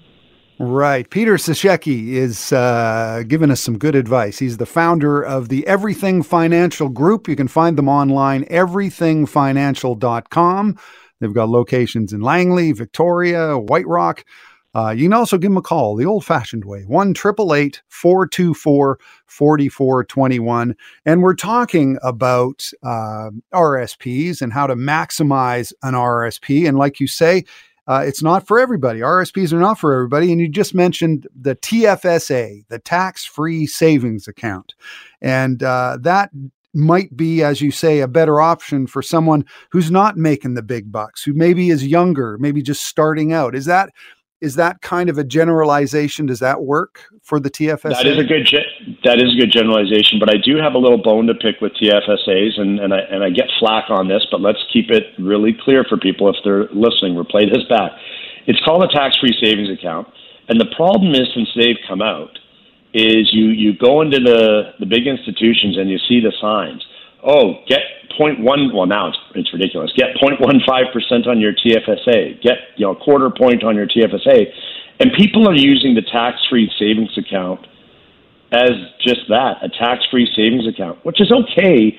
Right. 0.57 1.09
Peter 1.09 1.35
Sashecki 1.35 2.13
is 2.13 2.53
uh, 2.53 3.23
giving 3.27 3.51
us 3.51 3.59
some 3.59 3.77
good 3.77 3.95
advice. 3.95 4.39
He's 4.39 4.55
the 4.57 4.65
founder 4.65 5.21
of 5.21 5.49
the 5.49 5.67
Everything 5.67 6.23
Financial 6.23 6.87
Group. 6.87 7.27
You 7.27 7.35
can 7.35 7.49
find 7.49 7.77
them 7.77 7.89
online, 7.89 8.45
everythingfinancial.com. 8.45 10.77
They've 11.21 11.33
got 11.33 11.47
locations 11.47 12.11
in 12.11 12.19
Langley, 12.19 12.73
Victoria, 12.73 13.57
White 13.57 13.87
Rock. 13.87 14.25
Uh, 14.73 14.93
you 14.95 15.03
can 15.05 15.13
also 15.13 15.37
give 15.37 15.51
them 15.51 15.57
a 15.57 15.61
call 15.61 15.95
the 15.95 16.05
old 16.05 16.25
fashioned 16.25 16.65
way 16.65 16.83
1 16.83 17.13
424 17.13 18.99
4421. 19.25 20.75
And 21.05 21.21
we're 21.21 21.35
talking 21.35 21.97
about 22.01 22.69
uh, 22.83 23.31
RSPs 23.53 24.41
and 24.41 24.53
how 24.53 24.67
to 24.67 24.75
maximize 24.75 25.73
an 25.83 25.93
RSP. 25.93 26.67
And 26.67 26.77
like 26.77 26.99
you 26.99 27.07
say, 27.07 27.43
uh, 27.87 28.03
it's 28.05 28.23
not 28.23 28.47
for 28.47 28.59
everybody. 28.59 28.99
RSPs 29.01 29.51
are 29.51 29.59
not 29.59 29.79
for 29.79 29.93
everybody. 29.93 30.31
And 30.31 30.39
you 30.39 30.47
just 30.47 30.73
mentioned 30.73 31.27
the 31.35 31.55
TFSA, 31.55 32.67
the 32.69 32.79
tax 32.79 33.25
free 33.25 33.65
savings 33.65 34.27
account. 34.27 34.75
And 35.21 35.61
uh, 35.63 35.97
that 36.01 36.29
might 36.73 37.15
be, 37.15 37.43
as 37.43 37.61
you 37.61 37.71
say, 37.71 37.99
a 37.99 38.07
better 38.07 38.39
option 38.39 38.87
for 38.87 39.01
someone 39.01 39.45
who's 39.71 39.91
not 39.91 40.17
making 40.17 40.53
the 40.53 40.63
big 40.63 40.91
bucks, 40.91 41.23
who 41.23 41.33
maybe 41.33 41.69
is 41.69 41.85
younger, 41.85 42.37
maybe 42.39 42.61
just 42.61 42.85
starting 42.85 43.33
out. 43.33 43.55
Is 43.55 43.65
that 43.65 43.89
is 44.41 44.55
that 44.55 44.81
kind 44.81 45.07
of 45.07 45.19
a 45.19 45.23
generalization? 45.23 46.25
Does 46.25 46.39
that 46.39 46.63
work 46.63 47.05
for 47.21 47.39
the 47.39 47.49
TFSA? 47.49 47.93
That 47.93 48.07
is 48.07 48.17
a 48.17 48.23
good 48.23 48.49
that 49.03 49.21
is 49.21 49.33
a 49.33 49.39
good 49.39 49.51
generalization, 49.51 50.17
but 50.19 50.29
I 50.29 50.37
do 50.43 50.57
have 50.57 50.73
a 50.73 50.79
little 50.79 51.01
bone 51.01 51.27
to 51.27 51.35
pick 51.35 51.61
with 51.61 51.73
TFSAs, 51.73 52.59
and, 52.59 52.79
and 52.79 52.93
I 52.93 52.99
and 53.11 53.23
I 53.23 53.29
get 53.29 53.45
flack 53.59 53.85
on 53.89 54.07
this, 54.07 54.25
but 54.31 54.41
let's 54.41 54.59
keep 54.73 54.89
it 54.89 55.03
really 55.19 55.55
clear 55.63 55.85
for 55.87 55.97
people 55.97 56.27
if 56.27 56.35
they're 56.43 56.67
listening. 56.73 57.13
We'll 57.15 57.25
play 57.25 57.45
this 57.45 57.63
back. 57.69 57.91
It's 58.47 58.59
called 58.65 58.83
a 58.83 58.87
tax-free 58.87 59.37
savings 59.39 59.69
account, 59.69 60.07
and 60.49 60.59
the 60.59 60.73
problem 60.75 61.13
is 61.13 61.27
since 61.35 61.49
they've 61.55 61.77
come 61.87 62.01
out, 62.01 62.39
is 62.93 63.29
you 63.31 63.48
you 63.48 63.77
go 63.77 64.01
into 64.01 64.19
the 64.19 64.74
the 64.79 64.86
big 64.86 65.07
institutions 65.07 65.77
and 65.77 65.89
you 65.89 65.98
see 66.07 66.19
the 66.19 66.33
signs. 66.41 66.86
Oh, 67.24 67.62
get 67.67 67.81
0.1, 68.19 68.74
well, 68.74 68.86
now 68.86 69.10
it's, 69.10 69.17
it's 69.36 69.53
ridiculous. 69.53 69.91
Get 69.95 70.15
0.15% 70.21 71.27
on 71.27 71.39
your 71.39 71.53
TFSA. 71.53 72.41
Get, 72.41 72.57
you 72.77 72.86
know, 72.86 72.91
a 72.91 72.95
quarter 72.95 73.29
point 73.29 73.63
on 73.63 73.75
your 73.75 73.88
TFSA. 73.88 74.51
And 75.00 75.12
people 75.17 75.48
are 75.48 75.55
using 75.55 75.95
the 75.95 76.01
tax-free 76.01 76.71
savings 76.77 77.17
account 77.17 77.65
as 78.51 78.71
just 79.00 79.21
that, 79.29 79.63
a 79.63 79.69
tax-free 79.69 80.29
savings 80.36 80.67
account, 80.67 81.03
which 81.05 81.21
is 81.21 81.31
okay 81.31 81.98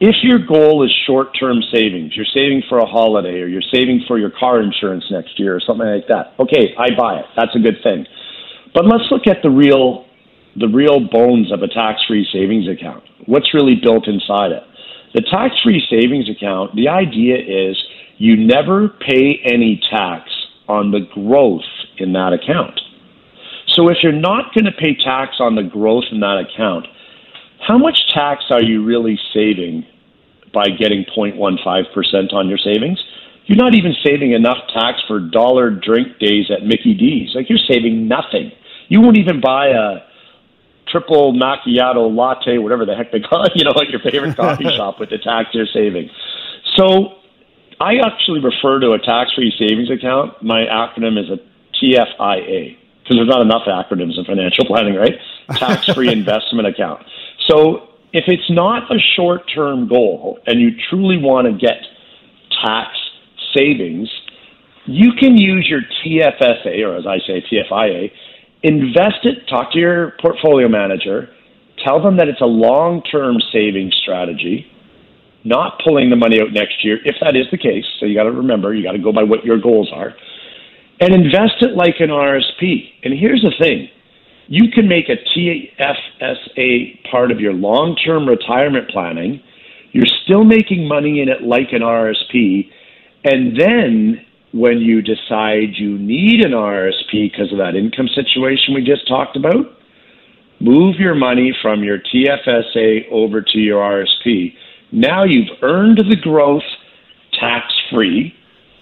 if 0.00 0.16
your 0.22 0.38
goal 0.38 0.84
is 0.84 0.92
short-term 1.06 1.62
savings. 1.72 2.14
You're 2.14 2.26
saving 2.26 2.62
for 2.68 2.78
a 2.78 2.86
holiday 2.86 3.40
or 3.40 3.46
you're 3.46 3.62
saving 3.72 4.04
for 4.06 4.18
your 4.18 4.30
car 4.30 4.60
insurance 4.60 5.04
next 5.10 5.38
year 5.38 5.56
or 5.56 5.60
something 5.60 5.86
like 5.86 6.06
that. 6.08 6.34
Okay, 6.38 6.74
I 6.78 6.94
buy 6.96 7.20
it. 7.20 7.26
That's 7.36 7.54
a 7.56 7.58
good 7.58 7.78
thing. 7.82 8.06
But 8.74 8.86
let's 8.86 9.04
look 9.10 9.26
at 9.26 9.42
the 9.42 9.50
real 9.50 10.04
the 10.56 10.68
real 10.68 11.00
bones 11.00 11.52
of 11.52 11.62
a 11.62 11.68
tax-free 11.68 12.28
savings 12.32 12.68
account. 12.68 13.02
What's 13.26 13.54
really 13.54 13.74
built 13.74 14.06
inside 14.06 14.52
it? 14.52 14.62
The 15.14 15.22
tax 15.22 15.54
free 15.62 15.82
savings 15.88 16.28
account, 16.28 16.74
the 16.74 16.88
idea 16.88 17.36
is 17.36 17.76
you 18.18 18.36
never 18.36 18.88
pay 18.88 19.40
any 19.44 19.80
tax 19.90 20.28
on 20.68 20.90
the 20.90 21.00
growth 21.14 21.62
in 21.98 22.12
that 22.14 22.32
account. 22.32 22.80
So 23.68 23.88
if 23.88 23.98
you're 24.02 24.12
not 24.12 24.54
going 24.54 24.64
to 24.64 24.72
pay 24.72 24.94
tax 24.94 25.36
on 25.40 25.54
the 25.54 25.62
growth 25.62 26.04
in 26.10 26.20
that 26.20 26.44
account, 26.46 26.86
how 27.66 27.78
much 27.78 27.98
tax 28.12 28.44
are 28.50 28.62
you 28.62 28.84
really 28.84 29.18
saving 29.32 29.86
by 30.52 30.66
getting 30.66 31.04
0.15% 31.16 32.32
on 32.32 32.48
your 32.48 32.58
savings? 32.58 33.02
You're 33.46 33.58
not 33.58 33.74
even 33.74 33.94
saving 34.04 34.32
enough 34.32 34.58
tax 34.72 35.00
for 35.06 35.20
dollar 35.20 35.70
drink 35.70 36.18
days 36.18 36.50
at 36.50 36.64
Mickey 36.64 36.94
D's. 36.94 37.34
Like 37.34 37.48
you're 37.48 37.58
saving 37.68 38.08
nothing. 38.08 38.52
You 38.88 39.00
won't 39.00 39.18
even 39.18 39.40
buy 39.40 39.68
a 39.68 40.00
triple 40.88 41.32
macchiato 41.32 42.14
latte, 42.14 42.58
whatever 42.58 42.84
the 42.84 42.94
heck 42.94 43.12
they 43.12 43.20
call 43.20 43.44
it, 43.44 43.52
you 43.56 43.64
know, 43.64 43.72
at 43.72 43.88
your 43.88 44.00
favorite 44.00 44.36
coffee 44.36 44.64
shop 44.76 45.00
with 45.00 45.10
the 45.10 45.18
tax 45.18 45.50
you're 45.52 45.66
saving. 45.72 46.10
So 46.76 47.16
I 47.80 47.96
actually 48.04 48.40
refer 48.40 48.80
to 48.80 48.92
a 48.92 48.98
tax-free 48.98 49.54
savings 49.58 49.90
account. 49.90 50.42
My 50.42 50.64
acronym 50.64 51.18
is 51.18 51.30
a 51.30 51.38
TFIA 51.82 52.76
because 53.02 53.16
there's 53.16 53.28
not 53.28 53.42
enough 53.42 53.62
acronyms 53.66 54.18
in 54.18 54.24
financial 54.24 54.64
planning, 54.64 54.94
right? 54.94 55.14
Tax-free 55.50 56.10
investment 56.10 56.66
account. 56.66 57.04
So 57.48 57.88
if 58.12 58.24
it's 58.28 58.48
not 58.48 58.90
a 58.90 58.98
short-term 58.98 59.88
goal 59.88 60.38
and 60.46 60.60
you 60.60 60.70
truly 60.88 61.18
want 61.18 61.46
to 61.46 61.52
get 61.52 61.82
tax 62.64 62.96
savings, 63.54 64.08
you 64.86 65.12
can 65.18 65.36
use 65.36 65.66
your 65.68 65.80
TFSA, 65.80 66.86
or 66.86 66.96
as 66.96 67.06
I 67.06 67.18
say, 67.26 67.42
TFIA, 67.50 68.10
invest 68.64 69.24
it, 69.24 69.46
talk 69.48 69.72
to 69.72 69.78
your 69.78 70.14
portfolio 70.20 70.68
manager, 70.68 71.28
tell 71.84 72.02
them 72.02 72.16
that 72.16 72.28
it's 72.28 72.40
a 72.40 72.46
long 72.46 73.02
term 73.02 73.36
saving 73.52 73.92
strategy, 74.02 74.66
not 75.44 75.80
pulling 75.84 76.10
the 76.10 76.16
money 76.16 76.40
out 76.40 76.52
next 76.52 76.82
year, 76.82 76.98
if 77.04 77.14
that 77.20 77.36
is 77.36 77.46
the 77.52 77.58
case. 77.58 77.84
So 78.00 78.06
you 78.06 78.16
got 78.16 78.24
to 78.24 78.32
remember, 78.32 78.74
you 78.74 78.82
got 78.82 78.92
to 78.92 78.98
go 78.98 79.12
by 79.12 79.22
what 79.22 79.44
your 79.44 79.60
goals 79.60 79.92
are, 79.94 80.14
and 81.00 81.14
invest 81.14 81.60
it 81.60 81.76
like 81.76 81.96
an 82.00 82.08
RSP. 82.08 83.04
And 83.04 83.12
here's 83.16 83.42
the 83.42 83.52
thing 83.60 83.90
you 84.48 84.70
can 84.70 84.88
make 84.88 85.08
a 85.08 85.16
TFSA 85.36 87.10
part 87.10 87.30
of 87.30 87.40
your 87.40 87.52
long 87.52 87.96
term 87.96 88.26
retirement 88.26 88.90
planning. 88.90 89.42
You're 89.92 90.10
still 90.24 90.44
making 90.44 90.88
money 90.88 91.20
in 91.20 91.28
it 91.28 91.42
like 91.42 91.72
an 91.72 91.82
RSP. 91.82 92.68
And 93.24 93.58
then 93.58 94.26
when 94.54 94.80
you 94.80 95.02
decide 95.02 95.74
you 95.74 95.98
need 95.98 96.40
an 96.40 96.52
RSP 96.52 97.32
because 97.32 97.50
of 97.50 97.58
that 97.58 97.74
income 97.74 98.08
situation 98.14 98.72
we 98.72 98.84
just 98.84 99.06
talked 99.08 99.36
about, 99.36 99.66
move 100.60 100.94
your 100.96 101.16
money 101.16 101.52
from 101.60 101.82
your 101.82 101.98
TFSA 101.98 103.10
over 103.10 103.42
to 103.42 103.58
your 103.58 103.82
RSP. 103.82 104.54
Now 104.92 105.24
you've 105.24 105.58
earned 105.60 105.98
the 105.98 106.14
growth 106.14 106.62
tax 107.32 107.66
free. 107.90 108.32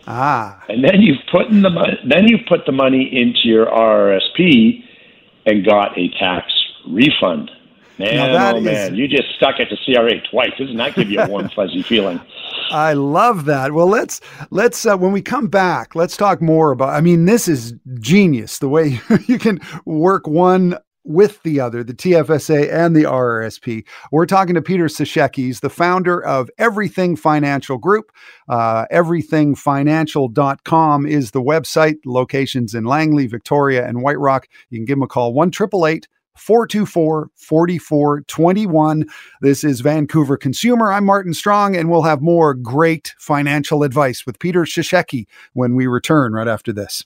Ah. 0.06 0.62
And 0.68 0.84
then 0.84 1.00
you've 1.00 1.24
put 1.30 1.46
in 1.46 1.62
the 1.62 1.70
then 2.06 2.28
you've 2.28 2.46
put 2.46 2.66
the 2.66 2.72
money 2.72 3.08
into 3.10 3.40
your 3.44 3.64
RSP 3.64 4.84
and 5.46 5.64
got 5.64 5.96
a 5.96 6.10
tax 6.18 6.52
refund. 6.86 7.50
Man, 7.98 8.56
oh 8.56 8.60
man, 8.60 8.94
you 8.94 9.06
just 9.06 9.34
stuck 9.36 9.60
it 9.60 9.68
to 9.68 9.76
CRA 9.84 10.20
twice. 10.30 10.52
Doesn't 10.58 10.76
that 10.76 10.94
give 10.94 11.10
you 11.10 11.20
a 11.20 11.28
warm 11.28 11.48
fuzzy 11.56 11.82
feeling? 11.82 12.20
I 12.70 12.94
love 12.94 13.44
that. 13.44 13.72
Well, 13.72 13.86
let's 13.86 14.20
let's 14.50 14.86
uh, 14.86 14.96
when 14.96 15.12
we 15.12 15.20
come 15.20 15.48
back, 15.48 15.94
let's 15.94 16.16
talk 16.16 16.40
more 16.40 16.72
about. 16.72 16.90
I 16.90 17.00
mean, 17.00 17.26
this 17.26 17.48
is 17.48 17.74
genius 18.00 18.58
the 18.58 18.68
way 18.68 19.00
you 19.26 19.38
can 19.38 19.60
work 19.84 20.26
one 20.26 20.78
with 21.04 21.42
the 21.42 21.60
other, 21.60 21.84
the 21.84 21.94
TFSA 21.94 22.72
and 22.72 22.94
the 22.94 23.02
RRSP. 23.02 23.84
We're 24.10 24.26
talking 24.26 24.54
to 24.54 24.62
Peter 24.62 24.86
Sashecki. 24.86 25.36
He's 25.36 25.60
the 25.60 25.68
founder 25.68 26.24
of 26.24 26.48
Everything 26.58 27.16
Financial 27.16 27.76
Group. 27.76 28.12
Uh, 28.48 28.86
everythingfinancial.com 28.92 31.06
is 31.06 31.32
the 31.32 31.42
website. 31.42 31.96
Locations 32.06 32.74
in 32.74 32.84
Langley, 32.84 33.26
Victoria, 33.26 33.84
and 33.86 34.02
White 34.02 34.18
Rock. 34.18 34.48
You 34.70 34.78
can 34.78 34.84
give 34.84 34.98
him 34.98 35.02
a 35.02 35.08
call, 35.08 35.34
1 35.34 35.50
424 36.36 37.30
4421. 37.36 39.06
This 39.40 39.64
is 39.64 39.80
Vancouver 39.80 40.36
Consumer. 40.36 40.92
I'm 40.92 41.04
Martin 41.04 41.34
Strong, 41.34 41.76
and 41.76 41.90
we'll 41.90 42.02
have 42.02 42.22
more 42.22 42.54
great 42.54 43.14
financial 43.18 43.82
advice 43.82 44.24
with 44.26 44.38
Peter 44.38 44.62
Sashecki 44.62 45.26
when 45.52 45.74
we 45.74 45.86
return 45.86 46.32
right 46.32 46.48
after 46.48 46.72
this. 46.72 47.04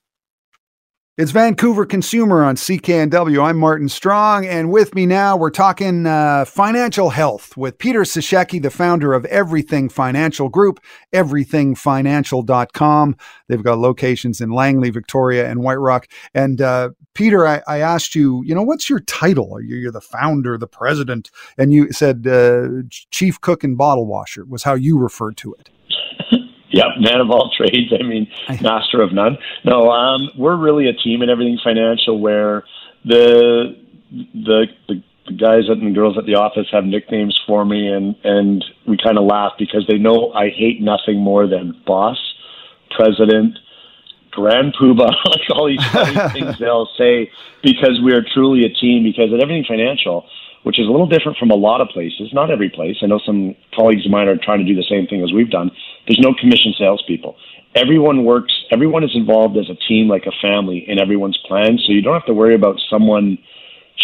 It's 1.18 1.31
Vancouver 1.31 1.87
Consumer 1.87 2.44
on 2.44 2.57
CKNW. 2.57 3.42
I'm 3.42 3.57
Martin 3.57 3.88
Strong, 3.88 4.44
and 4.44 4.70
with 4.70 4.94
me 4.94 5.07
now, 5.07 5.35
we're 5.35 5.48
talking 5.48 6.05
uh, 6.05 6.44
financial 6.44 7.09
health 7.09 7.57
with 7.57 7.79
Peter 7.79 8.02
Sashecki, 8.02 8.61
the 8.61 8.68
founder 8.68 9.14
of 9.14 9.24
Everything 9.24 9.88
Financial 9.88 10.50
Group, 10.50 10.79
everythingfinancial.com. 11.14 13.16
They've 13.48 13.62
got 13.62 13.79
locations 13.79 14.42
in 14.42 14.50
Langley, 14.50 14.90
Victoria, 14.90 15.50
and 15.50 15.62
White 15.62 15.81
Rock. 15.81 16.07
And 16.35 16.61
uh, 16.61 16.90
Peter, 17.14 17.46
I, 17.46 17.62
I, 17.66 17.79
asked 17.79 18.14
you, 18.14 18.42
you 18.44 18.55
know, 18.55 18.62
what's 18.62 18.90
your 18.90 19.00
title? 19.00 19.55
Are 19.55 19.62
You're 19.62 19.90
the 19.90 20.02
founder, 20.02 20.59
the 20.59 20.66
president, 20.66 21.31
and 21.57 21.72
you 21.72 21.92
said 21.92 22.26
uh, 22.26 22.68
chief 23.11 23.40
cook 23.40 23.64
and 23.64 23.79
bottle 23.79 24.05
washer 24.05 24.44
was 24.44 24.64
how 24.64 24.74
you 24.74 24.98
referred 24.98 25.38
to 25.38 25.55
it. 25.55 25.70
Yeah, 26.76 27.00
man 27.00 27.20
of 27.20 27.30
all 27.30 27.50
trades. 27.56 27.92
I 27.98 28.02
mean, 28.02 28.28
master 28.60 29.00
of 29.00 29.12
none. 29.12 29.38
No, 29.64 29.90
um, 29.90 30.30
we're 30.36 30.56
really 30.56 30.88
a 30.88 30.92
team 30.92 31.22
in 31.22 31.30
everything 31.30 31.58
financial 31.62 32.20
where 32.20 32.64
the 33.04 33.76
the 34.12 34.66
the, 34.88 35.02
the 35.26 35.32
guys 35.32 35.68
and 35.68 35.86
the 35.86 35.94
girls 35.94 36.16
at 36.18 36.26
the 36.26 36.34
office 36.34 36.66
have 36.72 36.84
nicknames 36.84 37.40
for 37.46 37.64
me, 37.64 37.88
and 37.88 38.14
and 38.24 38.64
we 38.86 38.96
kind 39.02 39.18
of 39.18 39.24
laugh 39.24 39.52
because 39.58 39.86
they 39.88 39.98
know 39.98 40.32
I 40.32 40.50
hate 40.50 40.80
nothing 40.80 41.18
more 41.18 41.46
than 41.46 41.80
boss, 41.86 42.18
president, 42.90 43.58
grand 44.36 44.74
poobah, 44.74 44.98
like 45.24 45.50
all 45.50 45.66
these, 45.66 45.80
all 45.94 46.04
these 46.12 46.32
things 46.32 46.58
they'll 46.58 46.88
say 46.98 47.30
because 47.62 48.00
we 48.04 48.12
are 48.12 48.22
truly 48.22 48.64
a 48.64 48.68
team. 48.68 49.02
Because 49.02 49.32
at 49.32 49.40
Everything 49.40 49.64
Financial, 49.66 50.26
which 50.66 50.81
is 50.81 50.88
a 50.88 50.90
little 50.90 51.07
different 51.07 51.38
from 51.38 51.50
a 51.50 51.55
lot 51.55 51.81
of 51.81 51.87
places, 51.90 52.29
not 52.33 52.50
every 52.50 52.68
place. 52.68 52.96
I 53.00 53.07
know 53.07 53.20
some 53.24 53.55
colleagues 53.72 54.05
of 54.05 54.11
mine 54.11 54.26
are 54.26 54.37
trying 54.37 54.59
to 54.59 54.64
do 54.64 54.74
the 54.74 54.83
same 54.90 55.07
thing 55.07 55.22
as 55.22 55.33
we've 55.33 55.48
done. 55.48 55.70
There's 56.09 56.18
no 56.18 56.35
commission 56.35 56.74
salespeople. 56.76 57.37
Everyone 57.76 58.24
works. 58.24 58.52
Everyone 58.72 59.05
is 59.05 59.14
involved 59.14 59.57
as 59.57 59.70
a 59.70 59.76
team, 59.87 60.09
like 60.09 60.26
a 60.26 60.33
family, 60.42 60.85
in 60.88 60.98
everyone's 60.98 61.38
plan. 61.46 61.79
So 61.87 61.92
you 61.92 62.02
don't 62.02 62.14
have 62.14 62.26
to 62.26 62.35
worry 62.35 62.57
about 62.57 62.81
someone 62.90 63.38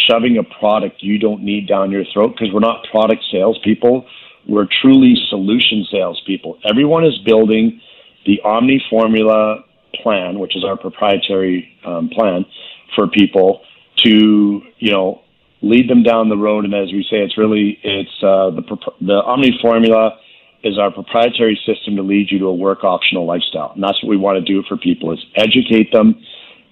shoving 0.08 0.38
a 0.38 0.44
product 0.60 1.02
you 1.02 1.18
don't 1.18 1.42
need 1.42 1.66
down 1.66 1.90
your 1.90 2.04
throat 2.12 2.36
because 2.38 2.54
we're 2.54 2.60
not 2.60 2.86
product 2.92 3.24
salespeople. 3.32 4.06
We're 4.46 4.68
truly 4.80 5.16
solution 5.30 5.84
salespeople. 5.90 6.60
Everyone 6.64 7.04
is 7.04 7.18
building 7.26 7.80
the 8.24 8.40
Omni 8.44 8.80
Formula 8.88 9.64
plan, 10.00 10.38
which 10.38 10.54
is 10.54 10.62
our 10.62 10.76
proprietary 10.76 11.76
um, 11.84 12.08
plan 12.08 12.46
for 12.94 13.08
people 13.08 13.62
to, 14.04 14.62
you 14.78 14.92
know, 14.92 15.22
lead 15.62 15.88
them 15.88 16.02
down 16.02 16.28
the 16.28 16.36
road. 16.36 16.64
And 16.64 16.74
as 16.74 16.92
we 16.92 17.06
say, 17.08 17.18
it's 17.18 17.38
really 17.38 17.78
it's 17.82 18.22
uh, 18.22 18.50
the 18.50 18.62
the 19.00 19.22
Omni 19.24 19.58
Formula 19.62 20.18
is 20.62 20.78
our 20.78 20.90
proprietary 20.92 21.58
system 21.66 21.96
to 21.96 22.02
lead 22.02 22.30
you 22.30 22.38
to 22.40 22.46
a 22.46 22.54
work 22.54 22.84
optional 22.84 23.26
lifestyle, 23.26 23.72
and 23.74 23.82
that's 23.82 24.02
what 24.02 24.10
we 24.10 24.16
want 24.16 24.36
to 24.38 24.44
do 24.44 24.62
for 24.68 24.76
people: 24.76 25.12
is 25.12 25.24
educate 25.36 25.92
them, 25.92 26.20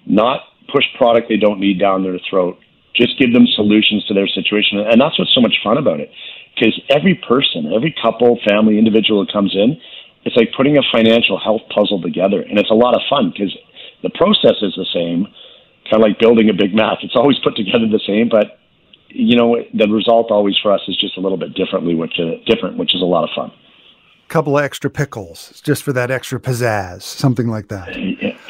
not 0.05 0.41
push 0.71 0.85
product 0.97 1.27
they 1.27 1.37
don't 1.37 1.59
need 1.59 1.79
down 1.79 2.03
their 2.03 2.19
throat. 2.29 2.59
Just 2.93 3.17
give 3.17 3.33
them 3.33 3.47
solutions 3.55 4.05
to 4.05 4.13
their 4.13 4.27
situation, 4.27 4.79
and 4.79 4.99
that's 4.99 5.17
what's 5.17 5.33
so 5.33 5.41
much 5.41 5.55
fun 5.63 5.77
about 5.77 5.99
it. 5.99 6.11
Because 6.55 6.79
every 6.89 7.15
person, 7.15 7.71
every 7.73 7.95
couple, 8.01 8.37
family, 8.47 8.77
individual 8.77 9.25
that 9.25 9.31
comes 9.31 9.55
in, 9.55 9.79
it's 10.23 10.35
like 10.35 10.51
putting 10.55 10.77
a 10.77 10.83
financial 10.91 11.39
health 11.39 11.61
puzzle 11.73 12.01
together, 12.01 12.41
and 12.41 12.59
it's 12.59 12.69
a 12.69 12.75
lot 12.75 12.93
of 12.93 13.01
fun 13.09 13.31
because 13.31 13.55
the 14.03 14.09
process 14.11 14.59
is 14.61 14.75
the 14.75 14.85
same, 14.93 15.25
kind 15.89 16.03
of 16.03 16.07
like 16.07 16.19
building 16.19 16.49
a 16.49 16.53
big 16.53 16.75
math. 16.75 16.99
It's 17.01 17.15
always 17.15 17.39
put 17.39 17.55
together 17.55 17.87
the 17.87 18.03
same, 18.05 18.27
but 18.27 18.59
you 19.13 19.35
know 19.35 19.57
the 19.73 19.87
result 19.87 20.31
always 20.31 20.57
for 20.61 20.71
us 20.71 20.81
is 20.87 20.97
just 20.97 21.17
a 21.17 21.21
little 21.21 21.37
bit 21.37 21.53
differently, 21.53 21.95
which 21.95 22.19
is 22.19 22.43
different, 22.45 22.77
which 22.77 22.95
is 22.95 23.01
a 23.01 23.05
lot 23.05 23.23
of 23.23 23.29
fun. 23.35 23.51
Couple 24.27 24.57
of 24.57 24.63
extra 24.63 24.89
pickles, 24.89 25.61
just 25.61 25.83
for 25.83 25.91
that 25.93 26.09
extra 26.09 26.39
pizzazz, 26.39 27.01
something 27.01 27.47
like 27.47 27.67
that. 27.67 27.89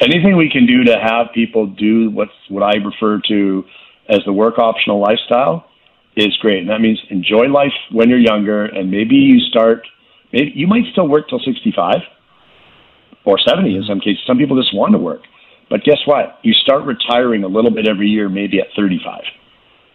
Anything 0.00 0.36
we 0.36 0.48
can 0.48 0.64
do 0.64 0.84
to 0.84 0.96
have 0.98 1.26
people 1.34 1.66
do 1.66 2.10
what's 2.10 2.32
what 2.48 2.62
I 2.62 2.76
refer 2.76 3.20
to 3.28 3.64
as 4.08 4.20
the 4.24 4.32
work 4.32 4.58
optional 4.58 5.00
lifestyle 5.00 5.64
is 6.16 6.36
great. 6.38 6.58
And 6.58 6.70
that 6.70 6.80
means 6.80 7.00
enjoy 7.10 7.46
life 7.46 7.72
when 7.90 8.08
you're 8.08 8.18
younger, 8.18 8.64
and 8.64 8.90
maybe 8.90 9.16
you 9.16 9.40
start 9.40 9.86
Maybe 10.32 10.52
you 10.54 10.66
might 10.66 10.84
still 10.92 11.08
work 11.08 11.28
till 11.28 11.40
65 11.40 11.96
or 13.24 13.38
70 13.38 13.76
in 13.76 13.84
some 13.84 14.00
cases. 14.00 14.22
Some 14.26 14.38
people 14.38 14.56
just 14.56 14.74
want 14.74 14.92
to 14.92 14.98
work. 14.98 15.20
But 15.68 15.84
guess 15.84 15.98
what? 16.06 16.38
You 16.42 16.54
start 16.54 16.84
retiring 16.84 17.44
a 17.44 17.48
little 17.48 17.70
bit 17.70 17.86
every 17.86 18.08
year, 18.08 18.28
maybe 18.28 18.58
at 18.60 18.68
35 18.76 19.20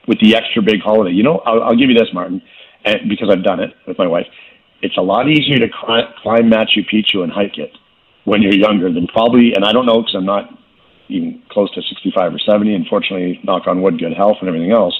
with 0.07 0.19
the 0.19 0.35
extra 0.35 0.61
big 0.61 0.81
holiday. 0.81 1.11
You 1.11 1.23
know, 1.23 1.39
I'll, 1.45 1.63
I'll 1.63 1.75
give 1.75 1.89
you 1.89 1.97
this, 1.97 2.09
Martin, 2.13 2.41
and, 2.85 3.09
because 3.09 3.29
I've 3.29 3.43
done 3.43 3.59
it 3.59 3.73
with 3.85 3.97
my 3.97 4.07
wife. 4.07 4.25
It's 4.81 4.97
a 4.97 5.01
lot 5.01 5.29
easier 5.29 5.59
to 5.59 5.67
climb, 5.69 6.05
climb 6.21 6.49
Machu 6.49 6.87
Picchu 6.91 7.23
and 7.23 7.31
hike 7.31 7.57
it 7.57 7.71
when 8.23 8.41
you're 8.41 8.53
younger 8.53 8.91
than 8.91 9.07
probably, 9.07 9.53
and 9.53 9.65
I 9.65 9.71
don't 9.71 9.85
know 9.85 10.01
because 10.01 10.15
I'm 10.15 10.25
not 10.25 10.49
even 11.09 11.41
close 11.49 11.73
to 11.75 11.81
65 11.81 12.33
or 12.33 12.39
70. 12.39 12.73
Unfortunately, 12.73 13.39
knock 13.43 13.67
on 13.67 13.81
wood, 13.81 13.99
good 13.99 14.13
health 14.13 14.37
and 14.41 14.49
everything 14.49 14.71
else. 14.71 14.99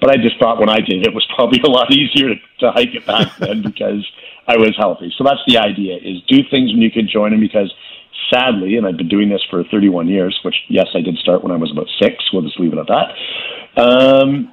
But 0.00 0.10
I 0.10 0.16
just 0.16 0.38
thought 0.38 0.60
when 0.60 0.68
I 0.68 0.80
did 0.80 1.00
it, 1.00 1.08
it 1.08 1.14
was 1.14 1.26
probably 1.34 1.60
a 1.64 1.68
lot 1.70 1.92
easier 1.92 2.34
to, 2.34 2.40
to 2.60 2.72
hike 2.72 2.94
it 2.94 3.06
back 3.06 3.36
then 3.38 3.62
because 3.62 4.06
I 4.46 4.56
was 4.56 4.74
healthy. 4.76 5.12
So 5.16 5.24
that's 5.24 5.40
the 5.46 5.58
idea: 5.58 5.96
is 5.96 6.22
do 6.28 6.42
things 6.50 6.72
when 6.72 6.82
you 6.82 6.90
can 6.90 7.08
join 7.08 7.32
them. 7.32 7.40
Because 7.40 7.72
sadly, 8.32 8.76
and 8.76 8.86
I've 8.86 8.96
been 8.96 9.08
doing 9.08 9.28
this 9.28 9.42
for 9.50 9.64
31 9.64 10.08
years, 10.08 10.38
which 10.44 10.56
yes, 10.68 10.86
I 10.94 11.00
did 11.00 11.16
start 11.18 11.42
when 11.42 11.52
I 11.52 11.56
was 11.56 11.70
about 11.70 11.86
six. 12.00 12.24
We'll 12.32 12.42
just 12.42 12.58
leave 12.58 12.72
it 12.72 12.78
at 12.78 12.86
that. 12.86 13.82
Um, 13.82 14.52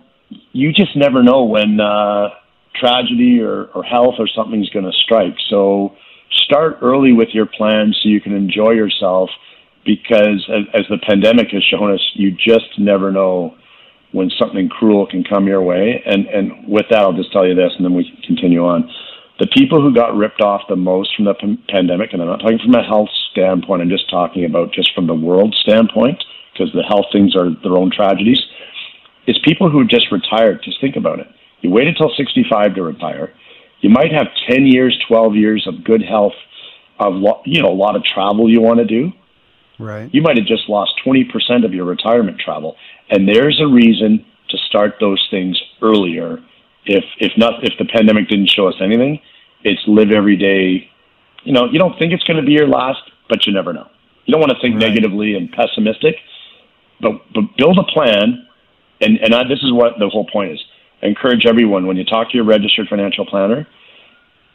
you 0.52 0.72
just 0.74 0.96
never 0.96 1.24
know 1.24 1.44
when 1.44 1.80
uh, 1.80 2.30
tragedy 2.76 3.42
or, 3.42 3.66
or 3.76 3.84
health 3.84 4.16
or 4.20 4.28
something's 4.28 4.70
going 4.70 4.86
to 4.86 4.92
strike. 5.04 5.36
So 5.50 5.96
start 6.44 6.80
early 6.82 7.14
with 7.14 7.30
your 7.34 7.46
plans 7.46 8.00
so 8.02 8.10
you 8.10 8.22
can 8.22 8.34
enjoy 8.34 8.72
yourself. 8.72 9.30
Because 9.86 10.48
as, 10.50 10.64
as 10.74 10.86
the 10.90 10.98
pandemic 11.06 11.50
has 11.52 11.64
shown 11.64 11.94
us, 11.94 12.02
you 12.14 12.32
just 12.32 12.80
never 12.80 13.12
know 13.12 13.56
when 14.14 14.30
something 14.40 14.70
cruel 14.70 15.06
can 15.06 15.24
come 15.26 15.46
your 15.46 15.62
way. 15.62 16.02
And 16.06 16.26
and 16.28 16.68
with 16.68 16.86
that, 16.90 17.00
I'll 17.00 17.14
just 17.14 17.34
tell 17.34 17.46
you 17.46 17.54
this, 17.54 17.74
and 17.76 17.84
then 17.84 17.94
we 17.94 18.10
can 18.10 18.22
continue 18.22 18.64
on. 18.66 18.90
The 19.40 19.48
people 19.48 19.82
who 19.82 19.94
got 19.94 20.16
ripped 20.16 20.42
off 20.42 20.62
the 20.70 20.76
most 20.76 21.16
from 21.16 21.26
the 21.26 21.34
p- 21.34 21.64
pandemic, 21.68 22.14
and 22.14 22.22
I'm 22.22 22.28
not 22.28 22.40
talking 22.40 22.60
from 22.60 22.76
a 22.76 22.84
health 22.84 23.10
standpoint, 23.32 23.82
I'm 23.82 23.90
just 23.90 24.10
talking 24.10 24.46
about 24.46 24.74
just 24.74 24.94
from 24.94 25.08
the 25.08 25.16
world 25.16 25.56
standpoint, 25.62 26.24
because 26.54 26.72
the 26.74 26.84
health 26.84 27.06
things 27.12 27.36
are 27.36 27.50
their 27.64 27.78
own 27.78 27.92
tragedies, 27.92 28.40
is 29.28 29.38
people 29.44 29.70
who 29.70 29.86
just 29.86 30.12
retired. 30.12 30.62
Just 30.64 30.80
think 30.80 30.96
about 30.96 31.20
it. 31.20 31.28
You 31.62 31.72
wait 31.72 31.88
until 31.88 32.12
65 32.16 32.76
to 32.76 32.84
retire. 32.84 33.34
You 33.82 33.90
might 33.90 34.12
have 34.12 34.28
10 34.48 34.68
years, 34.68 34.98
12 35.08 35.36
years 35.36 35.68
of 35.68 35.84
good 35.84 36.04
health, 36.04 36.34
of 37.00 37.14
lo- 37.16 37.42
you 37.46 37.62
know 37.62 37.70
a 37.70 37.74
lot 37.74 37.96
of 37.96 38.04
travel 38.04 38.50
you 38.50 38.62
want 38.62 38.80
to 38.80 38.86
do. 38.86 39.12
Right. 39.80 40.10
You 40.14 40.22
might 40.22 40.38
have 40.38 40.46
just 40.46 40.70
lost 40.70 40.94
20% 41.06 41.66
of 41.66 41.74
your 41.74 41.86
retirement 41.86 42.40
travel. 42.40 42.76
And 43.10 43.28
there's 43.28 43.60
a 43.60 43.68
reason 43.68 44.26
to 44.50 44.58
start 44.70 44.96
those 45.00 45.26
things 45.32 45.60
earlier. 45.82 46.38
If 46.86 47.04
if 47.20 47.32
not 47.38 47.64
if 47.64 47.74
the 47.78 47.86
pandemic 47.86 48.28
didn't 48.28 48.50
show 48.50 48.68
us 48.68 48.76
anything, 48.82 49.20
it's 49.64 49.82
live 49.88 50.12
every 50.12 50.38
day. 50.38 50.90
You 51.44 51.54
know, 51.54 51.66
you 51.66 51.80
don't 51.80 51.98
think 51.98 52.14
it's 52.14 52.24
going 52.24 52.38
to 52.38 52.46
be 52.46 52.54
your 52.54 52.68
last, 52.68 53.02
but 53.30 53.46
you 53.46 53.54
never 53.54 53.74
know. 53.74 53.88
You 54.26 54.32
don't 54.32 54.42
want 54.42 54.52
to 54.52 54.60
think 54.62 54.76
right. 54.76 54.88
negatively 54.88 55.36
and 55.36 55.52
pessimistic, 55.52 56.16
but 57.02 57.22
but 57.34 57.44
build 57.58 57.78
a 57.80 57.84
plan. 57.84 58.48
And 59.02 59.18
and 59.18 59.34
I, 59.34 59.44
this 59.44 59.60
is 59.64 59.72
what 59.72 59.94
the 60.00 60.10
whole 60.10 60.28
point 60.32 60.52
is. 60.52 60.64
I 61.02 61.08
encourage 61.08 61.46
everyone 61.46 61.88
when 61.88 61.98
you 61.98 62.06
talk 62.06 62.32
to 62.32 62.38
your 62.38 62.46
registered 62.46 62.88
financial 62.88 63.26
planner, 63.26 63.68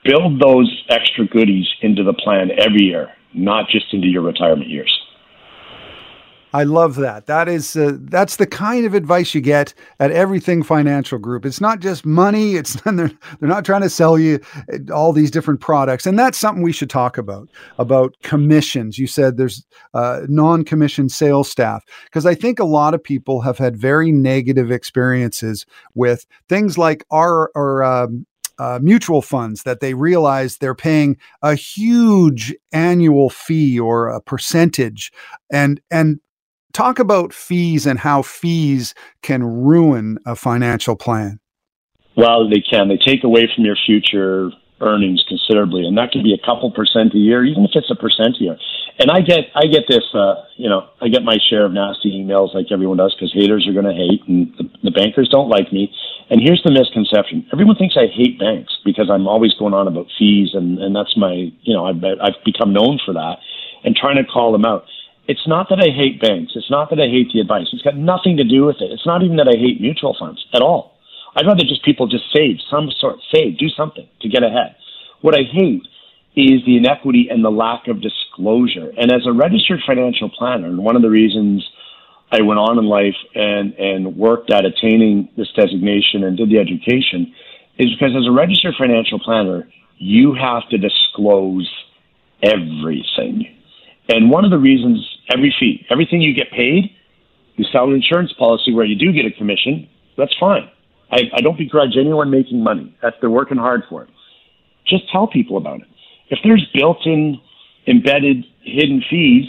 build 0.05 0.41
those 0.41 0.85
extra 0.88 1.27
goodies 1.27 1.69
into 1.83 2.03
the 2.03 2.14
plan 2.14 2.51
every 2.59 2.85
year, 2.85 3.12
not 3.35 3.69
just 3.69 3.93
into 3.93 4.07
your 4.07 4.23
retirement 4.23 4.71
years. 4.71 4.91
I 6.54 6.64
love 6.64 6.96
that. 6.96 7.26
That 7.26 7.48
is 7.48 7.76
uh, 7.76 7.96
that's 8.00 8.37
the 8.37 8.46
kind 8.46 8.87
of 8.87 8.94
advice 8.94 9.34
you 9.34 9.40
get 9.40 9.74
at 10.00 10.11
Everything 10.11 10.62
Financial 10.62 11.18
Group. 11.18 11.44
It's 11.44 11.61
not 11.61 11.80
just 11.80 12.06
money. 12.06 12.54
It's 12.54 12.74
they're 12.84 12.94
they're 12.94 13.48
not 13.48 13.64
trying 13.64 13.82
to 13.82 13.90
sell 13.90 14.18
you 14.18 14.40
uh, 14.72 14.92
all 14.92 15.12
these 15.12 15.30
different 15.30 15.61
products, 15.61 16.06
and 16.06 16.18
that's 16.18 16.38
something 16.38 16.62
we 16.62 16.72
should 16.72 16.90
talk 16.90 17.18
about 17.18 17.48
about 17.78 18.14
commissions. 18.22 18.98
You 18.98 19.06
said 19.06 19.37
there's 19.37 19.66
uh, 19.94 20.22
non-commissioned 20.28 21.12
sales 21.12 21.50
staff 21.50 21.84
because 22.04 22.24
I 22.24 22.34
think 22.34 22.58
a 22.58 22.64
lot 22.64 22.94
of 22.94 23.02
people 23.02 23.42
have 23.42 23.58
had 23.58 23.76
very 23.76 24.11
negative 24.11 24.70
experiences 24.70 25.66
with 25.94 26.26
things 26.48 26.78
like 26.78 27.04
our 27.11 27.50
or 27.54 27.84
um, 27.84 28.26
uh, 28.58 28.78
mutual 28.82 29.22
funds 29.22 29.62
that 29.62 29.80
they 29.80 29.94
realize 29.94 30.56
they're 30.56 30.74
paying 30.74 31.16
a 31.42 31.54
huge 31.54 32.54
annual 32.72 33.30
fee 33.30 33.78
or 33.78 34.08
a 34.08 34.20
percentage 34.20 35.12
and 35.50 35.80
and 35.90 36.20
talk 36.79 37.01
about 37.01 37.33
fees 37.33 37.87
and 37.87 37.99
how 37.99 38.23
fees 38.23 38.95
can 39.23 39.43
ruin 39.43 40.17
a 40.25 40.37
financial 40.37 40.95
plan. 40.95 41.41
Well, 42.17 42.49
they 42.49 42.61
can. 42.61 42.87
They 42.88 42.99
take 42.99 43.25
away 43.25 43.51
from 43.53 43.64
your 43.64 43.77
future 43.85 44.51
earnings 44.81 45.25
considerably, 45.27 45.85
and 45.85 45.99
that 45.99 46.12
could 46.12 46.23
be 46.23 46.33
a 46.33 46.47
couple 46.47 46.71
percent 46.71 47.12
a 47.14 47.19
year, 47.19 47.45
even 47.45 47.64
if 47.64 47.73
it's 47.75 47.91
a 47.91 47.97
percent 47.97 48.37
a 48.38 48.45
year. 48.45 48.57
And 49.01 49.11
I 49.11 49.23
get, 49.23 49.51
I 49.57 49.67
get 49.67 49.85
this, 49.88 50.07
uh, 50.14 50.35
you 50.57 50.69
know, 50.69 50.87
I 51.03 51.09
get 51.09 51.23
my 51.25 51.38
share 51.51 51.67
of 51.67 51.73
nasty 51.73 52.14
emails 52.14 52.55
like 52.55 52.67
everyone 52.71 52.99
does 52.99 53.14
because 53.14 53.33
haters 53.35 53.67
are 53.67 53.75
going 53.75 53.91
to 53.91 53.95
hate, 53.95 54.23
and 54.29 54.55
the, 54.59 54.91
the 54.91 54.95
bankers 54.95 55.29
don't 55.29 55.49
like 55.49 55.73
me. 55.73 55.91
And 56.31 56.41
here's 56.41 56.62
the 56.62 56.71
misconception: 56.71 57.47
everyone 57.53 57.75
thinks 57.75 57.97
I 57.99 58.07
hate 58.07 58.38
banks 58.38 58.79
because 58.85 59.11
I'm 59.11 59.27
always 59.27 59.53
going 59.55 59.75
on 59.75 59.88
about 59.88 60.07
fees, 60.17 60.51
and 60.55 60.79
and 60.79 60.95
that's 60.95 61.17
my, 61.17 61.51
you 61.62 61.75
know, 61.75 61.87
I've 61.87 61.99
I've 62.23 62.38
become 62.45 62.73
known 62.73 63.01
for 63.05 63.14
that, 63.14 63.38
and 63.83 63.97
trying 63.97 64.17
to 64.23 64.25
call 64.25 64.53
them 64.53 64.64
out 64.64 64.87
it's 65.29 65.47
not 65.47 65.69
that 65.69 65.79
I 65.79 65.95
hate 65.95 66.21
banks. 66.21 66.53
It's 66.57 66.71
not 66.71 66.88
that 66.88 66.99
I 66.99 67.07
hate 67.07 67.31
the 67.33 67.41
advice. 67.41 67.69
It's 67.73 67.83
got 67.83 67.97
nothing 67.97 68.38
to 68.38 68.45
do 68.45 68.64
with 68.64 68.81
it. 68.81 68.91
It's 68.91 69.07
not 69.07 69.23
even 69.23 69.37
that 69.37 69.47
I 69.47 69.61
hate 69.61 69.81
mutual 69.81 70.17
funds 70.19 70.45
at 70.55 70.62
all. 70.62 70.97
I'd 71.37 71.47
rather 71.47 71.62
just 71.62 71.85
people 71.85 72.09
just 72.09 72.25
save 72.35 72.57
some 72.71 72.91
sort, 72.99 73.17
save, 73.33 73.59
do 73.59 73.69
something 73.69 74.09
to 74.23 74.29
get 74.29 74.43
ahead. 74.43 74.75
What 75.21 75.35
I 75.35 75.43
hate 75.45 75.83
is 76.35 76.64
the 76.64 76.79
inequity 76.79 77.29
and 77.31 77.45
the 77.45 77.51
lack 77.51 77.88
of 77.88 78.01
disclosure. 78.01 78.91
And 78.97 79.12
as 79.12 79.27
a 79.27 79.33
registered 79.33 79.81
financial 79.87 80.31
planner, 80.31 80.67
and 80.67 80.79
one 80.79 80.97
of 80.97 81.03
the 81.03 81.11
reasons 81.11 81.69
I 82.33 82.41
went 82.41 82.59
on 82.59 82.79
in 82.79 82.87
life 82.87 83.17
and, 83.35 83.75
and 83.75 84.17
worked 84.17 84.51
at 84.51 84.64
attaining 84.64 85.29
this 85.37 85.49
designation 85.53 86.25
and 86.25 86.37
did 86.37 86.49
the 86.49 86.59
education 86.59 87.35
is 87.79 87.93
because 87.93 88.17
as 88.17 88.27
a 88.27 88.33
registered 88.33 88.75
financial 88.79 89.19
planner, 89.19 89.69
you 89.99 90.35
have 90.35 90.69
to 90.71 90.79
disclose 90.79 91.69
everything. 92.43 93.55
And 94.09 94.31
one 94.31 94.45
of 94.45 94.51
the 94.51 94.59
reasons 94.59 95.07
every 95.29 95.55
fee, 95.59 95.87
everything 95.91 96.21
you 96.21 96.35
get 96.35 96.51
paid, 96.51 96.91
you 97.57 97.64
sell 97.73 97.85
an 97.85 97.95
insurance 97.95 98.33
policy 98.38 98.73
where 98.73 98.85
you 98.85 98.97
do 98.97 99.12
get 99.12 99.27
a 99.27 99.31
commission, 99.31 99.88
that's 100.17 100.35
fine. 100.38 100.71
I, 101.11 101.23
I 101.35 101.41
don't 101.41 101.57
begrudge 101.57 101.97
anyone 101.99 102.31
making 102.31 102.62
money. 102.62 102.97
That's 103.03 103.17
they're 103.21 103.31
working 103.31 103.57
hard 103.57 103.83
for 103.88 104.03
it. 104.03 104.11
Just 104.87 105.11
tell 105.11 105.27
people 105.27 105.57
about 105.57 105.81
it. 105.81 105.87
If 106.31 106.38
there's 106.45 106.67
built-in, 106.75 107.41
embedded, 107.87 108.45
hidden 108.62 109.03
fees, 109.09 109.47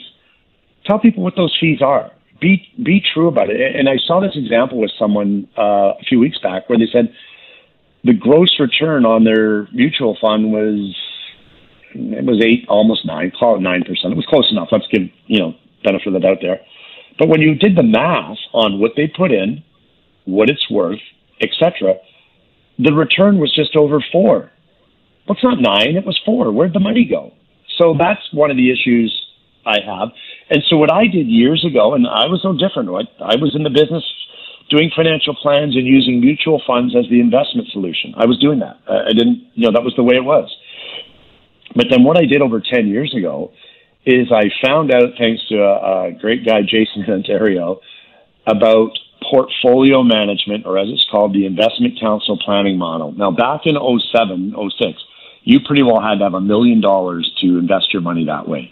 tell 0.86 1.00
people 1.00 1.24
what 1.24 1.36
those 1.36 1.56
fees 1.60 1.82
are. 1.82 2.12
Be 2.39 2.65
be 2.82 3.04
true 3.13 3.28
about 3.28 3.50
it. 3.50 3.76
And 3.76 3.89
I 3.89 3.98
saw 4.08 4.22
this 4.22 4.32
example 4.36 4.80
with 4.80 4.92
someone 4.98 5.48
uh, 5.58 5.94
a 6.00 6.04
few 6.08 6.20
weeks 6.20 6.38
back 6.39 6.70
where 6.70 6.80
they 6.80 6.88
said 6.92 7.13
the 8.06 8.13
gross 8.13 8.58
return 8.60 9.06
on 9.06 9.26
their 9.26 9.68
mutual 9.74 10.18
fund 10.22 10.54
was 10.54 10.96
it 11.94 12.24
was 12.24 12.42
eight, 12.42 12.65
almost 12.70 13.06
nine, 13.06 13.32
call 13.38 13.58
it 13.58 13.62
nine 13.62 13.84
percent. 13.84 14.13
It 14.13 14.15
was 14.15 14.26
close 14.26 14.50
enough. 14.52 14.70
Let's 14.72 14.88
give 14.88 15.10
you 15.28 15.39
know 15.39 15.56
benefit 15.84 16.08
of 16.08 16.13
the 16.13 16.20
doubt 16.20 16.38
there. 16.42 16.60
But 17.18 17.28
when 17.28 17.42
you 17.42 17.56
did 17.56 17.76
the 17.76 17.84
math 17.84 18.38
on 18.54 18.80
what 18.80 18.92
they 18.96 19.08
put 19.08 19.32
in, 19.32 19.63
what 20.26 20.50
it's 20.50 20.70
worth, 20.72 21.00
etc., 21.42 21.96
the 22.78 22.94
return 22.94 23.39
was 23.39 23.54
just 23.54 23.76
over 23.76 24.04
four. 24.12 24.52
Well, 25.28 25.36
it's 25.36 25.44
not 25.44 25.60
nine; 25.60 25.96
it 25.98 26.06
was 26.06 26.20
four. 26.26 26.52
Where'd 26.52 26.74
the 26.74 26.80
money 26.80 27.06
go? 27.06 27.34
So 27.78 27.96
that's 27.98 28.22
one 28.32 28.52
of 28.52 28.58
the 28.58 28.72
issues 28.72 29.12
I 29.65 29.80
have. 29.86 30.10
And 30.50 30.63
so 30.70 30.78
what 30.78 30.92
I 30.92 31.08
did 31.08 31.28
years 31.28 31.65
ago, 31.65 31.94
and 31.94 32.08
I 32.08 32.26
was 32.28 32.42
no 32.44 32.54
different. 32.54 32.89
I 33.20 33.36
was 33.36 33.54
in 33.56 33.63
the 33.63 33.70
business 33.70 34.04
doing 34.70 34.92
financial 34.96 35.36
plans 35.36 35.76
and 35.76 35.86
using 35.86 36.22
mutual 36.22 36.62
funds 36.65 36.96
as 36.96 37.06
the 37.10 37.20
investment 37.20 37.68
solution. 37.72 38.13
I 38.18 38.26
was 38.26 38.38
doing 38.39 38.60
that. 38.60 38.78
I 38.88 39.13
didn't, 39.13 39.44
you 39.56 39.65
know, 39.65 39.72
that 39.74 39.84
was 39.84 39.94
the 39.96 40.04
way 40.04 40.15
it 40.15 40.24
was. 40.24 40.50
But 41.76 41.88
then 41.89 42.04
what 42.04 42.18
I 42.18 42.26
did 42.26 42.42
over 42.42 42.62
10 42.62 42.88
years 42.88 43.13
ago 43.15 43.52
is 44.10 44.32
I 44.32 44.50
found 44.65 44.91
out, 44.91 45.13
thanks 45.17 45.48
to 45.50 45.62
a, 45.62 46.08
a 46.08 46.12
great 46.12 46.45
guy, 46.45 46.62
Jason 46.62 47.06
Ontario, 47.08 47.80
about 48.48 48.91
portfolio 49.30 50.04
management, 50.04 50.65
or 50.65 50.78
as 50.78 50.88
it's 50.89 51.06
called, 51.12 51.34
the 51.34 51.45
investment 51.45 52.00
counsel 52.00 52.38
planning 52.43 52.78
model. 52.78 53.12
Now, 53.12 53.32
back 53.32 53.62
in 53.65 53.76
07, 53.76 54.56
06, 54.78 55.04
you 55.43 55.60
pretty 55.65 55.84
well 55.84 56.02
had 56.02 56.19
to 56.19 56.24
have 56.26 56.34
a 56.34 56.41
million 56.41 56.82
dollars 56.82 57.32
to 57.41 57.58
invest 57.58 57.93
your 57.93 58.02
money 58.02 58.26
that 58.26 58.48
way. 58.48 58.72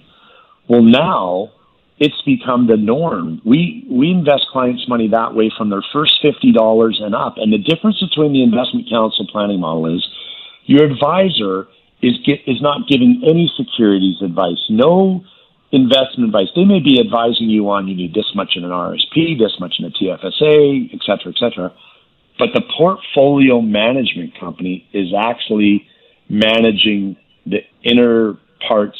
Well, 0.68 0.82
now 0.82 1.52
it's 2.00 2.22
become 2.24 2.68
the 2.68 2.78
norm. 2.78 3.42
We 3.46 3.86
we 3.90 4.12
invest 4.12 4.48
clients' 4.52 4.88
money 4.88 5.08
that 5.10 5.34
way 5.34 5.52
from 5.58 5.70
their 5.70 5.84
first 5.94 6.14
fifty 6.22 6.52
dollars 6.52 7.00
and 7.02 7.16
up. 7.16 7.36
And 7.38 7.52
the 7.52 7.58
difference 7.58 8.00
between 8.00 8.34
the 8.34 8.44
investment 8.44 8.88
counsel 8.90 9.26
planning 9.32 9.60
model 9.60 9.96
is 9.96 10.08
your 10.66 10.84
advisor 10.86 11.68
is 12.02 12.18
get, 12.26 12.40
is 12.46 12.62
not 12.62 12.88
giving 12.88 13.22
any 13.26 13.52
securities 13.58 14.22
advice, 14.22 14.64
no 14.70 15.24
investment 15.72 16.30
advice. 16.30 16.48
They 16.56 16.66
may 16.66 16.80
be 16.80 17.00
advising 17.00 17.50
you 17.50 17.70
on 17.70 17.88
you 17.88 17.96
need 17.96 18.14
this 18.14 18.32
much 18.36 18.54
in 18.56 18.64
an 18.64 18.72
RSP, 18.72 19.38
this 19.38 19.54
much 19.60 19.76
in 19.80 19.86
a 19.86 19.90
TFSA, 19.90 20.94
et 20.94 21.00
cetera, 21.06 21.32
et 21.32 21.38
cetera. 21.38 21.74
But 22.40 22.50
the 22.54 22.62
portfolio 22.78 23.62
management 23.62 24.40
company 24.40 24.88
is 24.94 25.14
actually 25.18 25.88
managing 26.30 27.18
the 27.46 27.60
inner 27.84 28.38
parts 28.68 29.00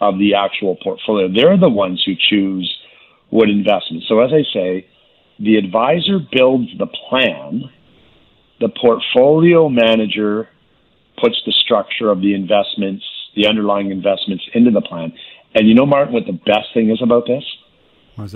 of 0.00 0.18
the 0.18 0.34
actual 0.34 0.76
portfolio. 0.76 1.28
They're 1.32 1.56
the 1.56 1.68
ones 1.68 2.02
who 2.04 2.12
choose 2.14 2.72
what 3.30 3.48
investments. 3.48 4.06
So 4.08 4.20
as 4.20 4.32
I 4.32 4.42
say, 4.52 4.86
the 5.38 5.56
advisor 5.56 6.18
builds 6.30 6.68
the 6.78 6.86
plan, 6.86 7.70
the 8.60 8.68
portfolio 8.68 9.68
manager 9.68 10.48
puts 11.20 11.40
the 11.46 11.52
structure 11.52 12.10
of 12.10 12.20
the 12.20 12.34
investments, 12.34 13.04
the 13.36 13.46
underlying 13.46 13.90
investments 13.90 14.44
into 14.52 14.70
the 14.70 14.80
plan. 14.80 15.12
And 15.54 15.68
you 15.68 15.74
know, 15.74 15.86
Martin, 15.86 16.14
what 16.14 16.26
the 16.26 16.32
best 16.32 16.68
thing 16.74 16.90
is 16.90 17.00
about 17.02 17.26
this? 17.26 17.44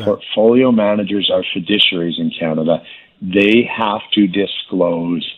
Portfolio 0.04 0.72
managers 0.72 1.30
are 1.32 1.44
fiduciaries 1.54 2.18
in 2.18 2.32
Canada. 2.38 2.82
They 3.22 3.68
have 3.70 4.00
to 4.12 4.26
disclose 4.26 5.28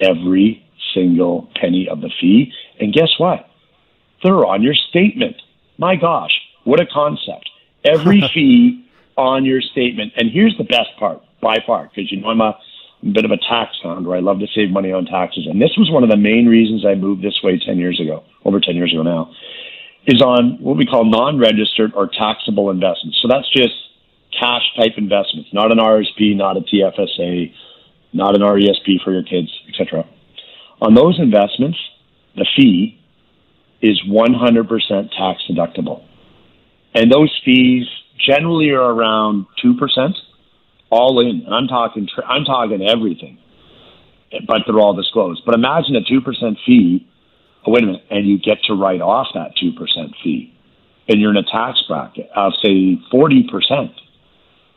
every 0.00 0.64
single 0.94 1.48
penny 1.60 1.88
of 1.88 2.00
the 2.00 2.10
fee. 2.20 2.52
And 2.80 2.92
guess 2.92 3.10
what? 3.18 3.48
They're 4.22 4.44
on 4.46 4.62
your 4.62 4.74
statement. 4.74 5.36
My 5.78 5.96
gosh, 5.96 6.32
what 6.64 6.80
a 6.80 6.86
concept. 6.86 7.50
Every 7.84 8.20
fee 8.34 8.84
on 9.16 9.44
your 9.44 9.60
statement. 9.60 10.12
And 10.16 10.30
here's 10.30 10.56
the 10.58 10.64
best 10.64 10.90
part 10.98 11.22
by 11.40 11.58
far, 11.66 11.88
because 11.88 12.10
you 12.10 12.20
know 12.20 12.28
I'm 12.28 12.40
a, 12.40 12.58
bit 13.12 13.24
of 13.24 13.30
a 13.30 13.36
tax 13.36 13.76
hound 13.82 14.06
where 14.06 14.16
I 14.16 14.20
love 14.20 14.38
to 14.40 14.46
save 14.54 14.70
money 14.70 14.92
on 14.92 15.04
taxes. 15.04 15.46
And 15.46 15.60
this 15.60 15.76
was 15.76 15.90
one 15.90 16.02
of 16.02 16.10
the 16.10 16.16
main 16.16 16.46
reasons 16.46 16.84
I 16.86 16.94
moved 16.94 17.22
this 17.22 17.38
way 17.42 17.58
10 17.58 17.78
years 17.78 18.00
ago, 18.00 18.24
over 18.44 18.60
10 18.60 18.74
years 18.76 18.92
ago 18.92 19.02
now, 19.02 19.30
is 20.06 20.22
on 20.22 20.58
what 20.60 20.76
we 20.76 20.86
call 20.86 21.04
non 21.04 21.38
registered 21.38 21.92
or 21.94 22.08
taxable 22.08 22.70
investments. 22.70 23.18
So 23.20 23.28
that's 23.28 23.50
just 23.52 23.74
cash 24.38 24.62
type 24.76 24.92
investments, 24.96 25.50
not 25.52 25.70
an 25.70 25.78
RSP, 25.78 26.36
not 26.36 26.56
a 26.56 26.60
TFSA, 26.60 27.52
not 28.12 28.34
an 28.34 28.42
RESP 28.42 29.02
for 29.04 29.12
your 29.12 29.22
kids, 29.22 29.48
etc. 29.68 30.04
On 30.80 30.94
those 30.94 31.18
investments, 31.18 31.78
the 32.36 32.46
fee 32.56 33.00
is 33.80 34.00
100% 34.08 35.10
tax 35.16 35.42
deductible. 35.50 36.04
And 36.94 37.10
those 37.12 37.32
fees 37.44 37.86
generally 38.18 38.70
are 38.70 38.90
around 38.90 39.46
2% 39.64 40.14
all 40.94 41.20
in. 41.20 41.42
And 41.44 41.54
I'm 41.54 41.66
talking 41.66 42.08
I'm 42.26 42.44
talking 42.44 42.86
everything. 42.86 43.38
But 44.46 44.62
they're 44.66 44.78
all 44.78 44.94
disclosed. 44.94 45.42
But 45.44 45.54
imagine 45.54 45.94
a 45.96 46.00
2% 46.00 46.56
fee. 46.66 47.06
Oh, 47.66 47.72
wait 47.72 47.82
a 47.82 47.86
minute, 47.86 48.04
and 48.10 48.26
you 48.26 48.38
get 48.38 48.58
to 48.64 48.74
write 48.74 49.00
off 49.00 49.28
that 49.34 49.52
2% 49.56 49.74
fee. 50.22 50.52
And 51.08 51.20
you're 51.20 51.30
in 51.30 51.36
a 51.36 51.44
tax 51.44 51.82
bracket 51.86 52.28
of 52.34 52.52
say 52.62 52.98
40%. 53.12 53.94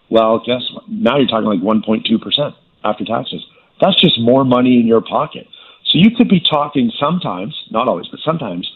Well, 0.09 0.39
guess 0.45 0.61
what? 0.73 0.87
Now 0.89 1.17
you're 1.17 1.27
talking 1.27 1.47
like 1.47 1.59
1.2% 1.59 2.55
after 2.83 3.05
taxes. 3.05 3.45
That's 3.81 3.99
just 3.99 4.19
more 4.19 4.45
money 4.45 4.79
in 4.79 4.87
your 4.87 5.01
pocket. 5.01 5.47
So 5.85 5.99
you 5.99 6.11
could 6.11 6.29
be 6.29 6.39
talking 6.39 6.91
sometimes, 6.99 7.55
not 7.71 7.87
always, 7.87 8.07
but 8.07 8.19
sometimes, 8.23 8.69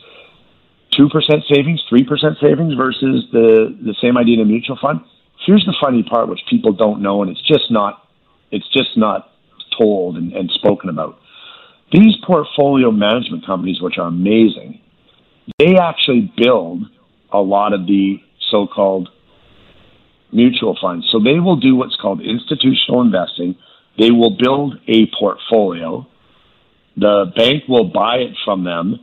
two 0.95 1.09
percent 1.09 1.43
savings, 1.53 1.81
three 1.89 2.03
percent 2.03 2.37
savings 2.41 2.73
versus 2.73 3.25
the 3.31 3.77
the 3.83 3.95
same 4.01 4.17
idea 4.17 4.35
in 4.35 4.41
a 4.41 4.45
mutual 4.45 4.77
fund. 4.81 5.01
Here's 5.45 5.65
the 5.65 5.75
funny 5.81 6.03
part, 6.03 6.29
which 6.29 6.41
people 6.49 6.73
don't 6.73 7.01
know, 7.01 7.21
and 7.21 7.31
it's 7.31 7.41
just 7.47 7.71
not 7.71 8.07
it's 8.51 8.67
just 8.73 8.97
not 8.97 9.31
told 9.79 10.17
and, 10.17 10.33
and 10.33 10.51
spoken 10.51 10.89
about. 10.89 11.17
These 11.91 12.15
portfolio 12.25 12.91
management 12.91 13.45
companies, 13.45 13.81
which 13.81 13.97
are 13.97 14.07
amazing, 14.07 14.81
they 15.57 15.77
actually 15.77 16.33
build 16.37 16.83
a 17.31 17.39
lot 17.39 17.73
of 17.73 17.85
the 17.87 18.17
so-called 18.49 19.09
mutual 20.33 20.77
funds. 20.81 21.07
So 21.11 21.19
they 21.19 21.39
will 21.39 21.55
do 21.57 21.75
what's 21.75 21.95
called 21.95 22.21
institutional 22.21 23.01
investing. 23.01 23.55
They 23.97 24.11
will 24.11 24.37
build 24.37 24.75
a 24.87 25.07
portfolio. 25.17 26.07
The 26.97 27.31
bank 27.35 27.63
will 27.69 27.85
buy 27.85 28.17
it 28.17 28.35
from 28.43 28.63
them 28.65 28.99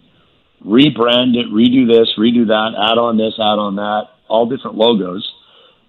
rebrand 0.64 1.36
it, 1.36 1.46
redo 1.52 1.86
this, 1.86 2.12
redo 2.18 2.46
that, 2.48 2.72
add 2.76 2.98
on 2.98 3.16
this, 3.16 3.34
add 3.38 3.58
on 3.58 3.76
that, 3.76 4.08
all 4.28 4.48
different 4.48 4.76
logos. 4.76 5.26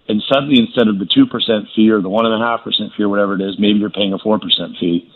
And 0.10 0.24
suddenly, 0.28 0.60
instead 0.60 0.88
of 0.88 0.98
the 0.98 1.06
2% 1.06 1.30
fee 1.76 1.90
or 1.92 2.02
the 2.02 2.10
1.5% 2.10 2.98
fee 2.98 3.04
or 3.04 3.10
whatever 3.10 3.36
it 3.36 3.42
is, 3.42 3.56
maybe 3.60 3.78
you're 3.78 3.92
paying 3.92 4.12
a 4.12 4.18
4% 4.18 4.42
fee 4.80 5.08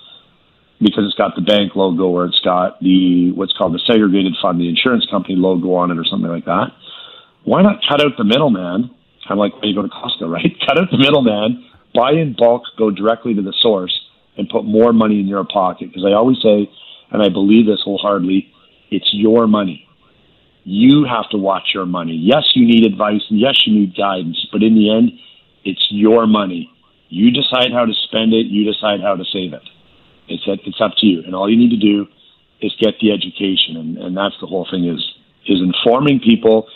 because 0.79 1.05
it's 1.07 1.17
got 1.17 1.33
the 1.35 1.41
bank 1.41 1.75
logo 1.75 2.05
or 2.05 2.25
it's 2.25 2.39
got 2.45 2.79
the 2.79 3.31
what's 3.31 3.53
called 3.57 3.73
the 3.73 3.81
segregated 3.87 4.33
fund, 4.39 4.61
the 4.61 4.69
insurance 4.69 5.07
company 5.09 5.35
logo 5.35 5.73
on 5.73 5.89
it 5.89 5.97
or 5.97 6.05
something 6.05 6.29
like 6.29 6.45
that. 6.45 6.67
Why 7.43 7.63
not 7.63 7.81
cut 7.89 8.01
out 8.05 8.13
the 8.17 8.23
middleman? 8.23 8.93
Kind 9.27 9.31
of 9.31 9.37
like 9.39 9.53
when 9.57 9.69
you 9.69 9.75
go 9.75 9.81
to 9.81 9.89
Costco, 9.89 10.29
right? 10.31 10.53
Cut 10.67 10.77
out 10.77 10.91
the 10.91 10.99
middleman, 10.99 11.65
buy 11.95 12.11
in 12.11 12.35
bulk, 12.37 12.61
go 12.77 12.91
directly 12.91 13.33
to 13.33 13.41
the 13.41 13.53
source, 13.61 13.97
and 14.37 14.47
put 14.47 14.63
more 14.63 14.93
money 14.93 15.19
in 15.19 15.27
your 15.27 15.43
pocket. 15.43 15.89
Because 15.89 16.05
I 16.05 16.13
always 16.13 16.37
say, 16.37 16.69
and 17.11 17.23
I 17.23 17.29
believe 17.29 17.65
this 17.65 17.81
wholeheartedly, 17.83 18.51
it's 18.91 19.09
your 19.11 19.47
money. 19.47 19.87
You 20.63 21.05
have 21.05 21.29
to 21.31 21.37
watch 21.37 21.71
your 21.73 21.85
money. 21.85 22.13
Yes, 22.13 22.43
you 22.55 22.65
need 22.65 22.85
advice 22.85 23.21
and 23.29 23.39
yes, 23.39 23.65
you 23.65 23.73
need 23.73 23.95
guidance, 23.95 24.47
but 24.51 24.63
in 24.63 24.75
the 24.75 24.89
end, 24.95 25.11
it's 25.65 25.85
your 25.89 26.25
money. 26.27 26.69
You 27.09 27.31
decide 27.31 27.71
how 27.71 27.85
to 27.85 27.93
spend 28.07 28.33
it, 28.33 28.47
you 28.47 28.65
decide 28.71 29.01
how 29.01 29.15
to 29.15 29.23
save 29.25 29.53
it. 29.53 29.61
It's, 30.27 30.43
it's 30.47 30.81
up 30.81 30.93
to 30.97 31.05
you. 31.05 31.21
And 31.25 31.35
all 31.35 31.49
you 31.49 31.57
need 31.57 31.69
to 31.71 31.77
do 31.77 32.07
is 32.61 32.73
get 32.79 32.95
the 33.01 33.11
education. 33.11 33.75
And, 33.77 33.97
and 33.97 34.17
that's 34.17 34.35
the 34.39 34.47
whole 34.47 34.67
thing 34.69 34.87
is, 34.87 35.03
is 35.47 35.59
informing 35.61 36.21
people, 36.21 36.67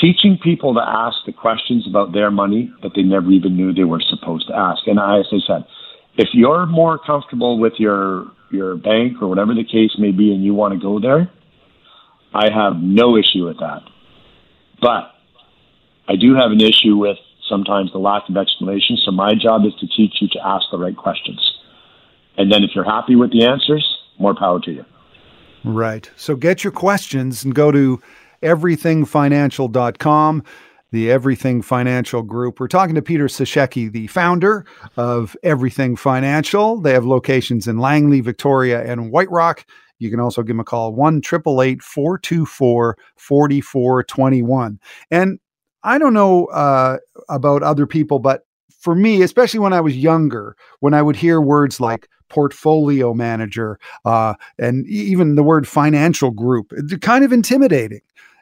teaching 0.00 0.38
people 0.42 0.74
to 0.74 0.80
ask 0.80 1.16
the 1.24 1.32
questions 1.32 1.86
about 1.88 2.12
their 2.12 2.30
money 2.30 2.72
that 2.82 2.92
they 2.96 3.02
never 3.02 3.30
even 3.30 3.56
knew 3.56 3.72
they 3.72 3.84
were 3.84 4.00
supposed 4.00 4.48
to 4.48 4.54
ask. 4.54 4.86
And 4.86 4.98
I, 4.98 5.20
as 5.20 5.26
I 5.32 5.38
said, 5.46 5.64
if 6.16 6.28
you're 6.32 6.66
more 6.66 6.98
comfortable 6.98 7.58
with 7.58 7.74
your 7.78 8.26
your 8.50 8.76
bank 8.76 9.22
or 9.22 9.28
whatever 9.28 9.54
the 9.54 9.64
case 9.64 9.92
may 9.98 10.10
be 10.10 10.34
and 10.34 10.44
you 10.44 10.52
want 10.52 10.74
to 10.74 10.78
go 10.78 11.00
there, 11.00 11.30
I 12.34 12.50
have 12.50 12.76
no 12.76 13.16
issue 13.16 13.46
with 13.46 13.58
that. 13.58 13.82
But 14.80 15.12
I 16.08 16.16
do 16.16 16.34
have 16.34 16.50
an 16.50 16.60
issue 16.60 16.96
with 16.96 17.18
sometimes 17.48 17.92
the 17.92 17.98
lack 17.98 18.28
of 18.28 18.36
explanation. 18.36 18.98
So 19.04 19.12
my 19.12 19.34
job 19.34 19.64
is 19.64 19.74
to 19.80 19.86
teach 19.86 20.16
you 20.20 20.28
to 20.28 20.38
ask 20.44 20.66
the 20.70 20.78
right 20.78 20.96
questions. 20.96 21.40
And 22.36 22.50
then 22.50 22.64
if 22.64 22.70
you're 22.74 22.84
happy 22.84 23.14
with 23.14 23.30
the 23.32 23.44
answers, 23.44 23.86
more 24.18 24.34
power 24.34 24.58
to 24.60 24.72
you. 24.72 24.84
Right. 25.64 26.10
So 26.16 26.34
get 26.34 26.64
your 26.64 26.72
questions 26.72 27.44
and 27.44 27.54
go 27.54 27.70
to 27.70 28.00
everythingfinancial.com, 28.42 30.42
the 30.90 31.10
Everything 31.10 31.62
Financial 31.62 32.22
Group. 32.22 32.58
We're 32.58 32.68
talking 32.68 32.96
to 32.96 33.02
Peter 33.02 33.26
Sashecki, 33.26 33.92
the 33.92 34.08
founder 34.08 34.66
of 34.96 35.36
Everything 35.42 35.96
Financial. 35.96 36.80
They 36.80 36.92
have 36.92 37.06
locations 37.06 37.68
in 37.68 37.78
Langley, 37.78 38.20
Victoria, 38.20 38.84
and 38.84 39.12
White 39.12 39.30
Rock. 39.30 39.64
You 40.02 40.10
can 40.10 40.20
also 40.20 40.42
give 40.42 40.48
them 40.48 40.60
a 40.60 40.64
call, 40.64 40.92
1 40.94 41.18
888 41.18 41.82
424 41.82 42.98
4421. 43.16 44.80
And 45.10 45.38
I 45.84 45.98
don't 45.98 46.14
know 46.14 46.46
uh, 46.46 46.98
about 47.28 47.62
other 47.62 47.86
people, 47.86 48.18
but 48.18 48.46
for 48.78 48.94
me, 48.94 49.22
especially 49.22 49.60
when 49.60 49.72
I 49.72 49.80
was 49.80 49.96
younger, 49.96 50.56
when 50.80 50.92
I 50.94 51.02
would 51.02 51.16
hear 51.16 51.40
words 51.40 51.80
like 51.80 52.08
portfolio 52.28 53.14
manager 53.14 53.78
uh, 54.04 54.34
and 54.58 54.86
even 54.86 55.36
the 55.36 55.42
word 55.42 55.68
financial 55.68 56.30
group, 56.30 56.72
it's 56.76 56.96
kind 56.96 57.24
of 57.24 57.32
intimidating. 57.32 58.00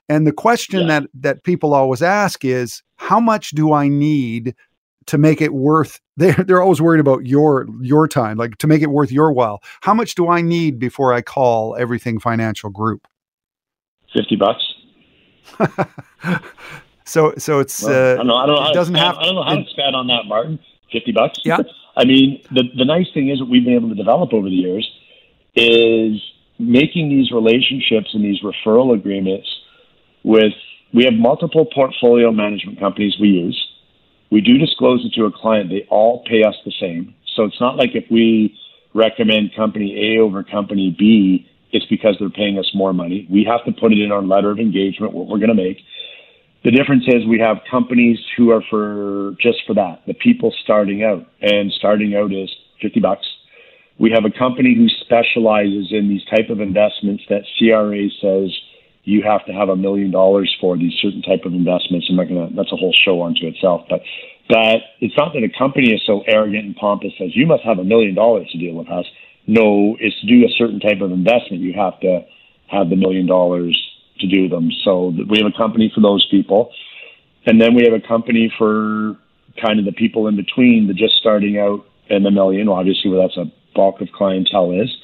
And 0.08 0.26
the 0.26 0.32
question 0.32 0.80
yeah. 0.80 0.86
that 0.86 1.10
that 1.20 1.44
people 1.44 1.74
always 1.74 2.02
ask 2.02 2.44
is, 2.44 2.82
how 2.96 3.20
much 3.20 3.50
do 3.50 3.72
I 3.72 3.88
need 3.88 4.54
to 5.06 5.18
make 5.18 5.40
it 5.40 5.52
worth? 5.52 6.00
They're 6.20 6.34
they're 6.34 6.60
always 6.60 6.82
worried 6.82 7.00
about 7.00 7.24
your 7.24 7.66
your 7.80 8.06
time, 8.06 8.36
like 8.36 8.58
to 8.58 8.66
make 8.66 8.82
it 8.82 8.90
worth 8.90 9.10
your 9.10 9.32
while. 9.32 9.62
How 9.80 9.94
much 9.94 10.16
do 10.16 10.28
I 10.28 10.42
need 10.42 10.78
before 10.78 11.14
I 11.14 11.22
call 11.22 11.74
everything 11.76 12.18
financial 12.20 12.68
group? 12.68 13.08
Fifty 14.12 14.36
bucks. 14.36 14.62
so 17.06 17.32
so 17.38 17.60
it's 17.60 17.82
well, 17.82 17.92
uh, 17.92 18.12
I 18.12 18.16
don't 18.16 18.26
know. 18.26 18.36
I 18.36 18.46
don't 18.46 18.56
know. 18.56 18.70
It 18.70 18.74
doesn't 18.74 18.94
have. 18.96 19.16
I 19.16 19.22
don't 19.24 19.34
know 19.34 19.44
how 19.44 19.54
to 19.54 19.64
spend 19.70 19.96
on 19.96 20.08
that, 20.08 20.26
Martin. 20.26 20.58
Fifty 20.92 21.12
bucks. 21.12 21.40
Yeah. 21.42 21.60
I 21.96 22.04
mean, 22.04 22.42
the 22.50 22.64
the 22.76 22.84
nice 22.84 23.06
thing 23.14 23.30
is 23.30 23.40
what 23.40 23.48
we've 23.48 23.64
been 23.64 23.76
able 23.76 23.88
to 23.88 23.94
develop 23.94 24.34
over 24.34 24.48
the 24.48 24.54
years 24.54 24.86
is 25.54 26.20
making 26.58 27.08
these 27.08 27.30
relationships 27.30 28.10
and 28.12 28.22
these 28.22 28.42
referral 28.42 28.94
agreements 28.94 29.48
with. 30.22 30.52
We 30.92 31.04
have 31.04 31.14
multiple 31.14 31.66
portfolio 31.72 32.32
management 32.32 32.80
companies 32.80 33.16
we 33.20 33.28
use. 33.28 33.69
We 34.30 34.40
do 34.40 34.58
disclose 34.58 35.04
it 35.04 35.12
to 35.18 35.26
a 35.26 35.32
client. 35.32 35.70
They 35.70 35.86
all 35.90 36.24
pay 36.24 36.42
us 36.42 36.54
the 36.64 36.72
same. 36.80 37.14
So 37.36 37.44
it's 37.44 37.60
not 37.60 37.76
like 37.76 37.90
if 37.94 38.04
we 38.10 38.56
recommend 38.94 39.54
company 39.54 40.16
A 40.16 40.20
over 40.20 40.42
company 40.42 40.94
B, 40.98 41.48
it's 41.72 41.86
because 41.86 42.16
they're 42.18 42.30
paying 42.30 42.58
us 42.58 42.70
more 42.74 42.92
money. 42.92 43.26
We 43.30 43.44
have 43.44 43.64
to 43.64 43.80
put 43.80 43.92
it 43.92 43.98
in 43.98 44.12
our 44.12 44.22
letter 44.22 44.50
of 44.50 44.58
engagement 44.58 45.12
what 45.12 45.28
we're 45.28 45.38
going 45.38 45.48
to 45.48 45.54
make. 45.54 45.78
The 46.64 46.70
difference 46.70 47.04
is 47.06 47.26
we 47.26 47.38
have 47.38 47.58
companies 47.70 48.18
who 48.36 48.50
are 48.50 48.62
for 48.68 49.34
just 49.40 49.58
for 49.66 49.74
that, 49.74 50.02
the 50.06 50.14
people 50.14 50.52
starting 50.62 51.02
out, 51.02 51.26
and 51.40 51.72
starting 51.72 52.14
out 52.14 52.32
is 52.32 52.50
50 52.82 53.00
bucks. 53.00 53.26
We 53.98 54.10
have 54.10 54.24
a 54.24 54.38
company 54.38 54.74
who 54.74 54.88
specializes 54.88 55.88
in 55.90 56.08
these 56.08 56.24
type 56.24 56.50
of 56.50 56.60
investments 56.60 57.22
that 57.28 57.44
CRA 57.58 58.08
says 58.20 58.50
you 59.04 59.22
have 59.22 59.44
to 59.46 59.52
have 59.52 59.68
a 59.68 59.76
million 59.76 60.10
dollars 60.10 60.54
for 60.60 60.76
these 60.76 60.92
certain 61.00 61.22
type 61.22 61.44
of 61.44 61.52
investments. 61.52 62.06
I'm 62.10 62.16
not 62.16 62.28
gonna. 62.28 62.50
That's 62.54 62.72
a 62.72 62.76
whole 62.76 62.94
show 62.94 63.22
unto 63.22 63.46
itself. 63.46 63.82
But 63.88 64.02
but 64.48 64.82
it's 65.00 65.16
not 65.16 65.32
that 65.32 65.44
a 65.44 65.58
company 65.58 65.92
is 65.92 66.02
so 66.04 66.22
arrogant 66.26 66.64
and 66.64 66.76
pompous 66.76 67.12
as 67.20 67.34
you 67.36 67.46
must 67.46 67.62
have 67.64 67.78
a 67.78 67.84
million 67.84 68.14
dollars 68.14 68.48
to 68.52 68.58
deal 68.58 68.74
with 68.74 68.88
us. 68.88 69.06
No, 69.46 69.96
it's 70.00 70.18
to 70.20 70.26
do 70.26 70.44
a 70.44 70.50
certain 70.58 70.80
type 70.80 71.00
of 71.00 71.12
investment. 71.12 71.62
You 71.62 71.72
have 71.74 71.98
to 72.00 72.22
have 72.66 72.90
the 72.90 72.96
million 72.96 73.26
dollars 73.26 73.74
to 74.20 74.26
do 74.26 74.48
them. 74.48 74.70
So 74.84 75.12
we 75.28 75.38
have 75.38 75.50
a 75.52 75.56
company 75.56 75.90
for 75.94 76.00
those 76.00 76.26
people. 76.30 76.72
And 77.46 77.60
then 77.60 77.74
we 77.74 77.84
have 77.84 77.94
a 77.94 78.06
company 78.06 78.52
for 78.58 79.16
kind 79.64 79.78
of 79.78 79.86
the 79.86 79.92
people 79.92 80.26
in 80.28 80.36
between, 80.36 80.86
the 80.86 80.94
just 80.94 81.16
starting 81.16 81.58
out 81.58 81.86
and 82.08 82.24
the 82.24 82.30
million, 82.30 82.68
obviously, 82.68 83.10
where 83.10 83.22
that's 83.22 83.36
a 83.36 83.50
bulk 83.74 84.00
of 84.00 84.08
clientele 84.12 84.72
is. 84.72 84.94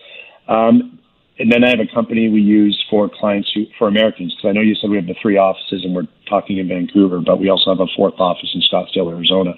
Um, 0.48 0.95
and 1.38 1.52
then 1.52 1.64
I 1.64 1.70
have 1.70 1.80
a 1.80 1.94
company 1.94 2.28
we 2.28 2.40
use 2.40 2.82
for 2.88 3.08
clients 3.08 3.50
who, 3.54 3.66
for 3.78 3.88
Americans, 3.88 4.34
because 4.34 4.48
I 4.48 4.52
know 4.52 4.62
you 4.62 4.74
said 4.74 4.90
we 4.90 4.96
have 4.96 5.06
the 5.06 5.16
three 5.20 5.36
offices 5.36 5.84
and 5.84 5.94
we're 5.94 6.08
talking 6.28 6.58
in 6.58 6.68
Vancouver, 6.68 7.20
but 7.20 7.38
we 7.38 7.50
also 7.50 7.70
have 7.70 7.80
a 7.80 7.90
fourth 7.96 8.18
office 8.18 8.50
in 8.54 8.62
Scottsdale, 8.62 9.12
Arizona, 9.12 9.54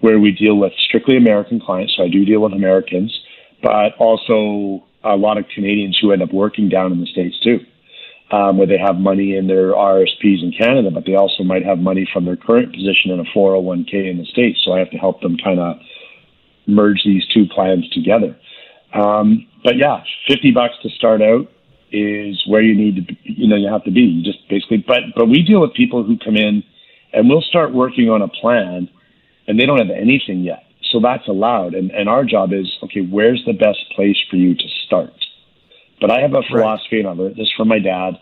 where 0.00 0.18
we 0.18 0.32
deal 0.32 0.56
with 0.56 0.72
strictly 0.88 1.16
American 1.16 1.60
clients. 1.60 1.94
So 1.96 2.04
I 2.04 2.08
do 2.08 2.24
deal 2.24 2.40
with 2.40 2.52
Americans, 2.52 3.16
but 3.62 3.94
also 3.98 4.84
a 5.04 5.16
lot 5.16 5.38
of 5.38 5.46
Canadians 5.54 5.98
who 6.00 6.12
end 6.12 6.22
up 6.22 6.32
working 6.32 6.68
down 6.68 6.92
in 6.92 7.00
the 7.00 7.06
States 7.06 7.38
too 7.42 7.60
um, 8.32 8.58
where 8.58 8.66
they 8.66 8.78
have 8.78 8.96
money 8.96 9.36
in 9.36 9.46
their 9.46 9.72
RSPs 9.72 10.42
in 10.42 10.52
Canada, 10.56 10.90
but 10.92 11.04
they 11.04 11.14
also 11.14 11.42
might 11.42 11.64
have 11.64 11.78
money 11.78 12.08
from 12.12 12.24
their 12.24 12.36
current 12.36 12.72
position 12.72 13.10
in 13.10 13.20
a 13.20 13.24
401k 13.36 14.10
in 14.10 14.18
the 14.18 14.24
States. 14.26 14.60
So 14.64 14.72
I 14.72 14.78
have 14.78 14.90
to 14.90 14.98
help 14.98 15.20
them 15.20 15.36
kind 15.42 15.58
of 15.58 15.76
merge 16.66 17.02
these 17.04 17.26
two 17.34 17.46
plans 17.46 17.88
together. 17.90 18.36
Um, 18.92 19.46
but 19.62 19.76
yeah, 19.76 20.02
50 20.28 20.50
bucks 20.52 20.74
to 20.82 20.90
start 20.90 21.22
out 21.22 21.50
is 21.92 22.42
where 22.46 22.62
you 22.62 22.74
need 22.74 22.96
to 22.96 23.02
be, 23.02 23.18
you 23.24 23.48
know, 23.48 23.56
you 23.56 23.68
have 23.70 23.84
to 23.84 23.90
be. 23.90 24.00
You 24.00 24.22
just 24.24 24.48
basically, 24.48 24.84
but, 24.86 25.00
but 25.16 25.26
we 25.26 25.42
deal 25.42 25.60
with 25.60 25.74
people 25.74 26.04
who 26.04 26.18
come 26.18 26.36
in 26.36 26.62
and 27.12 27.28
we'll 27.28 27.42
start 27.42 27.74
working 27.74 28.08
on 28.10 28.22
a 28.22 28.28
plan 28.28 28.88
and 29.46 29.58
they 29.58 29.66
don't 29.66 29.78
have 29.78 29.90
anything 29.90 30.40
yet. 30.40 30.64
So 30.90 31.00
that's 31.00 31.26
allowed. 31.28 31.74
And, 31.74 31.90
and 31.90 32.08
our 32.08 32.24
job 32.24 32.52
is, 32.52 32.66
okay, 32.84 33.00
where's 33.00 33.42
the 33.46 33.52
best 33.52 33.78
place 33.94 34.16
for 34.30 34.36
you 34.36 34.54
to 34.54 34.68
start? 34.86 35.12
But 36.00 36.10
I 36.10 36.20
have 36.20 36.34
a 36.34 36.42
philosophy, 36.42 36.96
right. 36.96 37.06
and 37.06 37.08
I 37.08 37.12
learned 37.12 37.36
this 37.36 37.50
from 37.56 37.68
my 37.68 37.78
dad. 37.78 38.14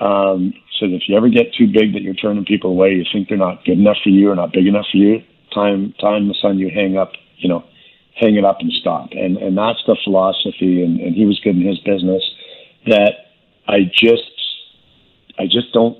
Um, 0.00 0.52
so 0.78 0.86
if 0.86 1.02
you 1.08 1.16
ever 1.16 1.28
get 1.28 1.54
too 1.54 1.66
big 1.66 1.94
that 1.94 2.02
you're 2.02 2.14
turning 2.14 2.44
people 2.44 2.70
away, 2.70 2.90
you 2.90 3.04
think 3.12 3.28
they're 3.28 3.38
not 3.38 3.64
good 3.64 3.78
enough 3.78 3.96
for 4.02 4.10
you 4.10 4.30
or 4.30 4.36
not 4.36 4.52
big 4.52 4.66
enough 4.66 4.86
for 4.90 4.98
you, 4.98 5.22
time 5.54 5.94
time 6.00 6.28
the 6.28 6.34
son 6.42 6.58
you 6.58 6.68
hang 6.68 6.96
up, 6.96 7.12
you 7.38 7.48
know, 7.48 7.64
hang 8.16 8.36
it 8.36 8.44
up 8.44 8.58
and 8.60 8.72
stop. 8.72 9.10
And 9.12 9.36
and 9.36 9.56
that's 9.56 9.82
the 9.86 9.96
philosophy. 10.04 10.82
And, 10.82 11.00
and 11.00 11.14
he 11.14 11.26
was 11.26 11.40
good 11.40 11.56
in 11.56 11.66
his 11.66 11.78
business. 11.80 12.22
That 12.86 13.32
I 13.66 13.90
just 13.92 14.30
I 15.38 15.44
just 15.44 15.72
don't 15.72 15.98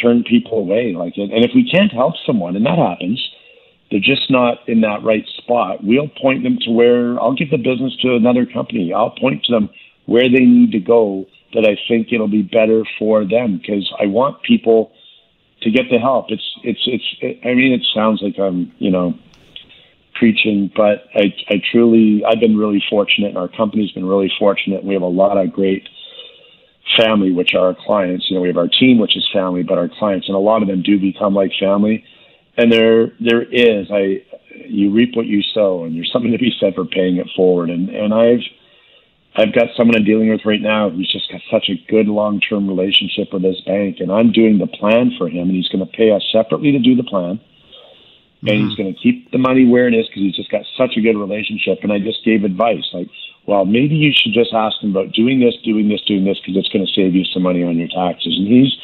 turn 0.00 0.24
people 0.24 0.58
away 0.58 0.94
like 0.96 1.16
it. 1.16 1.30
And 1.32 1.44
if 1.44 1.52
we 1.54 1.68
can't 1.68 1.92
help 1.92 2.14
someone, 2.26 2.56
and 2.56 2.66
that 2.66 2.78
happens, 2.78 3.22
they're 3.90 4.00
just 4.00 4.30
not 4.30 4.68
in 4.68 4.80
that 4.82 5.02
right 5.02 5.26
spot. 5.38 5.82
We'll 5.82 6.08
point 6.08 6.42
them 6.42 6.58
to 6.62 6.70
where 6.70 7.20
I'll 7.20 7.34
give 7.34 7.50
the 7.50 7.56
business 7.56 7.96
to 8.02 8.14
another 8.14 8.46
company. 8.46 8.92
I'll 8.92 9.10
point 9.10 9.44
to 9.44 9.52
them 9.52 9.70
where 10.06 10.28
they 10.28 10.44
need 10.44 10.72
to 10.72 10.80
go 10.80 11.26
that 11.54 11.64
I 11.64 11.76
think 11.88 12.08
it'll 12.12 12.28
be 12.28 12.42
better 12.42 12.84
for 12.98 13.24
them 13.24 13.58
because 13.58 13.90
I 14.00 14.06
want 14.06 14.42
people 14.42 14.92
to 15.62 15.70
get 15.70 15.84
the 15.90 15.98
help. 15.98 16.26
It's 16.28 16.44
it's 16.62 16.82
it's. 16.86 17.16
It, 17.20 17.40
I 17.44 17.54
mean, 17.54 17.72
it 17.72 17.86
sounds 17.94 18.20
like 18.22 18.38
I'm 18.38 18.72
you 18.78 18.90
know 18.90 19.14
preaching, 20.18 20.70
but 20.74 21.04
I 21.14 21.34
I 21.48 21.62
truly 21.72 22.24
I've 22.24 22.40
been 22.40 22.56
really 22.56 22.82
fortunate, 22.88 23.28
and 23.28 23.38
our 23.38 23.48
company's 23.48 23.92
been 23.92 24.06
really 24.06 24.30
fortunate. 24.38 24.84
We 24.84 24.94
have 24.94 25.02
a 25.02 25.06
lot 25.06 25.36
of 25.36 25.52
great 25.52 25.88
family, 26.96 27.32
which 27.32 27.54
are 27.54 27.68
our 27.68 27.76
clients. 27.86 28.26
You 28.28 28.36
know, 28.36 28.42
we 28.42 28.48
have 28.48 28.56
our 28.56 28.68
team, 28.68 28.98
which 28.98 29.16
is 29.16 29.28
family, 29.32 29.62
but 29.62 29.78
our 29.78 29.88
clients, 29.98 30.28
and 30.28 30.36
a 30.36 30.40
lot 30.40 30.62
of 30.62 30.68
them 30.68 30.82
do 30.82 30.98
become 30.98 31.34
like 31.34 31.52
family. 31.58 32.04
And 32.56 32.72
there 32.72 33.12
there 33.20 33.42
is 33.42 33.88
I 33.90 34.22
you 34.68 34.90
reap 34.92 35.14
what 35.14 35.26
you 35.26 35.42
sow, 35.42 35.84
and 35.84 35.94
there's 35.96 36.10
something 36.12 36.32
to 36.32 36.38
be 36.38 36.54
said 36.58 36.74
for 36.74 36.84
paying 36.84 37.16
it 37.16 37.28
forward. 37.36 37.70
And 37.70 37.88
and 37.90 38.14
I've 38.14 38.44
I've 39.36 39.54
got 39.54 39.68
someone 39.76 39.96
I'm 39.96 40.04
dealing 40.04 40.30
with 40.30 40.46
right 40.46 40.60
now 40.60 40.88
who's 40.88 41.12
just 41.12 41.30
got 41.30 41.42
such 41.50 41.68
a 41.68 41.76
good 41.90 42.06
long 42.06 42.40
term 42.40 42.66
relationship 42.66 43.32
with 43.32 43.42
his 43.42 43.60
bank, 43.62 43.96
and 44.00 44.10
I'm 44.10 44.32
doing 44.32 44.58
the 44.58 44.66
plan 44.66 45.12
for 45.18 45.28
him, 45.28 45.48
and 45.48 45.56
he's 45.56 45.68
going 45.68 45.84
to 45.84 45.92
pay 45.92 46.10
us 46.10 46.22
separately 46.32 46.72
to 46.72 46.78
do 46.78 46.96
the 46.96 47.04
plan. 47.04 47.40
Mm-hmm. 48.46 48.60
And 48.60 48.68
he's 48.68 48.76
going 48.76 48.94
to 48.94 48.98
keep 48.98 49.30
the 49.32 49.38
money 49.38 49.66
where 49.66 49.88
it 49.88 49.94
is 49.94 50.06
because 50.06 50.22
he's 50.22 50.36
just 50.36 50.50
got 50.50 50.62
such 50.76 50.96
a 50.96 51.00
good 51.00 51.16
relationship. 51.16 51.80
And 51.82 51.92
I 51.92 51.98
just 51.98 52.24
gave 52.24 52.44
advice 52.44 52.86
like, 52.92 53.08
well, 53.46 53.64
maybe 53.64 53.94
you 53.94 54.12
should 54.14 54.32
just 54.32 54.52
ask 54.52 54.80
him 54.82 54.90
about 54.90 55.12
doing 55.12 55.40
this, 55.40 55.54
doing 55.64 55.88
this, 55.88 56.02
doing 56.02 56.24
this 56.24 56.38
because 56.40 56.56
it's 56.56 56.68
going 56.68 56.86
to 56.86 56.92
save 56.92 57.14
you 57.14 57.24
some 57.24 57.42
money 57.42 57.62
on 57.62 57.76
your 57.76 57.88
taxes. 57.88 58.38
And 58.38 58.46
he's 58.46 58.74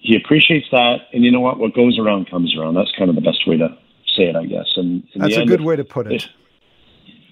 he 0.00 0.16
appreciates 0.16 0.66
that. 0.70 1.08
And 1.12 1.24
you 1.24 1.30
know 1.30 1.40
what? 1.40 1.58
What 1.58 1.74
goes 1.74 1.98
around 1.98 2.30
comes 2.30 2.56
around. 2.56 2.74
That's 2.74 2.92
kind 2.96 3.10
of 3.10 3.16
the 3.16 3.22
best 3.22 3.46
way 3.46 3.56
to 3.56 3.68
say 4.16 4.24
it, 4.24 4.36
I 4.36 4.46
guess. 4.46 4.68
And 4.76 5.02
that's 5.16 5.36
a 5.36 5.44
good 5.44 5.62
way 5.62 5.76
to 5.76 5.84
put 5.84 6.10
it. 6.10 6.28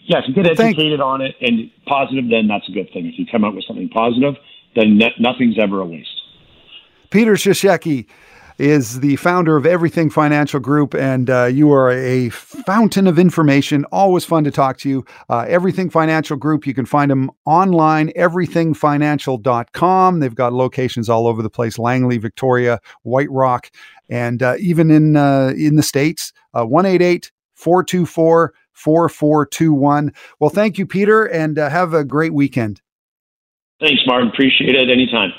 Yeah, 0.06 0.18
if 0.18 0.28
you 0.28 0.34
get 0.34 0.44
well, 0.58 0.68
educated 0.68 1.00
on 1.00 1.22
it 1.22 1.34
and 1.40 1.70
positive, 1.86 2.28
then 2.28 2.46
that's 2.46 2.68
a 2.68 2.72
good 2.72 2.90
thing. 2.92 3.06
If 3.06 3.18
you 3.18 3.24
come 3.30 3.42
out 3.44 3.54
with 3.54 3.64
something 3.64 3.88
positive, 3.88 4.34
then 4.76 4.98
ne- 4.98 5.14
nothing's 5.18 5.58
ever 5.58 5.80
a 5.80 5.86
waste. 5.86 6.20
Peter 7.10 7.34
Sashecki 7.34 8.06
is 8.58 9.00
the 9.00 9.16
founder 9.16 9.56
of 9.56 9.66
Everything 9.66 10.10
Financial 10.10 10.60
Group, 10.60 10.94
and 10.94 11.28
uh, 11.28 11.46
you 11.46 11.72
are 11.72 11.90
a 11.90 12.28
fountain 12.30 13.06
of 13.06 13.18
information. 13.18 13.84
Always 13.86 14.24
fun 14.24 14.44
to 14.44 14.50
talk 14.50 14.78
to 14.78 14.88
you. 14.88 15.04
Uh, 15.28 15.44
Everything 15.48 15.90
Financial 15.90 16.36
Group, 16.36 16.66
you 16.66 16.74
can 16.74 16.86
find 16.86 17.10
them 17.10 17.30
online, 17.46 18.12
everythingfinancial.com. 18.16 20.20
They've 20.20 20.34
got 20.34 20.52
locations 20.52 21.08
all 21.08 21.26
over 21.26 21.42
the 21.42 21.50
place 21.50 21.78
Langley, 21.78 22.18
Victoria, 22.18 22.80
White 23.02 23.30
Rock, 23.30 23.70
and 24.08 24.42
uh, 24.42 24.56
even 24.58 24.90
in, 24.90 25.16
uh, 25.16 25.52
in 25.56 25.76
the 25.76 25.82
States. 25.82 26.32
Uh, 26.54 26.64
188 26.64 27.32
424 27.54 28.54
4421. 28.72 30.12
Well, 30.38 30.50
thank 30.50 30.78
you, 30.78 30.86
Peter, 30.86 31.24
and 31.24 31.58
uh, 31.58 31.70
have 31.70 31.94
a 31.94 32.04
great 32.04 32.34
weekend. 32.34 32.80
Thanks, 33.80 34.02
Martin. 34.06 34.28
Appreciate 34.28 34.74
it 34.74 34.90
anytime. 34.90 35.32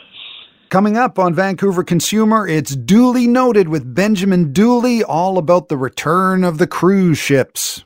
Coming 0.70 0.98
up 0.98 1.20
on 1.20 1.36
Vancouver 1.36 1.84
Consumer, 1.84 2.48
it's 2.48 2.76
Duly 2.76 3.28
Noted 3.28 3.70
with 3.70 3.94
Benjamin 3.94 4.52
Dooley, 4.52 5.04
all 5.04 5.38
about 5.38 5.70
the 5.70 5.78
return 5.78 6.44
of 6.44 6.58
the 6.58 6.66
cruise 6.66 7.20
ships. 7.20 7.84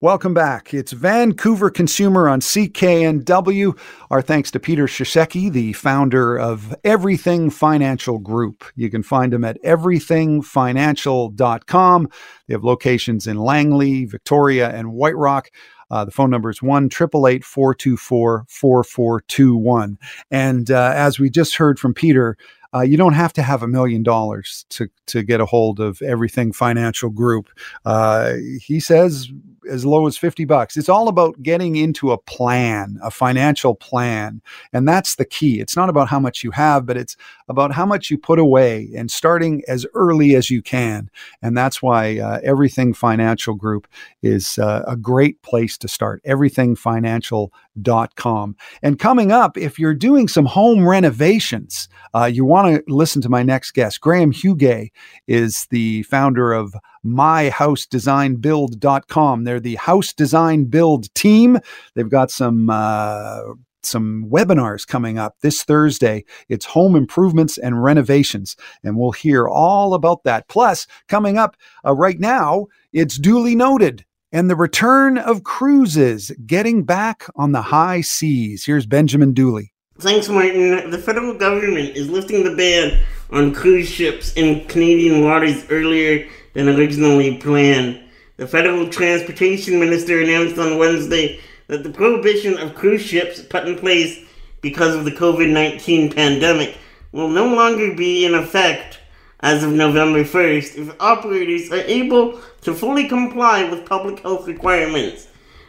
Welcome 0.00 0.32
back. 0.32 0.72
It's 0.72 0.92
Vancouver 0.92 1.70
Consumer 1.70 2.28
on 2.28 2.40
CKNW. 2.40 3.76
Our 4.10 4.22
thanks 4.22 4.52
to 4.52 4.60
Peter 4.60 4.86
Sashecki, 4.86 5.50
the 5.50 5.72
founder 5.72 6.38
of 6.38 6.72
Everything 6.84 7.50
Financial 7.50 8.18
Group. 8.18 8.62
You 8.76 8.90
can 8.90 9.02
find 9.02 9.34
him 9.34 9.42
at 9.42 9.60
everythingfinancial.com. 9.64 12.08
They 12.46 12.54
have 12.54 12.62
locations 12.62 13.26
in 13.26 13.38
Langley, 13.38 14.04
Victoria, 14.04 14.70
and 14.70 14.92
White 14.92 15.16
Rock. 15.16 15.50
Uh, 15.90 16.04
the 16.04 16.10
phone 16.10 16.30
number 16.30 16.50
is 16.50 16.62
1 16.62 16.86
888 16.86 17.44
424 17.44 18.46
4421. 18.48 19.98
And 20.30 20.70
uh, 20.70 20.92
as 20.94 21.18
we 21.18 21.30
just 21.30 21.56
heard 21.56 21.78
from 21.78 21.94
Peter, 21.94 22.36
uh, 22.74 22.82
you 22.82 22.96
don't 22.96 23.14
have 23.14 23.32
to 23.34 23.42
have 23.42 23.62
a 23.62 23.68
million 23.68 24.02
dollars 24.02 24.66
to 24.70 24.88
to 25.06 25.22
get 25.22 25.40
a 25.40 25.46
hold 25.46 25.80
of 25.80 26.00
Everything 26.02 26.52
Financial 26.52 27.10
Group. 27.10 27.48
Uh, 27.84 28.34
he 28.60 28.80
says 28.80 29.30
as 29.68 29.84
low 29.84 30.06
as 30.06 30.16
50 30.16 30.44
bucks. 30.44 30.76
It's 30.76 30.88
all 30.88 31.08
about 31.08 31.42
getting 31.42 31.74
into 31.76 32.12
a 32.12 32.18
plan, 32.18 32.98
a 33.02 33.10
financial 33.10 33.74
plan. 33.74 34.40
And 34.72 34.86
that's 34.88 35.16
the 35.16 35.24
key. 35.24 35.58
It's 35.60 35.74
not 35.76 35.88
about 35.88 36.06
how 36.08 36.20
much 36.20 36.42
you 36.42 36.50
have, 36.52 36.86
but 36.86 36.96
it's 36.96 37.16
about 37.48 37.72
how 37.72 37.84
much 37.86 38.10
you 38.10 38.18
put 38.18 38.38
away 38.38 38.90
and 38.96 39.10
starting 39.10 39.62
as 39.68 39.86
early 39.94 40.36
as 40.36 40.50
you 40.50 40.60
can. 40.62 41.10
And 41.42 41.56
that's 41.56 41.82
why 41.82 42.18
uh, 42.18 42.40
Everything 42.42 42.92
Financial 42.94 43.54
Group 43.54 43.86
is 44.22 44.58
uh, 44.58 44.84
a 44.86 44.96
great 44.96 45.40
place 45.42 45.78
to 45.78 45.88
start. 45.88 46.22
Everythingfinancial.com. 46.24 48.56
And 48.82 48.98
coming 48.98 49.32
up, 49.32 49.56
if 49.56 49.78
you're 49.78 49.94
doing 49.94 50.28
some 50.28 50.44
home 50.46 50.88
renovations, 50.88 51.88
uh, 52.14 52.24
you 52.24 52.44
want 52.44 52.57
to 52.66 52.82
listen 52.92 53.22
to 53.22 53.28
my 53.28 53.42
next 53.42 53.72
guest. 53.72 54.00
Graham 54.00 54.32
Hugay 54.32 54.90
is 55.26 55.66
the 55.70 56.04
founder 56.04 56.52
of 56.52 56.74
myhousedesignbuild.com. 57.04 59.44
They're 59.44 59.60
the 59.60 59.76
house 59.76 60.12
design 60.12 60.64
build 60.64 61.14
team. 61.14 61.58
They've 61.94 62.08
got 62.08 62.30
some 62.30 62.70
uh, 62.70 63.40
some 63.82 64.26
webinars 64.28 64.86
coming 64.86 65.18
up 65.18 65.36
this 65.40 65.62
Thursday. 65.62 66.24
It's 66.48 66.66
home 66.66 66.96
improvements 66.96 67.58
and 67.58 67.82
renovations, 67.82 68.56
and 68.84 68.96
we'll 68.96 69.12
hear 69.12 69.48
all 69.48 69.94
about 69.94 70.24
that. 70.24 70.48
Plus, 70.48 70.86
coming 71.08 71.38
up 71.38 71.56
uh, 71.86 71.94
right 71.94 72.18
now, 72.18 72.66
it's 72.92 73.18
duly 73.18 73.54
noted. 73.54 74.04
And 74.30 74.50
the 74.50 74.56
return 74.56 75.16
of 75.16 75.44
cruises 75.44 76.30
getting 76.44 76.84
back 76.84 77.24
on 77.34 77.52
the 77.52 77.62
high 77.62 78.02
seas. 78.02 78.66
Here's 78.66 78.84
Benjamin 78.84 79.32
Dooley. 79.32 79.72
Thanks, 80.00 80.28
Martin. 80.28 80.90
The 80.92 80.98
federal 80.98 81.34
government 81.34 81.96
is 81.96 82.08
lifting 82.08 82.44
the 82.44 82.54
ban 82.54 83.00
on 83.30 83.52
cruise 83.52 83.88
ships 83.88 84.32
in 84.34 84.64
Canadian 84.66 85.24
waters 85.24 85.64
earlier 85.70 86.28
than 86.52 86.68
originally 86.68 87.38
planned. 87.38 88.00
The 88.36 88.46
federal 88.46 88.88
transportation 88.88 89.80
minister 89.80 90.20
announced 90.20 90.56
on 90.56 90.78
Wednesday 90.78 91.40
that 91.66 91.82
the 91.82 91.90
prohibition 91.90 92.56
of 92.58 92.76
cruise 92.76 93.02
ships 93.02 93.42
put 93.42 93.66
in 93.66 93.76
place 93.76 94.24
because 94.60 94.94
of 94.94 95.04
the 95.04 95.10
COVID 95.10 95.50
19 95.52 96.12
pandemic 96.12 96.78
will 97.10 97.28
no 97.28 97.52
longer 97.52 97.92
be 97.92 98.24
in 98.24 98.34
effect 98.34 99.00
as 99.40 99.64
of 99.64 99.72
November 99.72 100.22
1st 100.22 100.78
if 100.78 101.00
operators 101.00 101.72
are 101.72 101.84
able 101.88 102.40
to 102.60 102.72
fully 102.72 103.08
comply 103.08 103.68
with 103.68 103.84
public 103.84 104.20
health 104.20 104.46
requirements. 104.46 105.27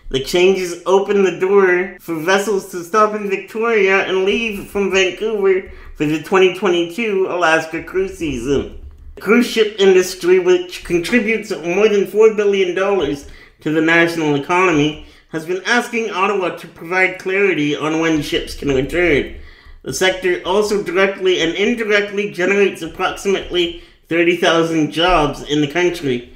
The 0.09 0.23
changes 0.23 0.81
open 0.87 1.23
the 1.23 1.39
door 1.39 1.97
for 1.99 2.15
vessels 2.15 2.71
to 2.71 2.83
stop 2.83 3.13
in 3.13 3.29
Victoria 3.29 4.07
and 4.07 4.25
leave 4.25 4.67
from 4.67 4.89
Vancouver 4.91 5.71
for 5.95 6.05
the 6.05 6.17
2022 6.17 7.27
Alaska 7.29 7.83
cruise 7.83 8.17
season. 8.17 8.79
The 9.15 9.21
cruise 9.21 9.45
ship 9.45 9.75
industry, 9.77 10.39
which 10.39 10.83
contributes 10.83 11.51
more 11.51 11.87
than 11.87 12.07
$4 12.07 12.35
billion 12.35 12.73
to 12.75 13.71
the 13.71 13.81
national 13.81 14.33
economy, 14.33 15.05
has 15.31 15.45
been 15.45 15.61
asking 15.67 16.09
Ottawa 16.09 16.55
to 16.55 16.67
provide 16.67 17.19
clarity 17.19 17.75
on 17.75 17.99
when 17.99 18.23
ships 18.23 18.55
can 18.55 18.69
return. 18.69 19.35
The 19.83 19.93
sector 19.93 20.41
also 20.43 20.81
directly 20.81 21.39
and 21.41 21.53
indirectly 21.53 22.31
generates 22.31 22.81
approximately 22.81 23.83
30,000 24.07 24.91
jobs 24.91 25.43
in 25.43 25.61
the 25.61 25.67
country. 25.67 26.33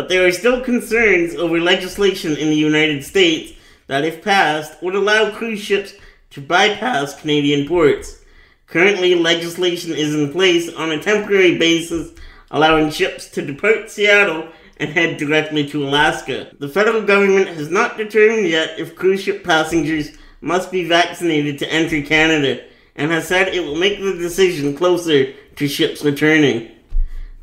But 0.00 0.08
there 0.08 0.26
are 0.26 0.32
still 0.32 0.62
concerns 0.62 1.34
over 1.34 1.60
legislation 1.60 2.34
in 2.34 2.48
the 2.48 2.56
United 2.56 3.04
States 3.04 3.52
that, 3.86 4.02
if 4.02 4.24
passed, 4.24 4.82
would 4.82 4.94
allow 4.94 5.30
cruise 5.30 5.60
ships 5.60 5.92
to 6.30 6.40
bypass 6.40 7.20
Canadian 7.20 7.68
ports. 7.68 8.24
Currently, 8.66 9.14
legislation 9.16 9.92
is 9.92 10.14
in 10.14 10.32
place 10.32 10.72
on 10.72 10.90
a 10.90 11.02
temporary 11.02 11.58
basis, 11.58 12.12
allowing 12.50 12.90
ships 12.90 13.28
to 13.32 13.44
depart 13.44 13.90
Seattle 13.90 14.48
and 14.78 14.88
head 14.88 15.18
directly 15.18 15.68
to 15.68 15.84
Alaska. 15.86 16.50
The 16.58 16.70
federal 16.70 17.02
government 17.02 17.48
has 17.48 17.70
not 17.70 17.98
determined 17.98 18.48
yet 18.48 18.80
if 18.80 18.96
cruise 18.96 19.22
ship 19.22 19.44
passengers 19.44 20.16
must 20.40 20.72
be 20.72 20.88
vaccinated 20.88 21.58
to 21.58 21.70
enter 21.70 22.00
Canada 22.00 22.64
and 22.96 23.10
has 23.10 23.28
said 23.28 23.48
it 23.48 23.66
will 23.66 23.76
make 23.76 24.00
the 24.00 24.14
decision 24.14 24.74
closer 24.74 25.34
to 25.56 25.68
ships 25.68 26.02
returning. 26.02 26.70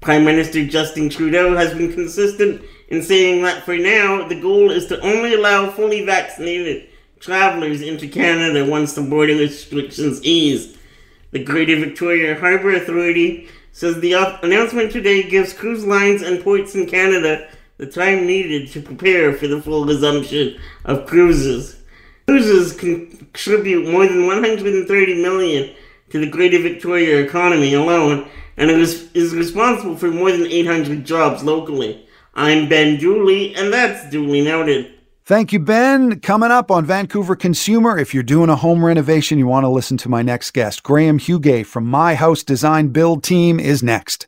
Prime 0.01 0.23
Minister 0.25 0.65
Justin 0.65 1.09
Trudeau 1.09 1.55
has 1.55 1.73
been 1.73 1.91
consistent 1.93 2.61
in 2.89 3.03
saying 3.03 3.43
that 3.43 3.63
for 3.63 3.77
now, 3.77 4.27
the 4.27 4.39
goal 4.39 4.71
is 4.71 4.85
to 4.87 4.99
only 5.01 5.33
allow 5.33 5.69
fully 5.69 6.05
vaccinated 6.05 6.89
travelers 7.19 7.81
into 7.81 8.07
Canada 8.07 8.65
once 8.65 8.93
the 8.93 9.01
border 9.01 9.35
restrictions 9.35 10.23
ease. 10.23 10.77
The 11.31 11.43
Greater 11.43 11.77
Victoria 11.77 12.39
Harbour 12.39 12.75
Authority 12.75 13.49
says 13.71 13.99
the 13.99 14.13
announcement 14.43 14.91
today 14.91 15.23
gives 15.23 15.53
cruise 15.53 15.85
lines 15.85 16.21
and 16.21 16.43
ports 16.43 16.75
in 16.75 16.87
Canada 16.87 17.49
the 17.77 17.85
time 17.85 18.25
needed 18.25 18.69
to 18.71 18.81
prepare 18.81 19.33
for 19.33 19.47
the 19.47 19.61
full 19.61 19.85
resumption 19.85 20.59
of 20.85 21.05
cruises. 21.05 21.79
Cruises 22.27 22.75
contribute 22.75 23.91
more 23.91 24.07
than 24.07 24.25
130 24.25 25.21
million 25.21 25.75
to 26.09 26.19
the 26.19 26.29
Greater 26.29 26.59
Victoria 26.59 27.21
economy 27.21 27.73
alone, 27.73 28.29
and 28.57 28.69
it 28.69 28.79
is, 28.79 29.09
is 29.13 29.33
responsible 29.33 29.95
for 29.95 30.09
more 30.09 30.31
than 30.31 30.47
800 30.47 31.05
jobs 31.05 31.43
locally. 31.43 32.05
I'm 32.33 32.67
Ben 32.67 32.97
Dooley, 32.99 33.55
and 33.55 33.71
that's 33.71 34.09
duly 34.09 34.41
noted. 34.41 34.93
Thank 35.25 35.51
you, 35.51 35.59
Ben. 35.59 36.19
Coming 36.21 36.51
up 36.51 36.71
on 36.71 36.85
Vancouver 36.85 37.35
Consumer, 37.35 37.97
if 37.97 38.13
you're 38.13 38.23
doing 38.23 38.49
a 38.49 38.55
home 38.55 38.85
renovation, 38.85 39.37
you 39.37 39.45
want 39.45 39.65
to 39.65 39.69
listen 39.69 39.97
to 39.97 40.09
my 40.09 40.21
next 40.21 40.51
guest. 40.51 40.83
Graham 40.83 41.19
Hugay 41.19 41.65
from 41.65 41.85
My 41.85 42.15
House 42.15 42.43
Design 42.43 42.89
Build 42.89 43.23
Team 43.23 43.59
is 43.59 43.83
next. 43.83 44.27